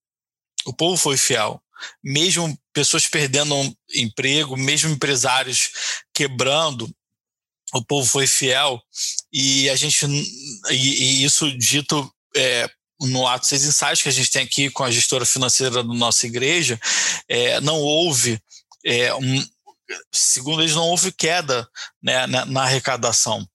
O 0.68 0.72
povo 0.72 0.96
foi 0.96 1.16
fiel. 1.16 1.62
Mesmo 2.02 2.58
pessoas 2.72 3.06
perdendo 3.06 3.54
um 3.54 3.74
emprego, 3.94 4.56
mesmo 4.56 4.90
empresários 4.90 5.70
quebrando, 6.12 6.90
o 7.72 7.84
povo 7.84 8.06
foi 8.06 8.26
fiel 8.26 8.82
e 9.32 9.68
a 9.70 9.76
gente 9.76 10.04
e, 10.70 10.74
e 10.74 11.24
isso 11.24 11.50
dito 11.56 12.12
é, 12.36 12.68
no 13.00 13.26
ato 13.26 13.46
seis 13.46 13.64
ensaios 13.64 14.02
que 14.02 14.08
a 14.08 14.12
gente 14.12 14.30
tem 14.30 14.42
aqui 14.42 14.70
com 14.70 14.84
a 14.84 14.90
gestora 14.90 15.24
financeira 15.24 15.70
da 15.76 15.82
nossa 15.82 16.26
igreja, 16.26 16.78
é, 17.28 17.60
não 17.60 17.76
houve, 17.76 18.40
é, 18.84 19.14
um, 19.14 19.46
segundo 20.12 20.62
eles, 20.62 20.74
não 20.74 20.88
houve 20.88 21.12
queda 21.12 21.68
né, 22.02 22.26
na, 22.26 22.44
na 22.44 22.62
arrecadação. 22.64 23.46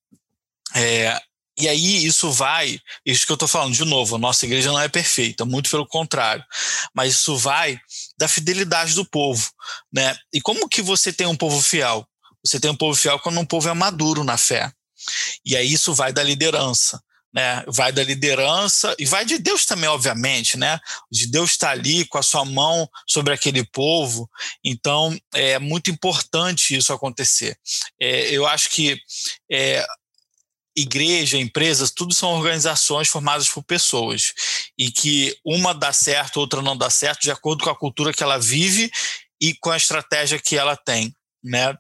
É, 0.76 1.22
e 1.58 1.68
aí 1.68 2.06
isso 2.06 2.32
vai, 2.32 2.80
isso 3.06 3.26
que 3.26 3.32
eu 3.32 3.36
estou 3.36 3.48
falando 3.48 3.74
de 3.74 3.86
novo, 3.86 4.16
a 4.16 4.20
nossa 4.20 4.46
igreja 4.46 4.72
não 4.72 4.80
é 4.80 4.88
perfeita, 4.88 5.46
muito 5.46 5.70
pelo 5.70 5.88
contrário, 5.88 6.44
mas 6.94 7.14
isso 7.14 7.38
vai 7.38 7.80
da 8.18 8.28
fidelidade 8.28 8.96
do 8.96 9.06
povo, 9.06 9.50
né? 9.94 10.16
E 10.34 10.42
como 10.42 10.70
que 10.70 10.82
você 10.82 11.14
tem 11.14 11.28
um 11.28 11.36
povo 11.36 11.62
fiel? 11.62 12.08
Você 12.46 12.60
tem 12.60 12.72
um 12.72 12.76
povo 12.76 12.96
fiel 12.96 13.20
quando 13.20 13.40
um 13.40 13.46
povo 13.46 13.70
é 13.70 13.74
maduro 13.74 14.24
na 14.24 14.38
fé. 14.38 14.72
E 15.46 15.56
aí 15.56 15.72
isso 15.72 15.94
vai 15.94 16.12
da 16.12 16.24
liderança 16.24 17.02
né? 17.34 17.64
Vai 17.68 17.92
da 17.92 18.04
liderança 18.04 18.96
e 19.00 19.06
vai 19.06 19.26
de 19.26 19.40
Deus 19.40 19.66
também, 19.66 19.90
obviamente, 19.90 20.56
né? 20.56 20.80
De 21.12 21.26
Deus 21.26 21.52
estar 21.52 21.68
tá 21.68 21.74
ali 21.74 22.06
com 22.06 22.20
a 22.20 22.24
sua 22.24 22.46
mão 22.46 22.88
sobre 23.08 23.34
aquele 23.34 23.66
povo. 23.66 24.30
Então, 24.64 25.18
é 25.34 25.58
muito 25.58 25.90
importante 25.90 26.78
isso 26.78 26.94
acontecer. 26.94 27.58
É, 28.00 28.30
eu 28.30 28.46
acho 28.46 28.70
que 28.70 28.98
é, 29.52 29.84
igreja, 30.76 31.38
empresas, 31.38 31.92
tudo 31.92 32.14
são 32.14 32.34
organizações 32.34 33.08
formadas 33.08 33.50
por 33.50 33.64
pessoas 33.64 34.34
e 34.78 34.92
que 34.92 35.38
uma 35.46 35.74
dá 35.74 35.94
certo, 35.94 36.38
outra 36.38 36.62
não 36.62 36.76
dá 36.76 36.90
certo, 36.90 37.22
de 37.22 37.32
acordo 37.32 37.64
com 37.64 37.70
a 37.70 37.76
cultura 37.76 38.14
que 38.14 38.24
ela 38.24 38.38
vive 38.38 38.92
e 39.40 39.54
com 39.56 39.72
a 39.72 39.78
estratégia 39.78 40.40
que 40.40 40.58
ela 40.58 40.76
tem, 40.76 41.16
né? 41.44 41.78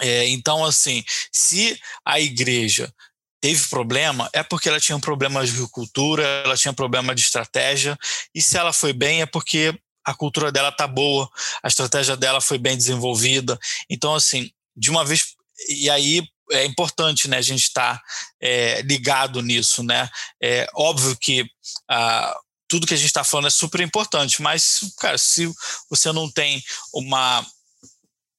É, 0.00 0.28
então, 0.28 0.64
assim, 0.64 1.04
se 1.30 1.78
a 2.04 2.18
igreja 2.18 2.92
teve 3.40 3.68
problema, 3.68 4.28
é 4.32 4.42
porque 4.42 4.68
ela 4.68 4.80
tinha 4.80 4.96
um 4.96 5.00
problema 5.00 5.44
de 5.44 5.68
cultura, 5.68 6.24
ela 6.44 6.56
tinha 6.56 6.72
um 6.72 6.74
problema 6.74 7.14
de 7.14 7.22
estratégia, 7.22 7.98
e 8.34 8.40
se 8.40 8.56
ela 8.56 8.72
foi 8.72 8.92
bem 8.92 9.22
é 9.22 9.26
porque 9.26 9.74
a 10.04 10.14
cultura 10.14 10.50
dela 10.50 10.72
tá 10.72 10.86
boa, 10.86 11.28
a 11.62 11.68
estratégia 11.68 12.16
dela 12.16 12.40
foi 12.40 12.58
bem 12.58 12.76
desenvolvida. 12.76 13.58
Então, 13.88 14.14
assim, 14.14 14.50
de 14.76 14.90
uma 14.90 15.04
vez. 15.04 15.34
E 15.68 15.90
aí 15.90 16.26
é 16.52 16.64
importante 16.64 17.28
né, 17.28 17.38
a 17.38 17.42
gente 17.42 17.62
estar 17.62 17.96
tá, 17.96 18.02
é, 18.40 18.82
ligado 18.82 19.42
nisso. 19.42 19.82
Né? 19.82 20.08
É 20.42 20.66
óbvio 20.74 21.16
que. 21.16 21.44
Ah, 21.88 22.34
tudo 22.68 22.86
que 22.86 22.94
a 22.94 22.96
gente 22.96 23.06
está 23.06 23.24
falando 23.24 23.48
é 23.48 23.50
super 23.50 23.80
importante, 23.80 24.40
mas, 24.40 24.78
cara, 25.00 25.18
se 25.18 25.52
você 25.90 26.12
não 26.12 26.30
tem 26.30 26.62
uma 26.94 27.44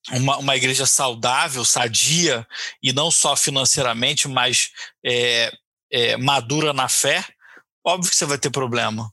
uma, 0.09 0.38
uma 0.38 0.55
igreja 0.55 0.86
saudável, 0.86 1.64
sadia, 1.66 2.47
e 2.82 2.91
não 2.91 3.12
só 3.12 3.36
financeiramente, 3.36 4.28
mas 4.28 4.70
é, 5.05 5.51
é, 5.91 6.18
madura 6.18 6.74
na 6.74 6.88
fé, 6.88 7.24
óbvio 7.86 8.09
que 8.09 8.16
você 8.16 8.26
vai 8.26 8.38
ter 8.38 8.49
problema. 8.49 9.12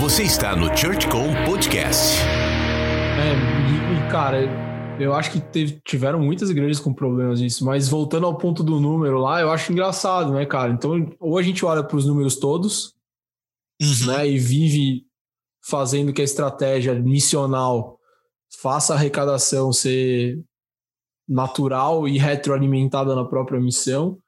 Você 0.00 0.24
está 0.24 0.56
no 0.56 0.76
ChurchCom 0.76 1.44
Podcast. 1.44 2.18
É, 3.18 4.06
e, 4.06 4.10
cara, 4.10 4.71
eu 5.02 5.14
acho 5.14 5.32
que 5.32 5.40
teve, 5.40 5.80
tiveram 5.84 6.20
muitas 6.20 6.50
igrejas 6.50 6.80
com 6.80 6.94
problemas 6.94 7.40
nisso, 7.40 7.64
mas 7.64 7.88
voltando 7.88 8.26
ao 8.26 8.36
ponto 8.36 8.62
do 8.62 8.80
número 8.80 9.18
lá, 9.18 9.40
eu 9.40 9.50
acho 9.50 9.72
engraçado, 9.72 10.32
né, 10.32 10.46
cara? 10.46 10.72
Então, 10.72 11.10
ou 11.18 11.38
a 11.38 11.42
gente 11.42 11.64
olha 11.64 11.82
para 11.82 11.96
os 11.96 12.06
números 12.06 12.36
todos, 12.36 12.94
uhum. 13.80 14.06
né, 14.06 14.28
e 14.28 14.38
vive 14.38 15.04
fazendo 15.64 16.12
que 16.12 16.20
a 16.20 16.24
estratégia 16.24 16.94
missional 16.94 17.98
faça 18.60 18.92
a 18.92 18.96
arrecadação 18.96 19.72
ser 19.72 20.42
natural 21.28 22.06
e 22.06 22.18
retroalimentada 22.18 23.14
na 23.14 23.24
própria 23.24 23.60
missão, 23.60 24.18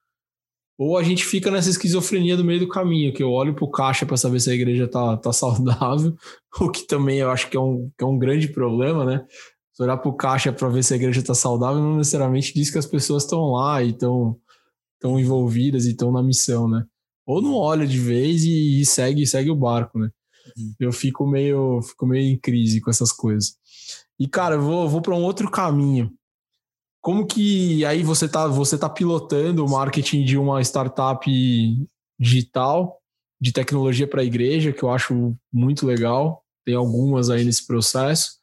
ou 0.76 0.98
a 0.98 1.02
gente 1.02 1.24
fica 1.24 1.50
nessa 1.50 1.70
esquizofrenia 1.70 2.36
do 2.36 2.44
meio 2.44 2.60
do 2.60 2.68
caminho, 2.68 3.12
que 3.12 3.22
eu 3.22 3.30
olho 3.30 3.54
para 3.54 3.64
o 3.64 3.70
caixa 3.70 4.04
para 4.04 4.16
saber 4.16 4.40
se 4.40 4.50
a 4.50 4.54
igreja 4.54 4.88
tá, 4.88 5.16
tá 5.16 5.32
saudável, 5.32 6.16
o 6.60 6.70
que 6.70 6.86
também 6.86 7.18
eu 7.18 7.30
acho 7.30 7.48
que 7.48 7.56
é 7.56 7.60
um, 7.60 7.90
que 7.96 8.04
é 8.04 8.06
um 8.06 8.18
grande 8.18 8.48
problema, 8.48 9.04
né? 9.04 9.24
Se 9.74 9.82
olhar 9.82 9.96
para 9.96 10.08
o 10.08 10.16
caixa 10.16 10.52
para 10.52 10.68
ver 10.68 10.84
se 10.84 10.94
a 10.94 10.96
igreja 10.96 11.20
está 11.20 11.34
saudável, 11.34 11.82
não 11.82 11.96
necessariamente 11.96 12.54
diz 12.54 12.70
que 12.70 12.78
as 12.78 12.86
pessoas 12.86 13.24
estão 13.24 13.52
lá 13.52 13.82
e 13.82 13.90
estão 13.90 14.38
tão 15.00 15.18
envolvidas 15.18 15.84
e 15.84 15.90
estão 15.90 16.12
na 16.12 16.22
missão, 16.22 16.68
né? 16.68 16.84
Ou 17.26 17.42
não 17.42 17.54
olha 17.54 17.86
de 17.86 17.98
vez 17.98 18.44
e, 18.44 18.80
e 18.80 18.86
segue 18.86 19.26
segue 19.26 19.50
o 19.50 19.56
barco, 19.56 19.98
né? 19.98 20.10
Uhum. 20.56 20.74
Eu 20.78 20.92
fico 20.92 21.26
meio, 21.26 21.82
fico 21.82 22.06
meio 22.06 22.32
em 22.32 22.38
crise 22.38 22.80
com 22.80 22.90
essas 22.90 23.10
coisas. 23.12 23.56
E, 24.18 24.28
cara, 24.28 24.54
eu 24.54 24.62
vou, 24.62 24.88
vou 24.88 25.02
para 25.02 25.14
um 25.14 25.22
outro 25.22 25.50
caminho. 25.50 26.12
Como 27.00 27.26
que 27.26 27.84
aí 27.84 28.02
você 28.02 28.28
tá, 28.28 28.46
você 28.46 28.78
tá 28.78 28.88
pilotando 28.88 29.64
o 29.64 29.68
marketing 29.68 30.24
de 30.24 30.38
uma 30.38 30.62
startup 30.62 31.28
digital, 32.18 32.98
de 33.40 33.52
tecnologia 33.52 34.06
para 34.06 34.22
a 34.22 34.24
igreja, 34.24 34.72
que 34.72 34.82
eu 34.82 34.90
acho 34.90 35.36
muito 35.52 35.84
legal. 35.84 36.42
Tem 36.64 36.74
algumas 36.74 37.28
aí 37.28 37.44
nesse 37.44 37.66
processo. 37.66 38.38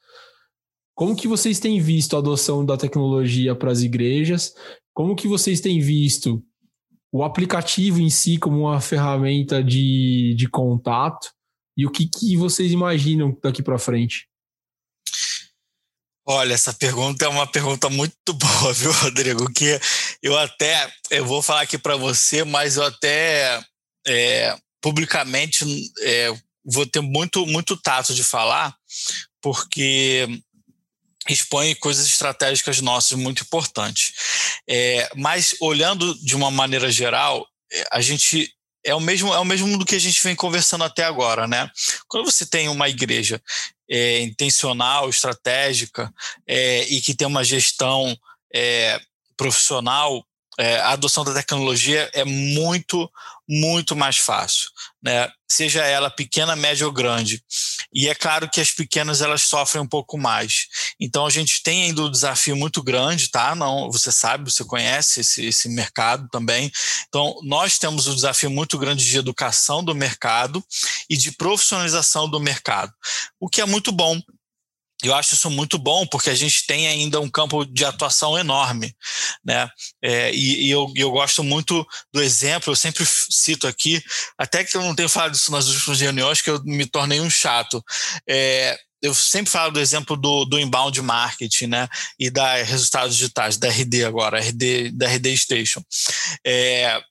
Como 0.95 1.15
que 1.15 1.27
vocês 1.27 1.59
têm 1.59 1.79
visto 1.79 2.15
a 2.15 2.19
adoção 2.19 2.65
da 2.65 2.77
tecnologia 2.77 3.55
para 3.55 3.71
as 3.71 3.81
igrejas? 3.81 4.53
Como 4.93 5.15
que 5.15 5.27
vocês 5.27 5.61
têm 5.61 5.79
visto 5.79 6.43
o 7.11 7.23
aplicativo 7.23 7.99
em 7.99 8.09
si 8.09 8.37
como 8.37 8.61
uma 8.61 8.81
ferramenta 8.81 9.63
de, 9.63 10.35
de 10.37 10.47
contato? 10.47 11.31
E 11.77 11.85
o 11.85 11.91
que, 11.91 12.07
que 12.07 12.35
vocês 12.37 12.71
imaginam 12.71 13.37
daqui 13.41 13.63
para 13.63 13.79
frente? 13.79 14.27
Olha, 16.27 16.53
essa 16.53 16.73
pergunta 16.73 17.25
é 17.25 17.27
uma 17.27 17.47
pergunta 17.47 17.89
muito 17.89 18.15
boa, 18.33 18.73
viu, 18.73 18.91
Rodrigo? 18.91 19.51
Que 19.51 19.79
eu 20.21 20.37
até, 20.37 20.91
eu 21.09 21.25
vou 21.25 21.41
falar 21.41 21.61
aqui 21.61 21.77
para 21.77 21.95
você, 21.95 22.43
mas 22.43 22.77
eu 22.77 22.83
até 22.83 23.61
é, 24.05 24.55
publicamente 24.81 25.65
é, 26.01 26.33
vou 26.63 26.85
ter 26.85 27.01
muito, 27.01 27.45
muito 27.45 27.75
tato 27.75 28.13
de 28.13 28.23
falar, 28.23 28.75
porque 29.41 30.27
expõe 31.29 31.75
coisas 31.75 32.07
estratégicas 32.07 32.81
nossas 32.81 33.17
muito 33.17 33.43
importantes. 33.43 34.13
É, 34.67 35.09
mas 35.15 35.55
olhando 35.59 36.15
de 36.23 36.35
uma 36.35 36.49
maneira 36.49 36.91
geral, 36.91 37.47
é, 37.71 37.83
a 37.91 38.01
gente 38.01 38.51
é 38.83 38.95
o 38.95 38.99
mesmo 38.99 39.33
é 39.33 39.39
o 39.39 39.45
mesmo 39.45 39.77
do 39.77 39.85
que 39.85 39.95
a 39.95 39.99
gente 39.99 40.21
vem 40.23 40.35
conversando 40.35 40.83
até 40.83 41.03
agora, 41.03 41.47
né? 41.47 41.69
Quando 42.07 42.25
você 42.25 42.45
tem 42.45 42.67
uma 42.67 42.89
igreja 42.89 43.41
é, 43.89 44.21
intencional, 44.21 45.09
estratégica 45.09 46.11
é, 46.47 46.83
e 46.83 47.01
que 47.01 47.13
tem 47.13 47.27
uma 47.27 47.43
gestão 47.43 48.17
é, 48.53 48.99
profissional, 49.37 50.25
é, 50.57 50.77
a 50.77 50.91
adoção 50.91 51.23
da 51.23 51.33
tecnologia 51.33 52.09
é 52.13 52.25
muito, 52.25 53.09
muito 53.47 53.95
mais 53.95 54.17
fácil, 54.17 54.69
né? 55.01 55.31
Seja 55.49 55.83
ela 55.83 56.09
pequena, 56.09 56.55
média 56.55 56.85
ou 56.85 56.93
grande. 56.93 57.43
E 57.93 58.07
é 58.07 58.15
claro 58.15 58.49
que 58.49 58.61
as 58.61 58.71
pequenas 58.71 59.21
elas 59.21 59.41
sofrem 59.41 59.83
um 59.83 59.87
pouco 59.87 60.17
mais. 60.17 60.67
Então 60.99 61.25
a 61.25 61.29
gente 61.29 61.61
tem 61.61 61.83
ainda 61.83 62.03
um 62.03 62.11
desafio 62.11 62.55
muito 62.55 62.81
grande, 62.81 63.29
tá? 63.29 63.53
Não, 63.53 63.91
você 63.91 64.11
sabe, 64.11 64.49
você 64.49 64.63
conhece 64.63 65.21
esse, 65.21 65.45
esse 65.45 65.67
mercado 65.69 66.27
também. 66.29 66.71
Então 67.07 67.35
nós 67.43 67.77
temos 67.77 68.07
um 68.07 68.15
desafio 68.15 68.49
muito 68.49 68.77
grande 68.77 69.03
de 69.03 69.17
educação 69.17 69.83
do 69.83 69.93
mercado 69.93 70.63
e 71.09 71.17
de 71.17 71.31
profissionalização 71.33 72.29
do 72.29 72.39
mercado, 72.39 72.93
o 73.39 73.49
que 73.49 73.59
é 73.59 73.65
muito 73.65 73.91
bom, 73.91 74.21
eu 75.03 75.15
acho 75.15 75.33
isso 75.33 75.49
muito 75.49 75.77
bom, 75.77 76.05
porque 76.05 76.29
a 76.29 76.35
gente 76.35 76.65
tem 76.65 76.87
ainda 76.87 77.19
um 77.19 77.29
campo 77.29 77.65
de 77.65 77.83
atuação 77.83 78.37
enorme. 78.37 78.95
Né? 79.43 79.69
É, 80.03 80.31
e, 80.33 80.67
e 80.67 80.69
eu, 80.69 80.91
eu, 80.95 81.11
gosto 81.11 81.43
muito 81.43 81.85
do 82.13 82.21
exemplo, 82.21 82.71
eu 82.71 82.75
sempre 82.75 83.05
cito 83.05 83.67
aqui, 83.67 84.01
até 84.37 84.63
que 84.63 84.75
eu 84.75 84.81
não 84.81 84.95
tenho 84.95 85.09
falado 85.09 85.33
isso 85.33 85.51
nas 85.51 85.67
últimas 85.67 85.99
reuniões, 85.99 86.41
que 86.41 86.49
eu 86.49 86.61
me 86.63 86.85
tornei 86.85 87.19
um 87.19 87.29
chato. 87.29 87.83
É, 88.27 88.77
eu 89.01 89.13
sempre 89.15 89.51
falo 89.51 89.71
do 89.71 89.79
exemplo 89.79 90.15
do, 90.15 90.45
do 90.45 90.59
inbound 90.59 91.01
marketing, 91.01 91.67
né? 91.67 91.87
E 92.19 92.29
da 92.29 92.61
resultados 92.61 93.15
digitais, 93.15 93.57
da 93.57 93.67
RD 93.67 94.05
agora, 94.05 94.39
RD, 94.39 94.91
da 94.91 95.07
RD 95.07 95.35
Station. 95.37 95.81
É, 96.45 97.01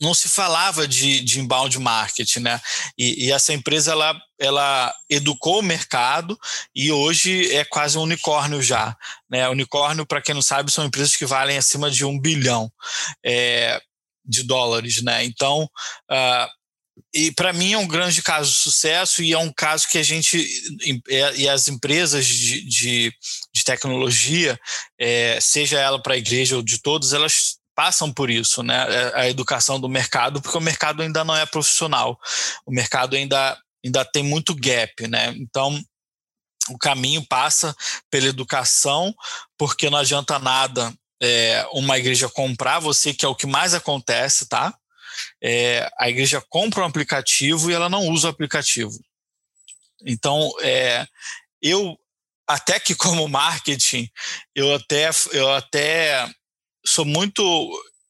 não 0.00 0.14
se 0.14 0.28
falava 0.28 0.86
de, 0.86 1.20
de 1.20 1.40
inbound 1.40 1.78
marketing, 1.78 2.40
né? 2.40 2.60
E, 2.96 3.26
e, 3.26 3.32
essa 3.32 3.52
empresa 3.52 3.92
ela, 3.92 4.20
ela 4.38 4.94
educou 5.08 5.58
o 5.58 5.62
mercado 5.62 6.38
e 6.74 6.92
hoje 6.92 7.52
é 7.54 7.64
quase 7.64 7.98
um 7.98 8.02
unicórnio 8.02 8.62
já. 8.62 8.96
Né? 9.28 9.48
Unicórnio, 9.48 10.06
para 10.06 10.22
quem 10.22 10.34
não 10.34 10.42
sabe, 10.42 10.70
são 10.70 10.84
empresas 10.84 11.16
que 11.16 11.26
valem 11.26 11.58
acima 11.58 11.90
de 11.90 12.04
um 12.04 12.18
bilhão 12.18 12.70
é, 13.24 13.80
de 14.24 14.42
dólares, 14.44 15.02
né? 15.02 15.24
Então, 15.24 15.64
uh, 16.10 16.58
e 17.14 17.32
para 17.32 17.52
mim 17.52 17.72
é 17.72 17.78
um 17.78 17.86
grande 17.86 18.22
caso 18.22 18.50
de 18.50 18.58
sucesso 18.58 19.22
e 19.22 19.32
é 19.32 19.38
um 19.38 19.52
caso 19.52 19.88
que 19.88 19.98
a 19.98 20.02
gente 20.02 20.46
e 21.36 21.48
as 21.48 21.68
empresas 21.68 22.26
de, 22.26 22.68
de, 22.68 23.12
de 23.54 23.64
tecnologia, 23.64 24.58
é, 24.98 25.38
seja 25.40 25.78
ela 25.78 26.00
para 26.00 26.14
a 26.14 26.18
igreja 26.18 26.56
ou 26.56 26.62
de 26.62 26.80
todos, 26.80 27.12
elas 27.12 27.57
passam 27.78 28.12
por 28.12 28.28
isso, 28.28 28.60
né? 28.64 28.74
É, 28.92 29.20
a 29.20 29.28
educação 29.28 29.78
do 29.78 29.88
mercado, 29.88 30.42
porque 30.42 30.58
o 30.58 30.60
mercado 30.60 31.00
ainda 31.00 31.22
não 31.22 31.36
é 31.36 31.46
profissional, 31.46 32.18
o 32.66 32.72
mercado 32.72 33.14
ainda, 33.14 33.56
ainda 33.84 34.04
tem 34.04 34.20
muito 34.20 34.52
gap, 34.52 35.06
né? 35.06 35.32
Então, 35.36 35.80
o 36.70 36.76
caminho 36.76 37.24
passa 37.24 37.72
pela 38.10 38.26
educação, 38.26 39.14
porque 39.56 39.88
não 39.88 39.98
adianta 39.98 40.40
nada 40.40 40.92
é, 41.22 41.64
uma 41.72 41.96
igreja 41.96 42.28
comprar 42.28 42.80
você, 42.80 43.14
que 43.14 43.24
é 43.24 43.28
o 43.28 43.36
que 43.36 43.46
mais 43.46 43.74
acontece, 43.74 44.48
tá? 44.48 44.76
É, 45.40 45.88
a 46.00 46.10
igreja 46.10 46.42
compra 46.48 46.82
um 46.82 46.86
aplicativo 46.86 47.70
e 47.70 47.74
ela 47.74 47.88
não 47.88 48.08
usa 48.08 48.26
o 48.26 48.30
aplicativo. 48.30 48.98
Então, 50.04 50.50
é, 50.62 51.06
eu 51.62 51.96
até 52.44 52.80
que 52.80 52.96
como 52.96 53.28
marketing, 53.28 54.10
eu 54.52 54.74
até, 54.74 55.10
eu 55.30 55.54
até 55.54 56.28
sou 56.88 57.04
muito. 57.04 57.42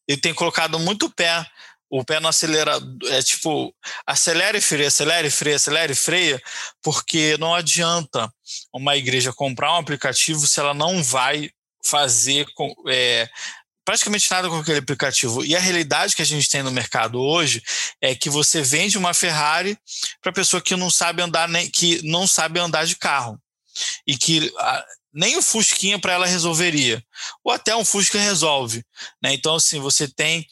Eu 0.06 0.20
tenho 0.20 0.34
colocado 0.34 0.78
muito 0.78 1.06
o 1.06 1.10
pé, 1.10 1.46
o 1.90 2.04
pé 2.04 2.20
no 2.20 2.28
acelerador. 2.28 2.88
É 3.10 3.22
tipo, 3.22 3.74
acelera 4.06 4.56
e 4.56 4.60
freia, 4.60 4.88
acelera 4.88 5.26
e 5.26 5.30
freia, 5.30 5.56
acelera 5.56 5.92
e 5.92 5.96
freia, 5.96 6.42
porque 6.82 7.36
não 7.38 7.54
adianta 7.54 8.32
uma 8.72 8.96
igreja 8.96 9.32
comprar 9.32 9.74
um 9.74 9.78
aplicativo 9.78 10.46
se 10.46 10.60
ela 10.60 10.74
não 10.74 11.02
vai 11.02 11.50
fazer 11.84 12.46
com, 12.54 12.74
é, 12.88 13.28
praticamente 13.84 14.30
nada 14.30 14.48
com 14.48 14.58
aquele 14.58 14.80
aplicativo. 14.80 15.44
E 15.44 15.56
a 15.56 15.60
realidade 15.60 16.14
que 16.14 16.20
a 16.22 16.26
gente 16.26 16.50
tem 16.50 16.62
no 16.62 16.70
mercado 16.70 17.20
hoje 17.20 17.62
é 18.02 18.14
que 18.14 18.28
você 18.28 18.60
vende 18.60 18.98
uma 18.98 19.14
Ferrari 19.14 19.78
para 20.20 20.32
pessoa 20.32 20.60
que 20.60 20.76
não 20.76 20.90
sabe 20.90 21.22
andar 21.22 21.48
nem 21.48 21.70
que 21.70 22.02
não 22.06 22.26
sabe 22.26 22.60
andar 22.60 22.84
de 22.84 22.96
carro 22.96 23.40
e 24.06 24.16
que 24.16 24.52
nem 25.12 25.36
o 25.36 25.42
Fusquinha 25.42 25.98
para 25.98 26.12
ela 26.12 26.26
resolveria, 26.26 27.02
ou 27.42 27.52
até 27.52 27.74
um 27.74 27.84
Fusca 27.84 28.18
resolve. 28.18 28.84
Né? 29.22 29.34
Então, 29.34 29.54
assim, 29.54 29.80
você 29.80 30.06
tem 30.06 30.46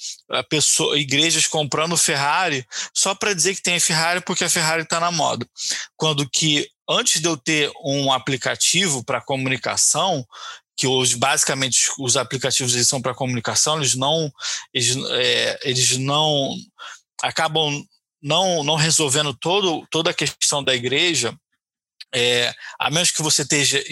pessoa, 0.48 0.98
igrejas 0.98 1.46
comprando 1.46 1.96
Ferrari 1.96 2.66
só 2.94 3.14
para 3.14 3.34
dizer 3.34 3.54
que 3.54 3.62
tem 3.62 3.78
Ferrari 3.78 4.20
porque 4.20 4.44
a 4.44 4.50
Ferrari 4.50 4.82
está 4.82 4.98
na 4.98 5.10
moda. 5.10 5.46
Quando 5.96 6.28
que 6.28 6.68
antes 6.88 7.20
de 7.20 7.28
eu 7.28 7.36
ter 7.36 7.70
um 7.84 8.12
aplicativo 8.12 9.04
para 9.04 9.20
comunicação, 9.20 10.26
que 10.76 10.86
hoje 10.86 11.16
basicamente 11.16 11.90
os 11.98 12.16
aplicativos 12.16 12.74
eles 12.74 12.88
são 12.88 13.00
para 13.00 13.14
comunicação, 13.14 13.78
eles 13.78 13.94
não, 13.94 14.30
eles, 14.72 14.96
é, 15.10 15.58
eles 15.64 15.96
não 15.98 16.54
acabam 17.22 17.84
não, 18.22 18.62
não 18.62 18.74
resolvendo 18.74 19.32
todo, 19.34 19.86
toda 19.90 20.10
a 20.10 20.14
questão 20.14 20.62
da 20.62 20.74
igreja, 20.74 21.34
é, 22.14 22.54
a 22.78 22.90
menos 22.90 23.10
que 23.10 23.22
você 23.22 23.42
esteja 23.42 23.82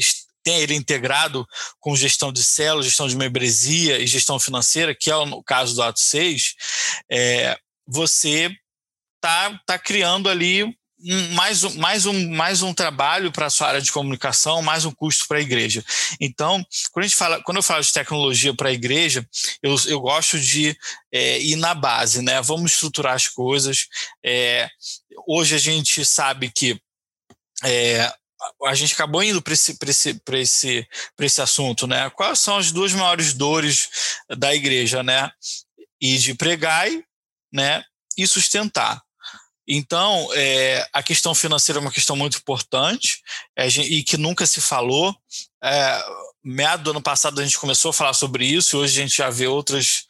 tem 0.44 0.58
ele 0.60 0.74
integrado 0.74 1.48
com 1.80 1.96
gestão 1.96 2.30
de 2.30 2.44
células, 2.44 2.86
gestão 2.86 3.08
de 3.08 3.16
membresia 3.16 3.98
e 3.98 4.06
gestão 4.06 4.38
financeira, 4.38 4.94
que 4.94 5.10
é 5.10 5.16
o 5.16 5.42
caso 5.42 5.74
do 5.74 5.82
Ato 5.82 5.98
6, 5.98 6.54
é, 7.10 7.58
você 7.86 8.54
está 9.16 9.58
tá 9.66 9.78
criando 9.78 10.28
ali 10.28 10.76
mais 11.32 11.62
um, 11.64 11.74
mais 11.74 12.06
um, 12.06 12.30
mais 12.30 12.62
um 12.62 12.72
trabalho 12.72 13.30
para 13.30 13.46
a 13.46 13.50
sua 13.50 13.68
área 13.68 13.80
de 13.80 13.92
comunicação, 13.92 14.62
mais 14.62 14.84
um 14.84 14.92
custo 14.92 15.26
para 15.28 15.38
a 15.38 15.42
igreja. 15.42 15.84
Então, 16.18 16.64
quando, 16.92 17.04
a 17.04 17.08
gente 17.08 17.16
fala, 17.16 17.42
quando 17.42 17.58
eu 17.58 17.62
falo 17.62 17.82
de 17.82 17.92
tecnologia 17.92 18.54
para 18.54 18.70
a 18.70 18.72
igreja, 18.72 19.26
eu, 19.62 19.76
eu 19.86 20.00
gosto 20.00 20.38
de 20.38 20.76
é, 21.12 21.38
ir 21.40 21.56
na 21.56 21.74
base, 21.74 22.22
né? 22.22 22.40
Vamos 22.40 22.72
estruturar 22.72 23.14
as 23.14 23.28
coisas. 23.28 23.86
É, 24.24 24.68
hoje 25.26 25.54
a 25.54 25.58
gente 25.58 26.04
sabe 26.06 26.50
que 26.50 26.80
é, 27.62 28.10
a 28.64 28.74
gente 28.74 28.94
acabou 28.94 29.22
indo 29.22 29.40
para 29.40 29.54
esse, 29.54 29.76
esse, 29.86 30.20
esse, 30.32 30.88
esse 31.20 31.42
assunto, 31.42 31.86
né? 31.86 32.10
Quais 32.10 32.40
são 32.40 32.56
as 32.56 32.72
duas 32.72 32.92
maiores 32.92 33.32
dores 33.32 33.88
da 34.38 34.54
igreja, 34.54 35.02
né? 35.02 35.30
E 36.00 36.18
de 36.18 36.34
pregar, 36.34 36.88
né? 37.52 37.82
E 38.16 38.26
sustentar. 38.26 39.02
Então, 39.66 40.28
é, 40.34 40.86
a 40.92 41.02
questão 41.02 41.34
financeira 41.34 41.78
é 41.78 41.82
uma 41.82 41.92
questão 41.92 42.14
muito 42.14 42.38
importante 42.38 43.22
é, 43.56 43.66
e 43.66 44.02
que 44.02 44.16
nunca 44.16 44.46
se 44.46 44.60
falou. 44.60 45.16
É, 45.62 46.04
meado 46.44 46.84
do 46.84 46.90
ano 46.90 47.02
passado 47.02 47.40
a 47.40 47.44
gente 47.44 47.58
começou 47.58 47.90
a 47.90 47.94
falar 47.94 48.12
sobre 48.12 48.44
isso 48.44 48.76
e 48.76 48.78
hoje 48.78 49.00
a 49.00 49.02
gente 49.02 49.16
já 49.16 49.30
vê 49.30 49.46
outras, 49.46 50.04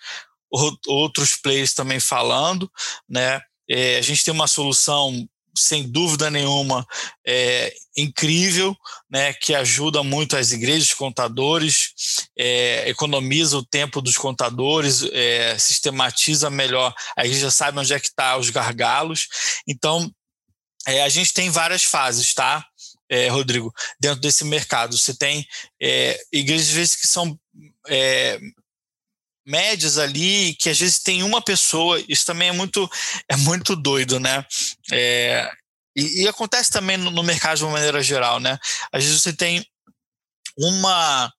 outros 0.87 1.37
players 1.37 1.73
também 1.73 2.01
falando, 2.01 2.71
né? 3.09 3.41
É, 3.71 3.97
a 3.97 4.03
gente 4.03 4.25
tem 4.25 4.35
uma 4.35 4.49
solução 4.49 5.27
sem 5.57 5.89
dúvida 5.89 6.31
nenhuma, 6.31 6.87
é, 7.27 7.73
incrível, 7.97 8.77
né, 9.09 9.33
que 9.33 9.55
ajuda 9.55 10.03
muito 10.03 10.37
as 10.37 10.53
igrejas, 10.53 10.93
contadores, 10.93 12.29
é, 12.37 12.89
economiza 12.89 13.57
o 13.57 13.65
tempo 13.65 14.01
dos 14.03 14.17
contadores, 14.17 15.03
é, 15.13 15.57
sistematiza 15.59 16.51
melhor, 16.51 16.95
a 17.17 17.25
igreja 17.25 17.51
sabe 17.51 17.79
onde 17.79 17.95
é 17.95 18.01
que 18.01 18.09
está 18.09 18.37
os 18.37 18.51
gargalos. 18.51 19.29
Então, 19.67 20.11
é, 20.87 21.03
a 21.03 21.09
gente 21.09 21.33
tem 21.33 21.51
várias 21.51 21.85
fases, 21.85 22.35
tá, 22.35 22.67
é, 23.09 23.29
Rodrigo, 23.29 23.73
dentro 24.01 24.21
desse 24.21 24.45
mercado. 24.45 24.99
Você 24.99 25.15
tem 25.15 25.47
é, 25.81 26.21
igrejas, 26.33 26.69
às 26.69 26.75
vezes, 26.75 26.97
que 26.97 27.07
são 27.07 27.39
médias 29.47 29.99
ali, 29.99 30.55
que 30.55 30.71
às 30.71 30.79
vezes 30.79 30.99
tem 30.99 31.23
uma 31.23 31.43
pessoa, 31.43 32.03
isso 32.09 32.25
também 32.25 32.49
é 32.49 32.53
muito, 32.53 32.91
é 33.29 33.37
muito 33.37 33.77
doido, 33.77 34.19
né? 34.19 34.45
É, 34.93 35.51
e, 35.97 36.23
e, 36.23 36.29
acontece 36.29 36.71
também 36.71 36.97
no, 36.97 37.11
no, 37.11 37.23
mercado 37.23 37.59
de 37.59 37.65
uma 37.65 37.73
maneira 37.73 38.03
geral, 38.03 38.41
né? 38.41 38.59
Às 38.93 39.05
vezes 39.05 39.23
você 39.23 39.33
tem 39.33 39.65
uma 40.59 41.33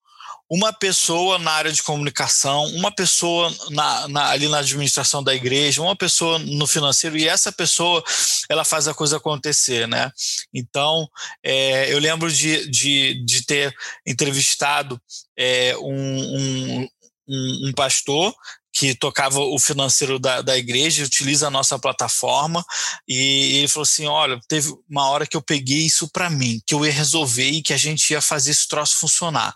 uma 0.50 0.72
pessoa 0.72 1.40
na 1.40 1.52
área 1.52 1.72
de 1.72 1.82
comunicação, 1.82 2.66
uma 2.68 2.92
pessoa 2.92 3.52
na, 3.72 4.08
na, 4.08 4.30
ali 4.30 4.48
na 4.48 4.60
administração 4.60 5.24
da 5.24 5.34
igreja, 5.34 5.82
uma 5.82 5.96
pessoa 5.96 6.38
no 6.38 6.68
financeiro, 6.68 7.18
e 7.18 7.28
essa 7.28 7.52
pessoa 7.52 8.04
ela 8.48 8.64
faz 8.64 8.88
a 8.88 8.94
coisa 8.94 9.18
acontecer, 9.18 9.88
né? 9.88 10.12
Então, 10.54 11.08
é, 11.44 11.92
eu 11.92 12.00
lembro 12.00 12.32
de, 12.32 12.70
de, 12.70 13.26
de 13.26 13.44
ter 13.46 13.76
entrevistado 14.06 15.02
é, 15.38 15.76
um, 15.78 16.38
um, 16.38 16.88
um, 17.28 17.70
um 17.70 17.74
pastor 17.74 18.34
que 18.76 18.94
tocava 18.94 19.40
o 19.40 19.58
financeiro 19.58 20.20
da, 20.20 20.42
da 20.42 20.58
igreja, 20.58 21.06
utiliza 21.06 21.48
a 21.48 21.52
nossa 21.52 21.80
plataforma, 21.80 22.64
e 23.08 23.58
ele 23.58 23.68
falou 23.70 23.84
assim: 23.84 24.06
olha, 24.06 24.38
teve 24.50 24.74
uma 24.90 25.10
hora 25.10 25.26
que 25.26 25.38
eu 25.38 25.42
peguei 25.42 25.86
isso 25.86 26.10
para 26.10 26.30
mim, 26.30 26.62
que 26.66 26.76
eu 26.76 26.86
ia 26.86 26.92
resolver 26.92 27.50
e 27.50 27.62
que 27.62 27.74
a 27.74 27.78
gente 27.78 28.12
ia 28.12 28.22
fazer 28.22 28.52
esse 28.52 28.68
troço 28.68 28.98
funcionar. 28.98 29.56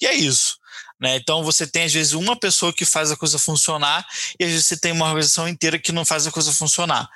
E 0.00 0.06
é 0.06 0.14
isso. 0.14 0.56
Né? 0.98 1.16
Então 1.16 1.44
você 1.44 1.66
tem 1.66 1.84
às 1.84 1.92
vezes 1.92 2.12
uma 2.14 2.38
pessoa 2.38 2.72
que 2.72 2.84
faz 2.84 3.10
a 3.10 3.16
coisa 3.16 3.38
funcionar 3.38 4.06
e 4.40 4.44
às 4.44 4.50
vezes 4.50 4.66
você 4.66 4.76
tem 4.78 4.92
uma 4.92 5.06
organização 5.06 5.46
inteira 5.46 5.78
que 5.78 5.92
não 5.92 6.04
faz 6.04 6.26
a 6.26 6.32
coisa 6.32 6.52
funcionar. 6.52 7.08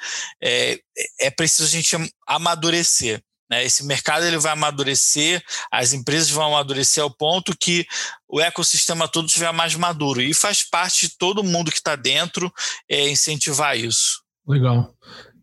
É, 0.42 0.78
é 1.20 1.30
preciso 1.30 1.64
a 1.64 1.68
gente 1.68 1.96
amadurecer. 2.26 3.22
Né? 3.50 3.64
Esse 3.64 3.84
mercado 3.84 4.24
ele 4.24 4.38
vai 4.38 4.52
amadurecer, 4.52 5.42
as 5.70 5.92
empresas 5.92 6.30
vão 6.30 6.46
amadurecer 6.46 7.02
ao 7.02 7.10
ponto 7.10 7.56
que 7.58 7.86
o 8.28 8.40
ecossistema 8.40 9.08
todo 9.08 9.26
estiver 9.26 9.52
mais 9.52 9.74
maduro. 9.74 10.20
E 10.20 10.34
faz 10.34 10.62
parte 10.62 11.08
de 11.08 11.16
todo 11.16 11.44
mundo 11.44 11.70
que 11.70 11.78
está 11.78 11.96
dentro 11.96 12.52
é, 12.88 13.08
incentivar 13.08 13.76
isso. 13.76 14.22
Legal. 14.46 14.94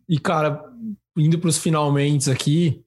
E, 0.08 0.18
cara, 0.18 0.62
indo 1.16 1.38
para 1.38 1.48
os 1.48 1.58
finalmente 1.58 2.30
aqui, 2.30 2.80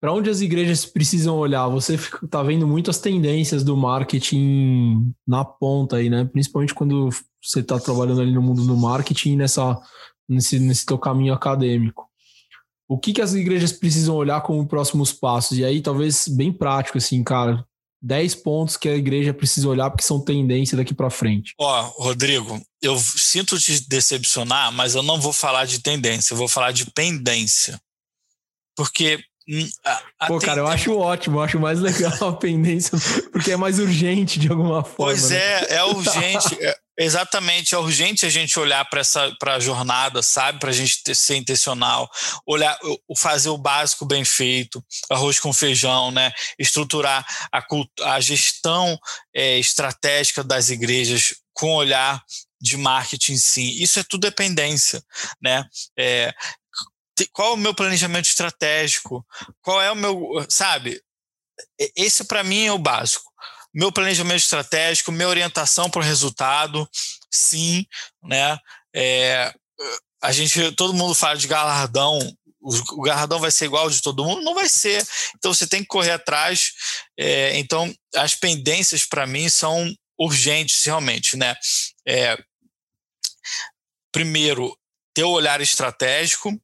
para 0.00 0.12
onde 0.12 0.28
as 0.28 0.40
igrejas 0.40 0.84
precisam 0.84 1.36
olhar? 1.36 1.66
Você 1.68 1.94
está 1.94 2.42
vendo 2.42 2.66
muitas 2.66 2.98
tendências 2.98 3.64
do 3.64 3.76
marketing 3.76 5.12
na 5.26 5.44
ponta 5.44 5.96
aí, 5.96 6.10
né? 6.10 6.24
Principalmente 6.26 6.74
quando 6.74 7.08
você 7.42 7.60
está 7.60 7.78
trabalhando 7.80 8.20
ali 8.20 8.32
no 8.32 8.42
mundo 8.42 8.66
do 8.66 8.76
marketing 8.76 9.36
nessa, 9.36 9.80
nesse, 10.28 10.58
nesse 10.58 10.84
teu 10.84 10.98
caminho 10.98 11.32
acadêmico 11.32 12.05
o 12.88 12.98
que, 12.98 13.12
que 13.12 13.22
as 13.22 13.34
igrejas 13.34 13.72
precisam 13.72 14.14
olhar 14.14 14.40
como 14.42 14.66
próximos 14.66 15.12
passos? 15.12 15.58
E 15.58 15.64
aí, 15.64 15.80
talvez 15.80 16.28
bem 16.28 16.52
prático, 16.52 16.98
assim, 16.98 17.22
cara. 17.22 17.64
10 18.02 18.36
pontos 18.36 18.76
que 18.76 18.88
a 18.88 18.94
igreja 18.94 19.34
precisa 19.34 19.68
olhar 19.68 19.90
porque 19.90 20.04
são 20.04 20.20
tendência 20.20 20.76
daqui 20.76 20.94
para 20.94 21.10
frente. 21.10 21.54
Ó, 21.58 21.82
Rodrigo, 21.96 22.60
eu 22.80 22.96
sinto 22.98 23.58
te 23.58 23.80
decepcionar, 23.88 24.70
mas 24.70 24.94
eu 24.94 25.02
não 25.02 25.20
vou 25.20 25.32
falar 25.32 25.64
de 25.64 25.80
tendência, 25.80 26.32
eu 26.32 26.38
vou 26.38 26.46
falar 26.46 26.72
de 26.72 26.88
pendência. 26.92 27.80
Porque 28.76 29.18
hum, 29.48 29.68
a, 30.20 30.26
Pô, 30.26 30.38
cara, 30.38 30.60
eu 30.60 30.66
acho 30.66 30.96
ótimo, 30.96 31.38
eu 31.38 31.42
acho 31.42 31.58
mais 31.58 31.80
legal 31.80 32.28
a 32.28 32.32
pendência, 32.36 32.96
porque 33.32 33.52
é 33.52 33.56
mais 33.56 33.78
urgente 33.78 34.38
de 34.38 34.48
alguma 34.48 34.84
forma. 34.84 35.12
Pois 35.12 35.30
né? 35.30 35.38
é, 35.38 35.74
é 35.76 35.84
urgente. 35.84 36.56
Exatamente, 36.98 37.74
é 37.74 37.78
urgente 37.78 38.24
a 38.24 38.30
gente 38.30 38.58
olhar 38.58 38.82
para 38.86 39.00
essa 39.00 39.30
para 39.38 39.56
a 39.56 39.60
jornada, 39.60 40.22
sabe? 40.22 40.58
Para 40.58 40.70
a 40.70 40.72
gente 40.72 41.02
ter, 41.02 41.14
ser 41.14 41.36
intencional, 41.36 42.10
olhar, 42.46 42.78
fazer 43.18 43.50
o 43.50 43.58
básico 43.58 44.06
bem 44.06 44.24
feito, 44.24 44.82
arroz 45.10 45.38
com 45.38 45.52
feijão, 45.52 46.10
né? 46.10 46.32
Estruturar 46.58 47.26
a, 47.52 47.62
a 48.14 48.20
gestão 48.20 48.98
é, 49.34 49.58
estratégica 49.58 50.42
das 50.42 50.70
igrejas 50.70 51.34
com 51.52 51.74
olhar 51.74 52.24
de 52.58 52.78
marketing, 52.78 53.36
sim. 53.36 53.70
Isso 53.78 54.00
é 54.00 54.02
tudo 54.02 54.22
dependência, 54.22 55.02
né? 55.42 55.64
É, 55.98 56.34
qual 57.30 57.50
é 57.50 57.54
o 57.54 57.58
meu 57.58 57.74
planejamento 57.74 58.26
estratégico? 58.26 59.26
Qual 59.60 59.82
é 59.82 59.92
o 59.92 59.96
meu, 59.96 60.46
sabe? 60.48 61.02
Esse 61.94 62.24
para 62.24 62.42
mim 62.42 62.64
é 62.64 62.72
o 62.72 62.78
básico 62.78 63.30
meu 63.76 63.92
planejamento 63.92 64.38
estratégico, 64.38 65.12
minha 65.12 65.28
orientação 65.28 65.90
para 65.90 66.00
o 66.00 66.04
resultado, 66.04 66.88
sim, 67.30 67.84
né? 68.22 68.58
É, 68.94 69.52
a 70.22 70.32
gente, 70.32 70.72
todo 70.72 70.94
mundo 70.94 71.14
fala 71.14 71.36
de 71.36 71.46
galardão, 71.46 72.18
o 72.62 73.02
galardão 73.02 73.38
vai 73.38 73.50
ser 73.50 73.66
igual 73.66 73.90
de 73.90 74.00
todo 74.00 74.24
mundo? 74.24 74.40
Não 74.40 74.54
vai 74.54 74.66
ser. 74.66 75.06
Então 75.36 75.52
você 75.52 75.66
tem 75.66 75.82
que 75.82 75.88
correr 75.88 76.12
atrás. 76.12 76.72
É, 77.18 77.58
então 77.58 77.94
as 78.14 78.34
pendências 78.34 79.04
para 79.04 79.26
mim 79.26 79.50
são 79.50 79.94
urgentes 80.18 80.82
realmente, 80.82 81.36
né? 81.36 81.54
É, 82.08 82.36
primeiro, 84.10 84.74
ter 85.14 85.24
o 85.24 85.30
olhar 85.30 85.60
estratégico. 85.60 86.58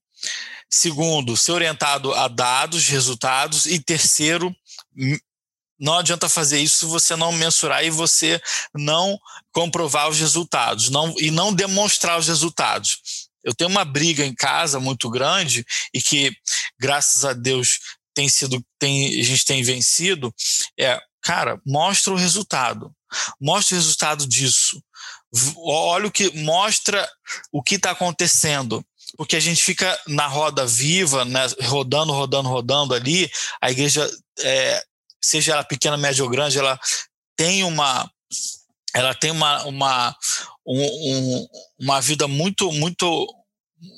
Segundo, 0.70 1.36
ser 1.36 1.52
orientado 1.52 2.14
a 2.14 2.26
dados, 2.26 2.88
resultados. 2.88 3.66
E 3.66 3.78
terceiro, 3.78 4.56
não 5.82 5.98
adianta 5.98 6.28
fazer 6.28 6.60
isso 6.60 6.78
se 6.78 6.84
você 6.86 7.16
não 7.16 7.32
mensurar 7.32 7.84
e 7.84 7.90
você 7.90 8.40
não 8.72 9.18
comprovar 9.50 10.08
os 10.08 10.16
resultados 10.16 10.88
não, 10.90 11.12
e 11.18 11.28
não 11.28 11.52
demonstrar 11.52 12.20
os 12.20 12.28
resultados. 12.28 13.28
Eu 13.42 13.52
tenho 13.52 13.68
uma 13.68 13.84
briga 13.84 14.24
em 14.24 14.32
casa 14.32 14.78
muito 14.78 15.10
grande 15.10 15.66
e 15.92 16.00
que, 16.00 16.32
graças 16.78 17.24
a 17.24 17.32
Deus, 17.32 17.80
tem 18.14 18.28
sido, 18.28 18.64
tem, 18.78 19.20
a 19.20 19.24
gente 19.24 19.44
tem 19.44 19.60
vencido. 19.64 20.32
É, 20.78 21.00
cara, 21.20 21.60
mostra 21.66 22.12
o 22.12 22.16
resultado. 22.16 22.94
Mostra 23.40 23.74
o 23.74 23.78
resultado 23.78 24.24
disso. 24.24 24.80
Olha 25.56 26.06
o 26.06 26.12
que 26.12 26.30
mostra 26.38 27.10
o 27.50 27.60
que 27.60 27.74
está 27.74 27.90
acontecendo 27.90 28.84
porque 29.16 29.36
a 29.36 29.40
gente 29.40 29.62
fica 29.62 29.98
na 30.06 30.26
roda 30.26 30.66
viva, 30.66 31.22
né, 31.24 31.46
rodando, 31.64 32.12
rodando, 32.12 32.48
rodando 32.48 32.94
ali. 32.94 33.30
A 33.60 33.70
igreja 33.70 34.10
é, 34.40 34.82
seja 35.22 35.52
ela 35.52 35.64
pequena, 35.64 35.96
média 35.96 36.24
ou 36.24 36.30
grande, 36.30 36.58
ela 36.58 36.78
tem 37.36 37.64
uma 37.64 38.10
ela 38.94 39.14
tem 39.14 39.30
uma, 39.30 39.64
uma, 39.64 40.16
um, 40.66 41.46
uma 41.78 42.00
vida 42.00 42.28
muito, 42.28 42.70
muito, 42.72 43.26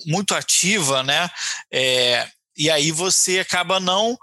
muito 0.07 0.35
ativa, 0.37 1.03
né? 1.03 1.29
É, 1.72 2.29
e 2.57 2.70
aí 2.70 2.93
você 2.93 3.41
acaba 3.41 3.81
não 3.81 4.16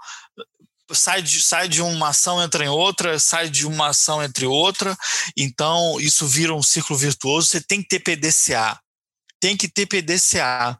sai 0.90 1.22
de, 1.22 1.42
sai 1.42 1.68
de 1.68 1.82
uma 1.82 2.08
ação 2.08 2.42
entra 2.42 2.64
em 2.64 2.68
outra, 2.68 3.18
sai 3.18 3.48
de 3.48 3.66
uma 3.66 3.88
ação 3.88 4.22
entre 4.22 4.46
outra, 4.46 4.96
então 5.36 5.98
isso 6.00 6.26
vira 6.26 6.54
um 6.54 6.62
ciclo 6.62 6.96
virtuoso. 6.96 7.48
Você 7.48 7.60
tem 7.60 7.82
que 7.82 7.88
ter 7.88 8.00
PDCA, 8.00 8.78
tem 9.40 9.56
que 9.56 9.68
ter 9.68 9.86
PDCA 9.86 10.78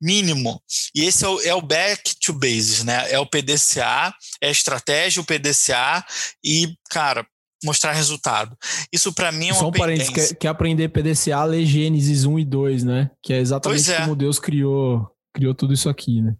mínimo. 0.00 0.60
E 0.94 1.04
esse 1.04 1.24
é 1.24 1.28
o, 1.28 1.40
é 1.40 1.54
o, 1.54 1.62
back 1.62 2.14
to 2.20 2.32
bases, 2.32 2.84
né? 2.84 3.10
É 3.10 3.18
o 3.18 3.26
PDCA, 3.26 4.14
é 4.40 4.48
a 4.48 4.50
estratégia, 4.50 5.22
o 5.22 5.24
PDCA 5.24 6.04
e, 6.44 6.74
cara, 6.90 7.26
mostrar 7.64 7.92
resultado. 7.92 8.56
Isso 8.92 9.12
para 9.12 9.32
mim 9.32 9.48
é 9.48 9.52
uma 9.52 9.60
Só 9.60 9.68
um 9.68 9.72
parênteses, 9.72 10.12
quer, 10.12 10.34
quer 10.36 10.48
aprender 10.48 10.88
PDCA, 10.88 11.44
lê 11.44 11.64
Gênesis 11.64 12.24
1 12.24 12.38
e 12.38 12.44
2, 12.44 12.84
né? 12.84 13.10
Que 13.22 13.32
é 13.32 13.38
exatamente 13.38 13.90
é. 13.92 14.00
como 14.00 14.16
Deus 14.16 14.38
criou, 14.38 15.10
criou 15.34 15.54
tudo 15.54 15.72
isso 15.72 15.88
aqui, 15.88 16.22
né? 16.22 16.34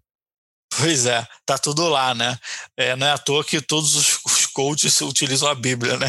Pois 0.78 1.06
é, 1.06 1.26
tá 1.46 1.56
tudo 1.56 1.88
lá, 1.88 2.14
né? 2.14 2.36
É, 2.76 2.94
não 2.96 3.06
é 3.06 3.12
à 3.12 3.18
toa 3.18 3.42
que 3.42 3.60
todos 3.60 3.94
os, 3.94 4.20
os 4.26 4.46
coaches 4.46 5.00
utilizam 5.00 5.48
a 5.48 5.54
Bíblia, 5.54 5.96
né? 5.96 6.08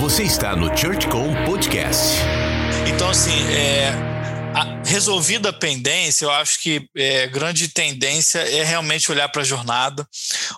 Você 0.00 0.24
está 0.24 0.56
no 0.56 0.76
ChurchCom 0.76 1.44
Podcast. 1.44 2.16
Então, 2.92 3.10
assim, 3.10 3.44
é, 3.52 3.92
resolvida 4.90 5.50
a 5.50 5.52
pendência, 5.52 6.24
eu 6.24 6.30
acho 6.30 6.58
que 6.58 6.88
é, 6.96 7.26
grande 7.28 7.68
tendência 7.68 8.40
é 8.40 8.64
realmente 8.64 9.10
olhar 9.10 9.28
para 9.28 9.42
a 9.42 9.44
jornada, 9.44 10.06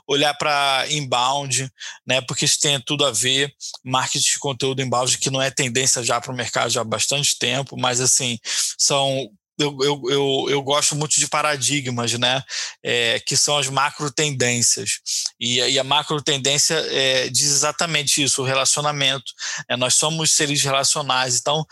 olhar 0.07 0.33
para 0.35 0.87
inbound, 0.89 1.71
né, 2.07 2.21
porque 2.23 2.47
isso 2.47 2.59
tem 2.59 2.81
tudo 2.81 3.05
a 3.05 3.11
ver, 3.11 3.53
marketing 3.85 4.33
de 4.33 4.39
conteúdo 4.39 4.81
inbound, 4.81 5.19
que 5.19 5.31
não 5.31 5.41
é 5.41 5.51
tendência 5.51 6.03
já 6.03 6.21
para 6.21 6.33
o 6.33 6.37
mercado 6.37 6.71
já 6.71 6.81
há 6.81 6.85
bastante 6.85 7.39
tempo, 7.39 7.77
mas 7.79 8.01
assim, 8.01 8.39
são 8.79 9.31
eu, 9.59 9.77
eu, 9.83 10.03
eu, 10.09 10.47
eu, 10.49 10.63
gosto 10.63 10.97
muito 10.97 11.21
de 11.21 11.29
paradigmas, 11.29 12.15
né? 12.15 12.43
É, 12.83 13.21
que 13.21 13.37
são 13.37 13.59
as 13.59 13.69
macro 13.69 14.11
tendências. 14.11 15.01
E, 15.39 15.59
e 15.59 15.79
a 15.79 15.85
macro 15.85 16.23
tendência 16.23 16.75
é, 16.75 17.29
diz 17.29 17.51
exatamente 17.51 18.23
isso: 18.23 18.43
o 18.43 18.47
relacionamento. 18.47 19.31
É, 19.69 19.77
nós 19.77 19.95
somos 19.95 20.33
seres 20.33 20.63
relacionais, 20.63 21.39
então 21.39 21.65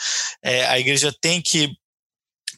é, 0.42 0.66
a 0.66 0.78
igreja 0.78 1.12
tem 1.20 1.40
que 1.40 1.74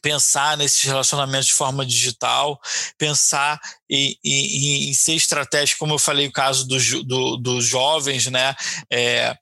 pensar 0.03 0.57
nesses 0.57 0.83
relacionamentos 0.83 1.47
de 1.47 1.53
forma 1.53 1.85
digital, 1.85 2.59
pensar 2.97 3.57
em, 3.89 4.19
em, 4.23 4.89
em 4.89 4.93
ser 4.93 5.13
estratégico, 5.13 5.79
como 5.79 5.93
eu 5.93 5.99
falei, 5.99 6.27
o 6.27 6.31
caso 6.31 6.67
dos 6.67 6.91
do, 7.05 7.37
do 7.37 7.61
jovens, 7.61 8.27
né? 8.27 8.53
É, 8.91 9.35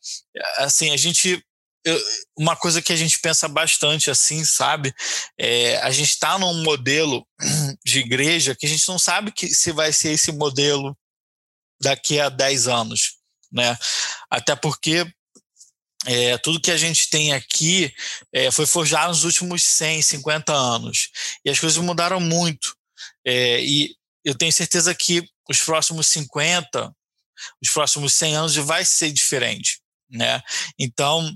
assim, 0.59 0.91
a 0.91 0.97
gente 0.97 1.43
uma 2.38 2.55
coisa 2.55 2.80
que 2.80 2.93
a 2.93 2.95
gente 2.95 3.18
pensa 3.20 3.47
bastante 3.47 4.12
assim, 4.12 4.45
sabe? 4.45 4.93
É, 5.36 5.78
a 5.78 5.89
gente 5.89 6.12
está 6.12 6.38
num 6.38 6.62
modelo 6.62 7.26
de 7.84 7.99
igreja 7.99 8.55
que 8.55 8.68
a 8.68 8.70
gente 8.70 8.88
não 8.88 8.99
sabe 8.99 9.32
que 9.32 9.49
se 9.49 9.72
vai 9.72 9.91
ser 9.91 10.12
esse 10.12 10.32
modelo 10.32 10.95
daqui 11.82 12.20
a 12.20 12.30
10 12.30 12.68
anos, 12.68 13.16
né? 13.51 13.76
Até 14.30 14.55
porque 14.55 15.12
é, 16.06 16.38
tudo 16.38 16.62
que 16.62 16.72
a 16.72 16.78
gente 16.78 17.10
tem 17.10 17.34
aqui 17.34 17.93
é, 18.34 18.49
foi 18.49 18.66
forjado 18.66 19.10
nos 19.10 19.24
últimos 19.24 19.64
100, 19.64 20.02
50 20.02 20.54
anos. 20.54 21.10
E 21.45 21.49
as 21.49 21.60
coisas 21.60 21.78
mudaram 21.78 22.20
muito. 22.20 22.76
É, 23.26 23.62
e 23.62 23.95
eu 24.26 24.36
tenho 24.36 24.52
certeza 24.52 24.93
que 24.95 25.24
os 25.49 25.60
próximos 25.60 26.08
50, 26.08 26.91
os 27.62 27.70
próximos 27.70 28.14
100 28.14 28.36
anos 28.36 28.56
vai 28.56 28.84
ser 28.84 29.12
diferente. 29.12 29.80
Né? 30.10 30.41
Então, 30.78 31.34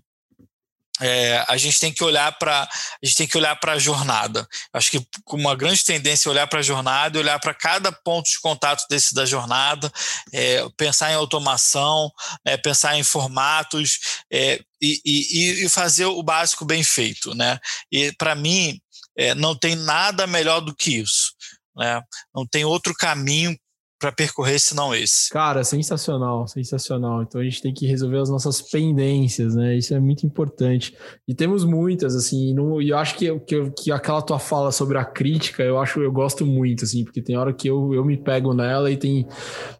é, 1.01 1.43
a 1.47 1.57
gente 1.57 1.79
tem 1.79 1.91
que 1.91 2.03
olhar 2.03 2.31
para 2.37 2.63
a 2.63 3.05
gente 3.05 3.17
tem 3.17 3.27
que 3.27 3.37
olhar 3.37 3.55
para 3.57 3.73
a 3.73 3.79
jornada. 3.79 4.47
Acho 4.73 4.91
que 4.91 5.07
uma 5.27 5.55
grande 5.55 5.83
tendência 5.83 6.29
é 6.29 6.31
olhar 6.31 6.47
para 6.47 6.59
a 6.59 6.63
jornada, 6.63 7.19
olhar 7.19 7.39
para 7.39 7.53
cada 7.53 7.91
ponto 7.91 8.29
de 8.29 8.39
contato 8.39 8.85
desse 8.89 9.13
da 9.13 9.25
jornada, 9.25 9.91
é, 10.31 10.65
pensar 10.77 11.11
em 11.11 11.15
automação, 11.15 12.09
né, 12.45 12.55
pensar 12.57 12.95
em 12.95 13.03
formatos 13.03 13.99
é, 14.31 14.61
e, 14.81 15.01
e, 15.05 15.65
e, 15.65 15.69
fazer 15.69 16.05
o 16.05 16.23
básico 16.23 16.63
bem 16.63 16.83
feito, 16.83 17.33
né? 17.33 17.59
E 17.91 18.11
para 18.13 18.35
mim 18.35 18.79
é, 19.17 19.33
não 19.33 19.57
tem 19.57 19.75
nada 19.75 20.27
melhor 20.27 20.61
do 20.61 20.75
que 20.75 20.97
isso. 20.97 21.33
Né? 21.75 22.01
Não 22.33 22.45
tem 22.47 22.63
outro 22.63 22.93
caminho 22.93 23.57
para 23.99 24.11
percorrer 24.11 24.59
senão 24.59 24.93
esse. 24.93 25.29
Cara, 25.29 25.63
sensacional, 25.63 26.47
sensacional. 26.47 27.23
Então 27.23 27.39
a 27.39 27.43
gente 27.43 27.61
tem 27.61 27.73
que 27.73 27.87
resolver 27.87 28.19
as 28.19 28.29
nossas 28.29 28.61
pendências, 28.61 29.55
né? 29.55 29.77
Isso 29.77 29.93
é 29.93 29.99
muito 29.99 30.25
importante. 30.25 30.95
E 31.27 31.33
temos 31.33 31.63
muitas, 31.63 32.15
assim, 32.15 32.53
e 32.81 32.89
eu 32.89 32.97
acho 32.97 33.15
que, 33.15 33.39
que, 33.39 33.71
que 33.71 33.91
aquela 33.91 34.21
tua 34.21 34.37
fala 34.37 34.71
sobre 34.71 34.97
a 34.97 35.05
crítica, 35.05 35.63
eu 35.63 35.79
acho, 35.79 36.01
eu 36.01 36.11
gosto 36.11 36.45
muito, 36.45 36.83
assim, 36.83 37.03
porque 37.03 37.21
tem 37.21 37.37
hora 37.37 37.53
que 37.53 37.69
eu, 37.69 37.93
eu 37.93 38.03
me 38.03 38.17
pego 38.17 38.53
nela 38.53 38.91
e 38.91 38.97
tem. 38.97 39.27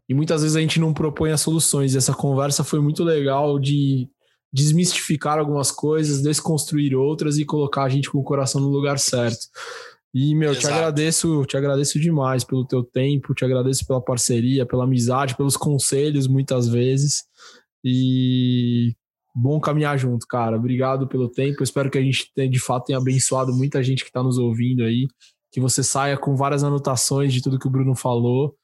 E 0.08 0.14
muitas 0.14 0.42
vezes 0.42 0.56
a 0.56 0.62
gente 0.62 0.80
não 0.80 0.94
propõe 0.94 1.32
as 1.32 1.42
soluções. 1.42 1.94
E 1.94 1.98
essa 1.98 2.14
conversa 2.14 2.64
foi 2.64 2.80
muito 2.80 3.04
legal 3.04 3.60
de 3.60 4.10
desmistificar 4.54 5.38
algumas 5.38 5.70
coisas, 5.70 6.22
desconstruir 6.22 6.96
outras 6.96 7.38
e 7.38 7.44
colocar 7.44 7.84
a 7.84 7.90
gente 7.90 8.10
com 8.10 8.20
o 8.20 8.24
coração 8.24 8.62
no 8.62 8.70
lugar 8.70 8.98
certo. 8.98 9.48
E, 10.16 10.34
meu, 10.34 10.52
Exato. 10.52 10.68
te 10.68 10.74
agradeço, 10.74 11.46
te 11.46 11.58
agradeço 11.58 12.00
demais 12.00 12.46
pelo 12.46 12.66
teu 12.66 12.82
tempo, 12.82 13.36
te 13.36 13.44
agradeço 13.44 13.86
pela 13.86 14.00
parceria, 14.00 14.66
pela 14.66 14.86
amizade, 14.86 15.36
pelos 15.36 15.58
conselhos, 15.58 16.26
muitas 16.26 16.70
vezes. 16.70 17.26
E 17.84 18.96
bom 19.36 19.60
caminhar 19.60 20.00
junto, 20.00 20.26
cara. 20.26 20.56
Obrigado 20.56 21.06
pelo 21.06 21.28
tempo. 21.28 21.62
espero 21.62 21.92
que 21.92 21.98
a 21.98 22.02
gente 22.02 22.32
tenha, 22.34 22.50
de 22.50 22.62
fato 22.62 22.86
tenha 22.86 22.98
abençoado 22.98 23.54
muita 23.54 23.84
gente 23.84 24.04
que 24.04 24.10
está 24.10 24.24
nos 24.24 24.38
ouvindo 24.38 24.84
aí. 24.84 25.06
Que 25.52 25.60
você 25.60 25.84
saia 25.84 26.18
com 26.18 26.34
várias 26.34 26.64
anotações 26.64 27.34
de 27.34 27.42
tudo 27.42 27.60
que 27.60 27.68
o 27.68 27.72
Bruno 27.72 27.94
falou 27.94 28.56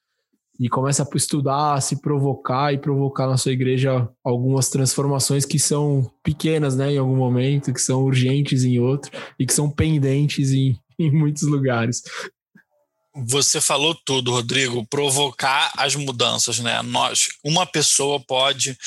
e 0.58 0.70
comece 0.70 1.02
a 1.02 1.08
estudar, 1.16 1.74
a 1.74 1.82
se 1.82 1.99
provocar 2.02 2.74
e 2.74 2.78
provocar 2.78 3.28
na 3.28 3.36
sua 3.36 3.52
igreja 3.52 4.08
algumas 4.24 4.70
transformações 4.70 5.43
que 5.43 5.60
são 5.60 6.10
pequenas, 6.24 6.78
né, 6.78 6.93
em 6.93 6.97
algum 6.97 7.16
momento, 7.16 7.74
que 7.74 7.82
são 7.82 8.06
urgentes 8.06 8.64
em 8.64 8.80
outro 8.80 9.12
e 9.38 9.45
que 9.45 9.54
são 9.54 9.70
pendentes 9.70 10.52
em, 10.54 10.78
em 11.08 11.12
muitos 11.12 11.43
lugares. 11.43 12.02
você 13.14 13.60
falou 13.60 13.93
tudo, 13.93 14.32
Rodrigo. 14.32 14.86
Provocar 14.88 15.72
as 15.78 15.95
mudanças, 15.95 16.60
né? 16.60 16.82
Nós, 16.82 17.28
uma 17.43 17.66
pessoa 17.66 18.20
pode 18.20 18.78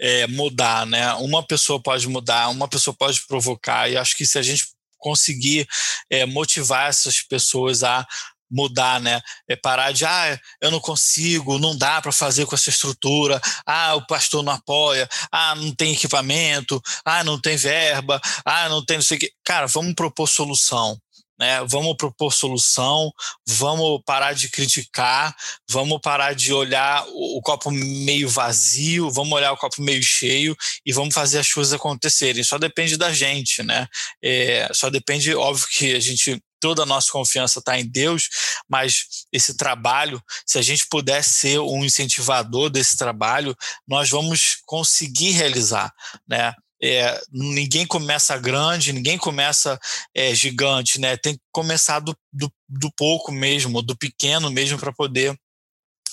é, 0.00 0.26
mudar, 0.26 0.86
né? 0.86 1.12
Uma 1.14 1.46
pessoa 1.46 1.80
pode 1.80 2.08
mudar, 2.08 2.48
uma 2.48 2.68
pessoa 2.68 2.94
pode 2.94 3.24
provocar. 3.26 3.88
E 3.90 3.96
acho 3.96 4.16
que 4.16 4.26
se 4.26 4.38
a 4.38 4.42
gente 4.42 4.66
conseguir 4.98 5.66
é, 6.10 6.26
motivar 6.26 6.88
essas 6.88 7.22
pessoas 7.22 7.84
a 7.84 8.06
mudar, 8.50 9.00
né? 9.00 9.20
É 9.48 9.56
parar 9.56 9.92
de, 9.92 10.04
ah, 10.04 10.38
eu 10.60 10.70
não 10.70 10.80
consigo, 10.80 11.58
não 11.58 11.76
dá 11.76 12.00
para 12.00 12.12
fazer 12.12 12.46
com 12.46 12.54
essa 12.54 12.70
estrutura, 12.70 13.40
ah, 13.66 13.94
o 13.94 14.06
pastor 14.06 14.42
não 14.42 14.52
apoia, 14.52 15.08
ah, 15.30 15.54
não 15.54 15.74
tem 15.74 15.92
equipamento, 15.92 16.82
ah, 17.04 17.22
não 17.22 17.38
tem 17.40 17.56
verba, 17.56 18.20
ah, 18.44 18.68
não 18.68 18.84
tem 18.84 18.96
não 18.96 19.04
sei 19.04 19.16
o 19.18 19.20
quê. 19.20 19.32
Cara, 19.44 19.66
vamos 19.66 19.94
propor 19.94 20.26
solução. 20.26 20.98
Né, 21.38 21.64
vamos 21.66 21.96
propor 21.96 22.32
solução, 22.32 23.12
vamos 23.46 24.02
parar 24.04 24.32
de 24.32 24.48
criticar, 24.48 25.36
vamos 25.70 26.00
parar 26.02 26.34
de 26.34 26.52
olhar 26.52 27.06
o, 27.08 27.38
o, 27.38 27.40
copo 27.40 27.70
meio 27.70 28.28
vazio, 28.28 29.10
vamos 29.10 29.32
olhar 29.32 29.52
o 29.52 29.56
copo 29.56 29.80
meio 29.80 30.02
cheio 30.02 30.56
e 30.84 30.92
vamos 30.92 31.14
fazer 31.14 31.38
as 31.38 31.52
coisas 31.52 31.72
acontecerem. 31.72 32.42
Só 32.42 32.58
depende 32.58 32.96
da 32.96 33.12
gente, 33.12 33.62
né? 33.62 33.86
É, 34.22 34.68
só 34.72 34.90
depende, 34.90 35.34
óbvio 35.34 35.68
que 35.68 35.94
a 35.94 36.00
gente 36.00 36.42
toda 36.60 36.82
a 36.82 36.86
nossa 36.86 37.10
confiança 37.10 37.58
está 37.58 37.78
em 37.78 37.86
Deus, 37.86 38.28
mas 38.68 39.26
esse 39.32 39.56
trabalho, 39.56 40.22
se 40.46 40.58
a 40.58 40.62
gente 40.62 40.86
puder 40.86 41.22
ser 41.22 41.60
um 41.60 41.84
incentivador 41.84 42.70
desse 42.70 42.96
trabalho, 42.96 43.56
nós 43.86 44.10
vamos 44.10 44.58
conseguir 44.66 45.30
realizar, 45.30 45.92
né? 46.28 46.52
É, 46.82 47.20
ninguém 47.32 47.86
começa 47.86 48.36
grande, 48.36 48.92
ninguém 48.92 49.18
começa 49.18 49.78
é, 50.14 50.34
gigante, 50.34 51.00
né? 51.00 51.16
Tem 51.16 51.34
que 51.34 51.40
começar 51.52 52.00
do, 52.00 52.16
do, 52.32 52.52
do 52.68 52.90
pouco 52.96 53.32
mesmo, 53.32 53.82
do 53.82 53.96
pequeno 53.96 54.50
mesmo, 54.50 54.78
para 54.78 54.92
poder 54.92 55.36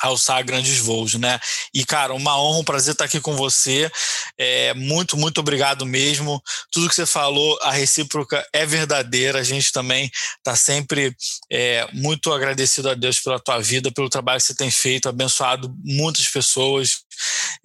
alçar 0.01 0.43
grandes 0.43 0.77
voos, 0.79 1.15
né? 1.15 1.39
E, 1.73 1.85
cara, 1.85 2.13
uma 2.13 2.39
honra, 2.39 2.59
um 2.59 2.63
prazer 2.63 2.93
estar 2.93 3.05
aqui 3.05 3.19
com 3.19 3.35
você. 3.35 3.89
É, 4.37 4.73
muito, 4.73 5.17
muito 5.17 5.39
obrigado 5.39 5.85
mesmo. 5.85 6.41
Tudo 6.71 6.89
que 6.89 6.95
você 6.95 7.05
falou, 7.05 7.57
a 7.61 7.71
recíproca 7.71 8.45
é 8.53 8.65
verdadeira. 8.65 9.39
A 9.39 9.43
gente 9.43 9.71
também 9.71 10.09
está 10.37 10.55
sempre 10.55 11.15
é, 11.51 11.87
muito 11.93 12.31
agradecido 12.33 12.89
a 12.89 12.93
Deus 12.93 13.19
pela 13.19 13.39
tua 13.39 13.59
vida, 13.59 13.91
pelo 13.91 14.09
trabalho 14.09 14.39
que 14.39 14.47
você 14.47 14.55
tem 14.55 14.69
feito, 14.69 15.09
abençoado 15.09 15.73
muitas 15.83 16.27
pessoas. 16.27 17.03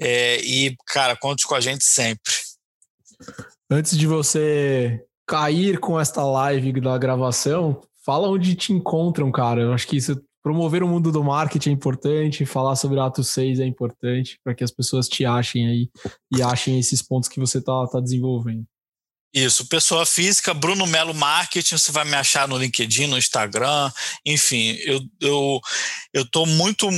É, 0.00 0.40
e, 0.42 0.76
cara, 0.86 1.16
conte 1.16 1.46
com 1.46 1.54
a 1.54 1.60
gente 1.60 1.84
sempre. 1.84 2.32
Antes 3.70 3.96
de 3.96 4.06
você 4.06 5.04
cair 5.26 5.78
com 5.78 5.98
esta 5.98 6.24
live 6.24 6.80
da 6.80 6.98
gravação, 6.98 7.80
fala 8.04 8.28
onde 8.28 8.54
te 8.54 8.72
encontram, 8.72 9.30
cara. 9.30 9.62
Eu 9.62 9.72
acho 9.72 9.86
que 9.86 9.96
isso 9.96 10.20
promover 10.42 10.82
o 10.82 10.88
mundo 10.88 11.12
do 11.12 11.22
marketing 11.22 11.70
é 11.70 11.72
importante, 11.72 12.46
falar 12.46 12.74
sobre 12.76 12.98
o 12.98 13.02
Ato 13.02 13.22
6 13.22 13.60
é 13.60 13.66
importante 13.66 14.40
para 14.42 14.54
que 14.54 14.64
as 14.64 14.70
pessoas 14.70 15.08
te 15.08 15.24
achem 15.24 15.66
aí 15.66 15.90
e 16.34 16.42
achem 16.42 16.78
esses 16.78 17.02
pontos 17.02 17.28
que 17.28 17.38
você 17.38 17.58
está 17.58 17.86
tá 17.86 18.00
desenvolvendo. 18.00 18.64
Isso, 19.32 19.68
pessoa 19.68 20.04
física, 20.04 20.52
Bruno 20.52 20.86
Melo 20.86 21.14
Marketing, 21.14 21.78
você 21.78 21.92
vai 21.92 22.04
me 22.04 22.14
achar 22.14 22.48
no 22.48 22.58
LinkedIn, 22.58 23.06
no 23.06 23.18
Instagram, 23.18 23.92
enfim, 24.26 24.76
eu 24.84 25.00
eu 25.20 25.60
eu 26.12 26.28
tô 26.28 26.44
muito 26.46 26.88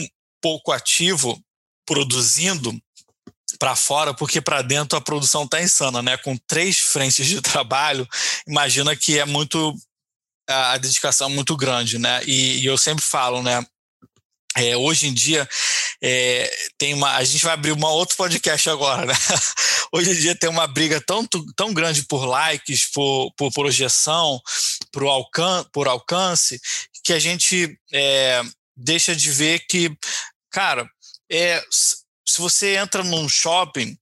pouco 0.40 0.72
ativo 0.72 1.38
produzindo 1.84 2.72
para 3.62 3.76
fora, 3.76 4.12
porque 4.12 4.40
para 4.40 4.60
dentro 4.60 4.98
a 4.98 5.00
produção 5.00 5.46
tá 5.46 5.62
insana, 5.62 6.02
né? 6.02 6.16
Com 6.16 6.36
três 6.36 6.80
frentes 6.80 7.24
de 7.24 7.38
trabalho, 7.40 8.08
imagina 8.44 8.96
que 8.96 9.20
é 9.20 9.24
muito 9.24 9.72
a, 10.50 10.76
dedicação 10.78 11.30
é 11.30 11.32
muito 11.32 11.56
grande, 11.56 11.96
né? 11.96 12.24
E, 12.26 12.58
e 12.58 12.66
eu 12.66 12.76
sempre 12.76 13.04
falo, 13.04 13.40
né? 13.40 13.64
É, 14.56 14.76
hoje 14.76 15.06
em 15.06 15.14
dia 15.14 15.48
é, 16.02 16.52
tem 16.76 16.92
uma. 16.92 17.14
A 17.14 17.22
gente 17.22 17.44
vai 17.44 17.54
abrir 17.54 17.70
uma 17.70 17.88
outro 17.88 18.16
podcast 18.16 18.68
agora, 18.68 19.06
né? 19.06 19.14
Hoje 19.94 20.10
em 20.10 20.14
dia 20.14 20.34
tem 20.34 20.50
uma 20.50 20.66
briga 20.66 21.00
tão, 21.00 21.24
tão 21.54 21.72
grande 21.72 22.02
por 22.06 22.24
likes, 22.24 22.90
por, 22.90 23.30
por 23.36 23.52
projeção, 23.52 24.40
por, 24.90 25.04
alcan 25.04 25.64
por 25.72 25.86
alcance, 25.86 26.60
que 27.04 27.12
a 27.12 27.18
gente 27.20 27.78
é, 27.92 28.42
deixa 28.76 29.14
de 29.14 29.30
ver 29.30 29.60
que, 29.68 29.94
cara, 30.50 30.90
é, 31.30 31.62
se 32.26 32.40
você 32.40 32.76
entra 32.76 33.02
num 33.02 33.28
shopping 33.28 33.96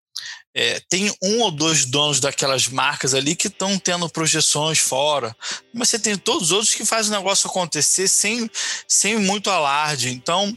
é, 0.55 0.81
tem 0.89 1.15
um 1.23 1.41
ou 1.41 1.51
dois 1.51 1.85
donos 1.85 2.19
daquelas 2.19 2.67
marcas 2.67 3.15
ali 3.15 3.37
que 3.37 3.47
estão 3.47 3.79
tendo 3.79 4.09
projeções 4.09 4.79
fora, 4.79 5.35
mas 5.73 5.89
você 5.89 5.99
tem 5.99 6.17
todos 6.17 6.45
os 6.45 6.53
outros 6.53 6.75
que 6.75 6.85
fazem 6.85 7.13
o 7.13 7.17
negócio 7.17 7.49
acontecer 7.49 8.09
sem, 8.09 8.51
sem 8.87 9.17
muito 9.19 9.49
alarde. 9.49 10.11
Então, 10.11 10.57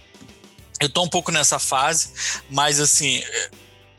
eu 0.80 0.88
estou 0.88 1.06
um 1.06 1.10
pouco 1.10 1.32
nessa 1.32 1.60
fase, 1.60 2.10
mas 2.50 2.80
assim, 2.80 3.24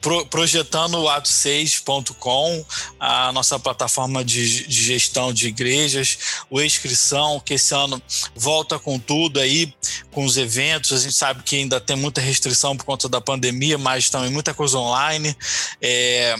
pro, 0.04 0.26
projetando 0.26 0.98
o 0.98 1.06
ato6.com, 1.06 2.64
a 3.00 3.32
nossa 3.32 3.58
plataforma 3.58 4.22
de, 4.22 4.66
de, 4.66 4.82
gestão 4.82 5.32
de 5.32 5.48
igrejas, 5.48 6.18
o 6.50 6.60
inscrição, 6.60 7.40
que 7.40 7.54
esse 7.54 7.74
ano 7.74 8.00
volta 8.36 8.78
com 8.78 8.98
tudo 8.98 9.40
aí, 9.40 9.72
com 10.12 10.26
os 10.26 10.36
eventos. 10.36 10.92
A 10.92 10.98
gente 10.98 11.14
sabe 11.14 11.42
que 11.42 11.56
ainda 11.56 11.80
tem 11.80 11.96
muita 11.96 12.20
restrição 12.20 12.76
por 12.76 12.84
conta 12.84 13.08
da 13.08 13.18
pandemia, 13.18 13.78
mas 13.78 14.10
também 14.10 14.30
muita 14.30 14.52
coisa 14.52 14.76
online. 14.76 15.34
É, 15.80 16.36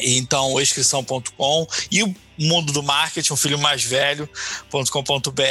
então, 0.00 0.60
inscrição.com 0.60 1.68
e 1.88 2.02
o 2.02 2.12
mundo 2.36 2.72
do 2.72 2.82
marketing, 2.82 3.32
um 3.32 3.36
filho 3.36 3.60
mais 3.60 3.84
velho.com.br, 3.84 5.42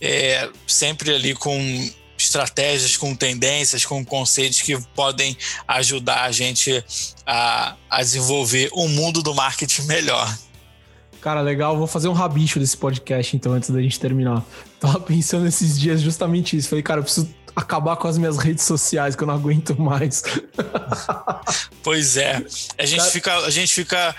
é, 0.00 0.50
sempre 0.66 1.14
ali 1.14 1.32
com 1.32 1.56
estratégias, 2.24 2.96
com 2.96 3.14
tendências, 3.14 3.84
com 3.84 4.04
conceitos 4.04 4.62
que 4.62 4.78
podem 4.94 5.36
ajudar 5.68 6.24
a 6.24 6.32
gente 6.32 6.84
a, 7.26 7.76
a 7.88 8.02
desenvolver 8.02 8.70
um 8.74 8.88
mundo 8.88 9.22
do 9.22 9.34
marketing 9.34 9.82
melhor. 9.82 10.36
Cara, 11.24 11.40
legal. 11.40 11.74
Vou 11.78 11.86
fazer 11.86 12.08
um 12.08 12.12
rabicho 12.12 12.58
desse 12.58 12.76
podcast, 12.76 13.34
então, 13.34 13.54
antes 13.54 13.70
da 13.70 13.80
gente 13.80 13.98
terminar. 13.98 14.44
Tava 14.78 15.00
pensando 15.00 15.46
esses 15.46 15.80
dias 15.80 16.02
justamente 16.02 16.54
isso. 16.54 16.68
Falei, 16.68 16.82
cara, 16.82 17.00
eu 17.00 17.04
preciso 17.04 17.34
acabar 17.56 17.96
com 17.96 18.06
as 18.06 18.18
minhas 18.18 18.36
redes 18.36 18.62
sociais, 18.64 19.16
que 19.16 19.22
eu 19.22 19.26
não 19.26 19.32
aguento 19.32 19.74
mais. 19.80 20.22
pois 21.82 22.18
é. 22.18 22.44
A 22.76 22.84
gente 22.84 23.10
fica. 23.10 23.38
A 23.38 23.48
gente 23.48 23.72
fica. 23.72 24.14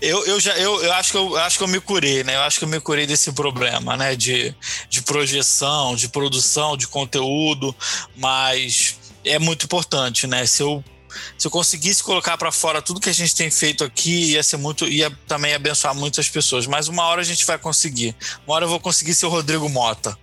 Eu, 0.00 0.24
eu 0.24 0.40
já 0.40 0.56
eu, 0.56 0.82
eu 0.82 0.94
acho 0.94 1.10
que 1.10 1.18
eu, 1.18 1.28
eu 1.32 1.40
acho 1.40 1.58
que 1.58 1.64
eu 1.64 1.68
me 1.68 1.78
curei, 1.78 2.24
né? 2.24 2.36
Eu 2.36 2.40
acho 2.40 2.58
que 2.58 2.64
eu 2.64 2.68
me 2.70 2.80
curei 2.80 3.06
desse 3.06 3.32
problema, 3.32 3.94
né? 3.94 4.16
De, 4.16 4.54
de 4.88 5.02
projeção, 5.02 5.94
de 5.94 6.08
produção, 6.08 6.74
de 6.74 6.88
conteúdo, 6.88 7.76
mas 8.16 8.96
é 9.26 9.38
muito 9.38 9.66
importante, 9.66 10.26
né? 10.26 10.46
Se 10.46 10.62
eu 10.62 10.82
se 11.36 11.46
eu 11.46 11.50
conseguisse 11.50 12.02
colocar 12.02 12.36
para 12.36 12.50
fora 12.52 12.82
tudo 12.82 13.00
que 13.00 13.10
a 13.10 13.14
gente 13.14 13.34
tem 13.34 13.50
feito 13.50 13.84
aqui, 13.84 14.32
ia 14.32 14.42
ser 14.42 14.56
muito, 14.56 14.86
ia 14.86 15.10
também 15.26 15.54
abençoar 15.54 15.94
muitas 15.94 16.28
pessoas. 16.28 16.66
Mas 16.66 16.88
uma 16.88 17.04
hora 17.04 17.20
a 17.20 17.24
gente 17.24 17.44
vai 17.46 17.58
conseguir. 17.58 18.14
Uma 18.46 18.56
hora 18.56 18.64
eu 18.64 18.68
vou 18.68 18.80
conseguir 18.80 19.14
ser 19.14 19.26
o 19.26 19.28
Rodrigo 19.28 19.68
Mota. 19.68 20.16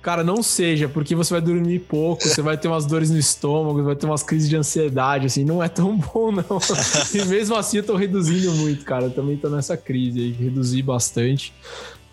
Cara, 0.00 0.22
não 0.22 0.42
seja, 0.42 0.88
porque 0.88 1.14
você 1.14 1.34
vai 1.34 1.40
dormir 1.40 1.80
pouco, 1.80 2.22
você 2.22 2.40
vai 2.40 2.56
ter 2.56 2.68
umas 2.68 2.86
dores 2.86 3.10
no 3.10 3.18
estômago, 3.18 3.82
vai 3.82 3.96
ter 3.96 4.06
umas 4.06 4.22
crises 4.22 4.48
de 4.48 4.56
ansiedade, 4.56 5.26
assim, 5.26 5.44
não 5.44 5.62
é 5.62 5.68
tão 5.68 5.98
bom, 5.98 6.30
não. 6.30 6.44
e 7.12 7.24
mesmo 7.26 7.56
assim 7.56 7.78
eu 7.78 7.82
tô 7.82 7.96
reduzindo 7.96 8.52
muito, 8.52 8.84
cara. 8.84 9.06
Eu 9.06 9.10
também 9.10 9.36
tô 9.36 9.48
nessa 9.48 9.76
crise 9.76 10.20
aí, 10.20 10.32
reduzi 10.32 10.82
bastante. 10.82 11.52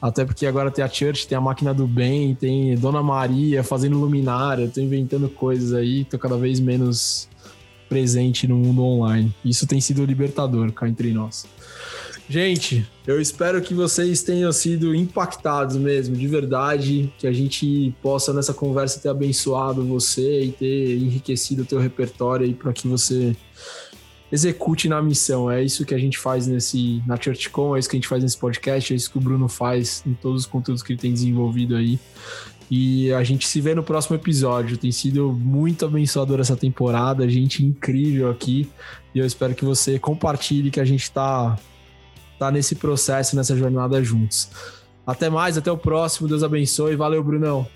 Até 0.02 0.26
porque 0.26 0.46
agora 0.46 0.70
tem 0.70 0.84
a 0.84 0.90
Church, 0.90 1.28
tem 1.28 1.38
a 1.38 1.42
máquina 1.42 1.74
do 1.74 1.88
bem, 1.88 2.36
tem 2.36 2.76
Dona 2.76 3.02
Maria 3.02 3.64
fazendo 3.64 3.98
luminária, 3.98 4.70
tô 4.72 4.82
inventando 4.82 5.30
coisas 5.30 5.74
aí, 5.74 6.04
tô 6.06 6.20
cada 6.20 6.38
vez 6.38 6.60
menos 6.60 7.30
presente 7.88 8.48
no 8.48 8.58
mundo 8.58 8.84
online. 8.84 9.34
Isso 9.44 9.68
tem 9.68 9.80
sido 9.80 10.06
libertador 10.06 10.72
cá 10.72 10.88
entre 10.88 11.12
nós. 11.12 11.46
Gente, 12.28 12.90
eu 13.06 13.22
espero 13.22 13.62
que 13.62 13.74
vocês 13.74 14.24
tenham 14.24 14.52
sido 14.52 14.96
impactados 14.96 15.76
mesmo, 15.76 16.16
de 16.16 16.28
verdade, 16.28 17.14
que 17.20 17.28
a 17.28 17.32
gente 17.32 17.94
possa 18.02 18.34
nessa 18.34 18.52
conversa 18.52 19.00
ter 19.00 19.10
abençoado 19.10 19.86
você 19.86 20.46
e 20.46 20.52
ter 20.52 20.98
enriquecido 20.98 21.62
o 21.62 21.66
teu 21.66 21.80
repertório 21.80 22.48
aí 22.48 22.54
para 22.54 22.74
que 22.74 22.88
você 22.88 23.36
execute 24.32 24.90
na 24.90 25.02
missão. 25.04 25.52
É 25.52 25.64
isso 25.64 25.86
que 25.86 25.94
a 25.94 26.00
gente 26.00 26.18
faz 26.18 26.48
nesse 26.48 27.02
na 27.06 27.16
ChurchCon, 27.16 27.76
é 27.76 27.80
isso 27.80 27.90
que 27.90 27.96
a 27.96 28.00
gente 28.00 28.08
faz 28.08 28.24
nesse 28.24 28.38
podcast, 28.38 28.92
é 28.92 28.96
isso 28.96 29.12
que 29.12 29.18
o 29.20 29.22
Bruno 29.22 29.48
faz 29.48 30.04
em 30.06 30.14
todos 30.14 30.42
os 30.42 30.48
conteúdos 30.48 30.82
que 30.82 30.94
ele 30.94 31.00
tem 31.00 31.14
desenvolvido 31.14 31.76
aí. 31.76 32.00
E 32.70 33.14
a 33.14 33.24
gente 33.24 33.48
se 33.48 33.62
vê 33.62 33.76
no 33.76 33.84
próximo 33.84 34.16
episódio. 34.16 34.78
Tem 34.78 34.92
sido 34.92 35.32
muito 35.32 35.86
abençoador 35.86 36.40
essa 36.40 36.56
temporada, 36.56 37.30
gente 37.30 37.64
incrível 37.64 38.30
aqui. 38.30 38.70
E 39.14 39.20
eu 39.20 39.26
espero 39.26 39.54
que 39.54 39.64
você 39.64 40.00
compartilhe 40.00 40.72
que 40.72 40.80
a 40.80 40.86
gente 40.86 41.04
está 41.04 41.58
tá 42.40 42.52
nesse 42.52 42.76
processo, 42.76 43.36
nessa 43.36 43.56
jornada 43.56 44.04
juntos. 44.04 44.50
Até 45.06 45.30
mais, 45.30 45.58
até 45.58 45.72
o 45.72 45.78
próximo. 45.78 46.28
Deus 46.28 46.42
abençoe. 46.44 46.96
Valeu, 46.96 47.24
Brunão. 47.24 47.68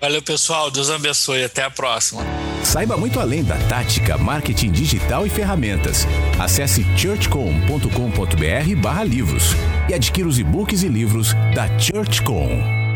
Valeu, 0.00 0.22
pessoal. 0.22 0.70
Deus 0.70 0.88
abençoe. 0.90 1.44
Até 1.44 1.62
a 1.62 1.70
próxima. 1.70 2.22
Saiba 2.64 2.96
muito 2.96 3.20
além 3.20 3.44
da 3.44 3.56
tática, 3.68 4.16
marketing 4.18 4.72
digital 4.72 5.24
e 5.26 5.30
ferramentas. 5.30 6.06
Acesse 6.38 6.84
churchcom.com.br/livros 6.96 9.52
e 9.88 9.94
adquira 9.94 10.28
os 10.28 10.38
e-books 10.38 10.82
e 10.82 10.88
livros 10.88 11.32
da 11.54 11.68
ChurchCom. 11.78 12.87